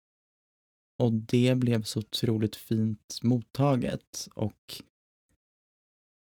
[0.99, 4.83] Och det blev så otroligt fint mottaget och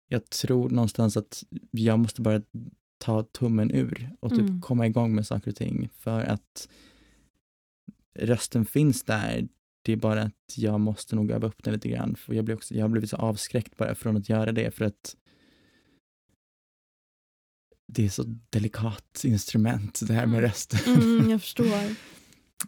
[0.07, 2.41] jag tror någonstans att jag måste bara
[2.97, 4.61] ta tummen ur och typ Mm.
[4.61, 6.69] komma igång med saker och ting för att
[8.19, 9.47] rösten finns där.
[9.81, 12.15] Det är bara att jag måste nog öva upp den lite grann.
[12.15, 14.85] För jag, blir också, jag har blivit så avskräckt bara från att göra det för
[14.85, 15.15] att
[17.87, 20.41] det är så delikat instrument det här med Mm.
[20.49, 20.93] rösten.
[21.03, 21.95] Mm, jag förstår.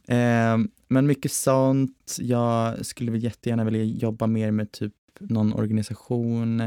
[0.07, 0.57] Eh,
[0.87, 2.17] men mycket sånt.
[2.19, 6.61] Jag skulle väl jättegärna vilja jobba mer med typ någon organisation.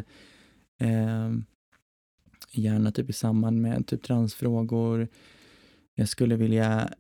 [0.78, 1.30] Eh,
[2.52, 5.08] gärna typ i samband med typ transfrågor.
[5.94, 6.90] Jag skulle vilja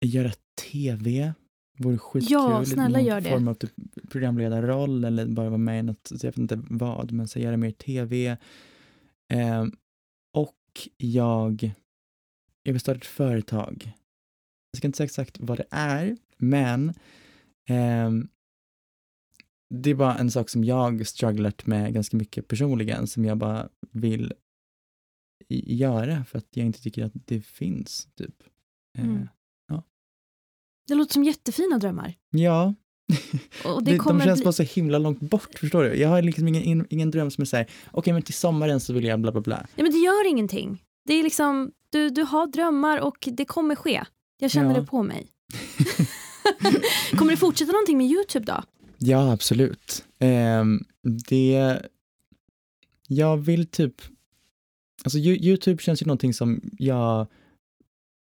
[0.00, 0.32] göra
[0.72, 1.34] tv.
[1.78, 2.32] Vore skitkul.
[2.32, 3.30] Ja, snälla Någon gör det.
[3.30, 3.72] form av typ
[4.10, 7.70] programledarroll eller bara vara med i något, jag vet inte vad, men så göra mer
[7.70, 8.36] tv.
[9.28, 9.66] Eh,
[10.32, 11.74] och jag,
[12.62, 13.92] jag vill starta ett företag.
[14.76, 16.94] Jag ska inte säga exakt vad det är, men
[17.68, 18.28] ehm,
[19.74, 23.68] det är bara en sak som jag strugglat med ganska mycket personligen, som jag bara
[23.92, 24.32] vill
[25.48, 28.42] göra för att jag inte tycker att det finns, typ.
[28.98, 29.28] Eh, Mm.
[30.88, 32.14] Det låter som jättefina drömmar.
[32.30, 32.74] Ja,
[33.64, 34.44] Och det kommer de känns bli...
[34.44, 35.94] bara så himla långt bort, förstår du?
[35.94, 38.80] Jag har liksom ingen, in- ingen dröm som är så här, okej men till sommaren
[38.80, 39.66] så vill jag bla bla bla.
[39.76, 40.82] Ja, men det gör ingenting.
[41.04, 44.04] Det är liksom, du, du har drömmar och det kommer ske.
[44.38, 44.80] Jag känner Ja.
[44.80, 45.26] det på mig.
[47.18, 48.62] kommer du fortsätta någonting med Youtube då?
[48.98, 50.04] Ja, absolut.
[50.18, 50.84] Ehm,
[51.28, 51.82] det...
[53.08, 53.94] Jag vill typ...
[55.04, 57.26] Alltså Yo- Youtube känns ju någonting som jag,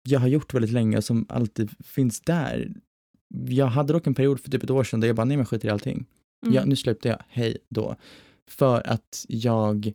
[0.09, 2.73] jag har gjort väldigt länge och som alltid finns där.
[3.47, 5.45] Jag hade dock en period för typ ett år sedan där jag bara, nej men
[5.45, 6.05] skit i allting.
[6.45, 6.55] Mm.
[6.55, 7.95] Ja, nu slutar jag, hej då.
[8.49, 9.91] För att jag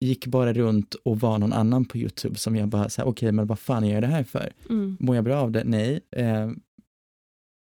[0.00, 3.32] gick bara runt och var någon annan på Youtube som jag bara, så här, okej
[3.32, 4.52] men vad fan gör jag det här för?
[4.70, 4.96] Mm.
[5.00, 5.64] Mår jag bra av det?
[5.64, 6.00] Nej.
[6.10, 6.50] Eh,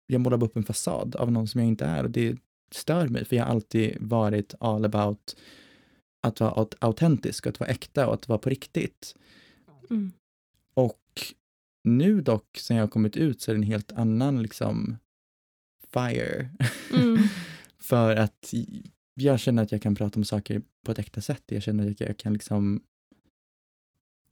[0.08, 2.38] jag målar upp en fasad av någon som jag inte är och det
[2.72, 5.36] stör mig för jag har alltid varit all about
[6.28, 9.16] att vara aut- autentisk, att vara äkta och att vara på riktigt.
[9.90, 10.12] Mm.
[10.74, 10.99] Och
[11.84, 14.98] nu dock, sen jag har kommit ut, så är det en helt annan liksom
[15.94, 16.49] fire.
[16.94, 17.18] Mm.
[17.80, 18.53] för att
[19.22, 21.43] jag känner att jag kan prata om saker på ett äkta sätt.
[21.45, 22.84] Jag känner att jag kan liksom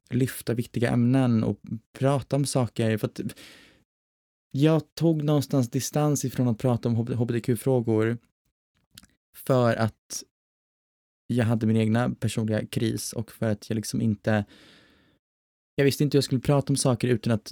[0.09, 1.59] lyfta viktiga ämnen och
[1.93, 2.97] prata om saker.
[2.97, 3.21] För att
[4.51, 8.17] jag tog någonstans distans ifrån att prata om hbtq-frågor
[9.35, 10.23] för att
[11.27, 14.45] jag hade min egna personliga kris och för att jag liksom inte
[15.75, 17.51] jag visste inte hur jag skulle prata om saker utan att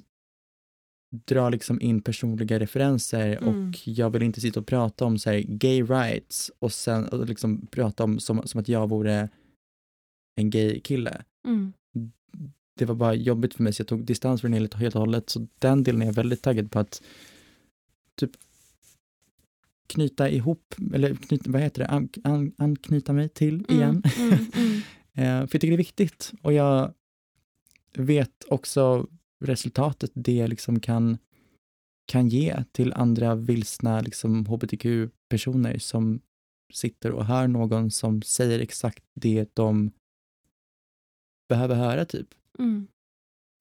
[1.10, 3.70] dra liksom in personliga referenser Mm.
[3.70, 7.26] och jag vill inte sitta och prata om så här, gay rights och sen och
[7.26, 9.30] liksom prata om som, som att jag vore
[10.36, 11.24] en gay kille.
[11.48, 11.74] Mm.
[12.76, 15.30] Det var bara jobbigt för mig så jag tog distans från det helt, och hållet
[15.30, 17.02] så den delen är jag väldigt taggad på att
[18.16, 18.32] typ
[19.88, 24.04] knyta ihop, eller knyta, vad heter det, an, an, anknyta mig till igen.
[24.18, 24.34] Mm.
[24.34, 24.46] Mm.
[24.56, 24.82] Mm.
[25.14, 26.94] Eh, för jag tycker det är viktigt och jag
[27.94, 29.08] vet också
[29.40, 31.18] resultatet det liksom kan,
[32.12, 36.22] kan ge till andra vilsna liksom, hbtq-personer som
[36.74, 39.92] sitter och hör någon som säger exakt det de
[41.50, 42.28] behöver höra typ.
[42.60, 42.88] Mm.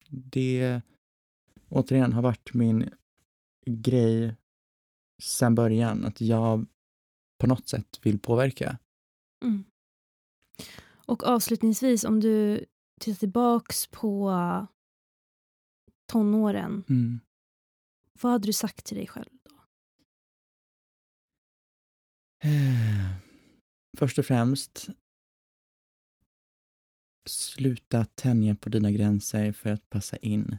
[0.09, 0.81] Det
[1.69, 2.89] återigen har varit min
[3.65, 4.35] grej
[5.23, 6.65] sedan början, att jag
[7.37, 8.77] på något sätt vill påverka.
[9.45, 9.63] Mm.
[11.05, 12.65] Och avslutningsvis, om du
[12.99, 14.31] tittar tillbaks på
[16.07, 17.19] tonåren, Mm.
[18.21, 19.55] vad hade du sagt till dig själv då?
[22.43, 23.11] Eh,
[23.97, 24.87] Först och främst,
[27.29, 30.57] sluta tänja på dina gränser för att passa in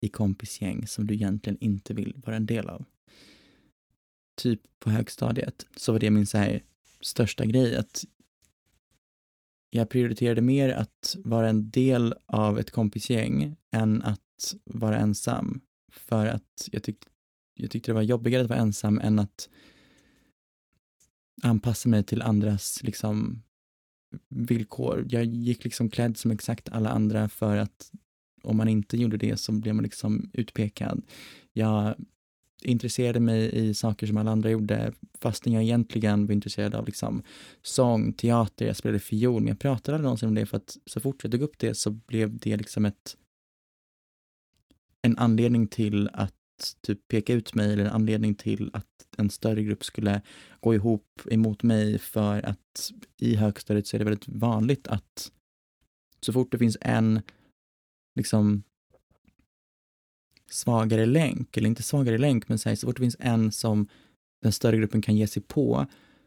[0.00, 2.84] i kompisgäng som du egentligen inte vill vara en del av.
[4.36, 6.62] Typ på högstadiet så var det min så här
[7.00, 8.04] största grej att
[9.74, 15.60] jag prioriterade mer att vara en del av ett kompisgäng än att vara ensam.
[15.92, 16.98] För att jag, tyck,
[17.54, 19.48] jag tyckte det var jobbigare att vara ensam än att
[21.42, 23.42] anpassa mig till andras liksom,
[24.28, 25.06] villkor.
[25.08, 27.90] Jag gick liksom klädd som exakt alla andra för att
[28.42, 31.02] om man inte gjorde det så blev man liksom utpekad.
[31.52, 31.94] Jag
[32.64, 37.22] intresserade mig i saker som alla andra gjorde fastän jag egentligen var intresserad av liksom
[37.62, 41.00] sång, teater, jag spelade fiol men jag pratade aldrig någonsin om det för att så
[41.00, 43.16] fort jag tog upp det så blev det liksom ett
[45.02, 46.34] en anledning till att
[46.80, 48.86] typ peka ut mig eller en anledning till att
[49.16, 50.22] en större grupp skulle
[50.60, 55.32] gå ihop emot mig för att i högstadiet så är det väldigt vanligt att
[56.20, 57.20] så fort det finns en
[58.14, 58.62] liksom
[60.52, 63.88] svagare länk, eller inte svagare länk, men så, så fort det finns en som
[64.42, 65.86] den större gruppen kan ge sig på,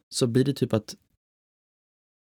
[0.10, 0.96] så blir det typ att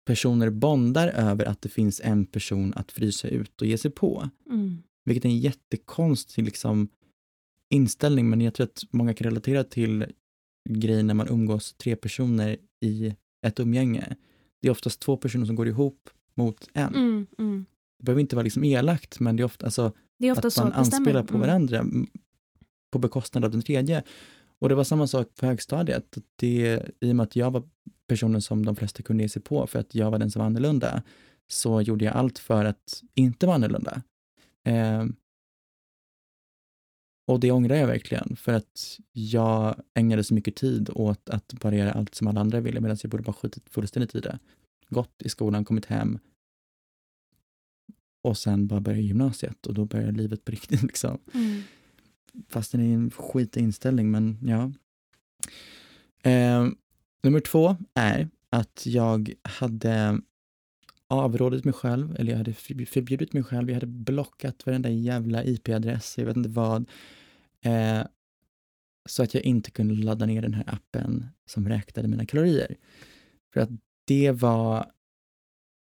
[0.05, 4.29] personer bondar över att det finns en person att frysa ut och ge sig på.
[4.49, 4.77] Mm.
[5.05, 6.89] Vilket är en jättekonstig liksom,
[7.69, 10.05] inställning, men jag tror att många kan relatera till
[10.69, 13.15] grejen när man umgås tre personer i
[13.47, 14.15] ett umgänge.
[14.61, 16.95] Det är oftast två personer som går ihop mot en.
[16.95, 17.65] Mm, mm.
[18.01, 20.57] Det behöver inte vara liksom elakt, men det är ofta, alltså, Det är ofta att
[20.57, 21.47] man anspelar på Mm.
[21.47, 22.07] varandra m-
[22.91, 24.03] på bekostnad av den tredje.
[24.59, 26.17] Och det var samma sak på högstadiet.
[26.35, 27.63] Det, I och med att jag var
[28.07, 30.45] personen som de flesta kunde ge sig på för att jag var den som var
[30.45, 31.03] annorlunda,
[31.47, 34.01] så gjorde jag allt för att inte vara annorlunda.
[34.65, 35.15] Ehm,
[37.27, 41.75] och det ångrar jag verkligen, för att jag ägnade så mycket tid åt att bara
[41.75, 44.39] göra allt som alla andra ville, medan jag borde bara skitit fullständigt i det.
[44.89, 46.19] Gått i skolan, kommit hem
[48.21, 51.19] och sen bara börja gymnasiet och då börjar livet på riktigt liksom.
[51.33, 51.61] Mm.
[52.49, 54.71] Fast det är en skitig inställning, men ja.
[56.31, 56.67] Eh,
[57.23, 60.21] nummer två är att jag hade
[61.07, 65.43] avrådit mig själv, eller jag hade förb- förbjudit mig själv, jag hade blockat varenda jävla
[65.43, 66.89] IP-adress, jag vet inte vad,
[67.61, 68.01] eh,
[69.09, 72.75] så att jag inte kunde ladda ner den här appen som räknade mina kalorier.
[73.53, 73.69] För att
[74.05, 74.91] det var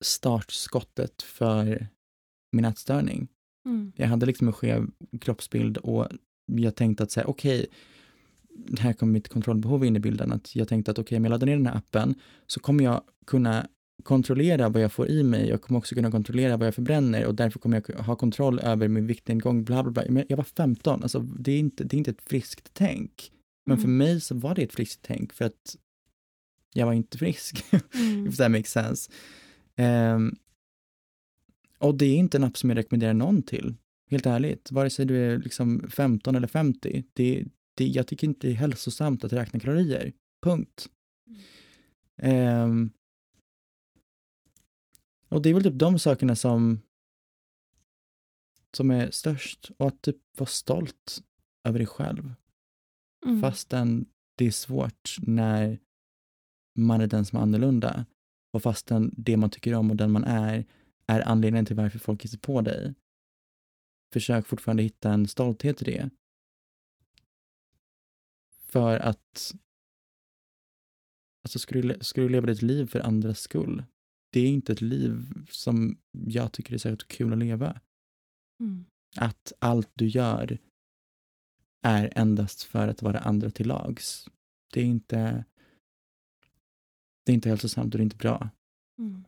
[0.05, 1.89] startskottet för
[2.51, 3.29] min ätstörning.
[3.67, 3.93] Mm.
[3.97, 4.87] Jag hade liksom en skev
[5.21, 6.07] kroppsbild och
[6.47, 7.67] jag tänkte att säga okej,
[8.79, 10.33] här kommer mitt kontrollbehov in i bilden.
[10.33, 12.15] Att jag tänkte att okej, om jag laddar ner den här appen
[12.47, 13.69] så kommer jag kunna
[14.03, 15.49] kontrollera vad jag får i mig.
[15.49, 18.89] Jag kommer också kunna kontrollera vad jag förbränner och därför kommer jag ha kontroll över
[18.89, 20.03] min viktnedgång, bla bla bla.
[20.09, 23.33] Men jag var 15, alltså det är inte, det är inte ett friskt tänk.
[23.67, 23.97] Men för Mm.
[23.97, 25.77] mig så var det ett friskt tänk för att
[26.75, 27.65] jag var inte frisk.
[27.95, 28.27] Mm.
[28.27, 29.11] if that makes sense.
[29.77, 30.37] Ehm,
[31.81, 33.75] och det är inte en app som jag rekommenderar någon till,
[34.11, 34.73] helt ärligt.
[34.73, 37.05] Vare sig du är liksom 15 eller 50.
[37.13, 37.45] Det,
[37.75, 40.13] det, jag tycker inte det är hälsosamt att räkna kalorier.
[40.43, 40.89] Punkt.
[42.17, 42.91] Ehm,
[45.29, 46.81] och det är väl typ de sakerna som
[48.77, 51.23] som är störst och att typ vara stolt
[51.65, 52.35] över dig själv
[53.27, 53.41] Mm.
[53.41, 55.79] fastän det är svårt när
[56.79, 58.07] man är den som är annorlunda
[58.53, 60.65] och fastän det man tycker om och den man är
[61.11, 62.95] är anledningen till varför folk ger sig på dig.
[64.13, 66.11] Försök fortfarande hitta en stolthet i det.
[68.67, 69.55] För att
[71.43, 73.85] alltså ska, du, ska du leva ditt liv för andras skull?
[74.33, 77.81] Det är inte ett liv som jag tycker är särskilt kul att leva
[78.61, 78.85] Mm.
[79.17, 80.59] att allt du gör
[81.83, 84.29] är endast för att vara andra till lags.
[84.73, 85.45] Det är inte
[87.25, 88.51] det är inte hälsosamt och det är inte bra.
[88.99, 89.25] Mm.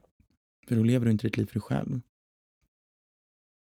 [0.69, 2.01] För då lever du inte ditt liv för dig själv.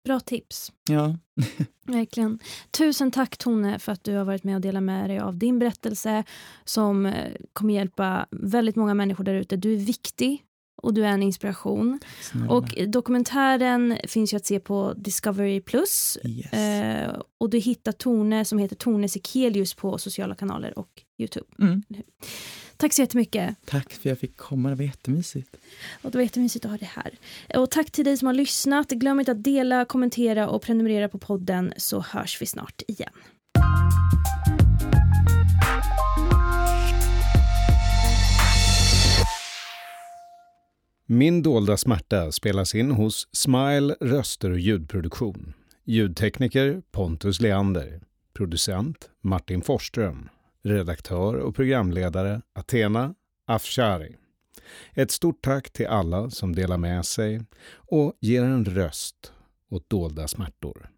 [0.04, 0.72] Bra tips.
[0.88, 1.16] Ja,
[1.86, 2.38] Verkligen.
[2.70, 5.58] Tusen tack Tone för att du har varit med och delat med dig av din
[5.58, 6.24] berättelse
[6.64, 9.56] som eh, kommer hjälpa väldigt många människor där ute.
[9.56, 10.44] Du är viktig
[10.82, 12.00] och du är en inspiration.
[12.20, 12.52] snälla.
[12.52, 16.18] Och dokumentären finns ju att se på Discovery Plus.
[16.24, 16.52] yes.
[16.52, 21.46] Eh, och du hittar Tone som heter Tone Sekelius på sociala kanaler och Youtube.
[21.58, 21.82] mm.
[22.80, 23.56] Tack så jättemycket.
[23.64, 25.56] Tack för att jag fick komma, det var jättemysigt.
[26.02, 27.12] Och det var jättemysigt att ha det här.
[27.54, 28.90] Och tack till dig som har lyssnat.
[28.90, 33.10] Glöm inte att dela, kommentera och prenumerera på podden så hörs vi snart igen.
[41.06, 45.52] Min dolda smärta spelas in hos Smile röster och ljudproduktion.
[45.84, 48.00] Ljudtekniker Pontus Leander.
[48.32, 50.28] Producent Martin Forsström.
[50.62, 53.14] Redaktör och programledare Athena
[53.46, 54.16] Afshari.
[54.92, 57.42] Ett stort tack till alla som delar med sig
[57.72, 59.32] och ger en röst
[59.70, 60.90] åt dolda smärtor.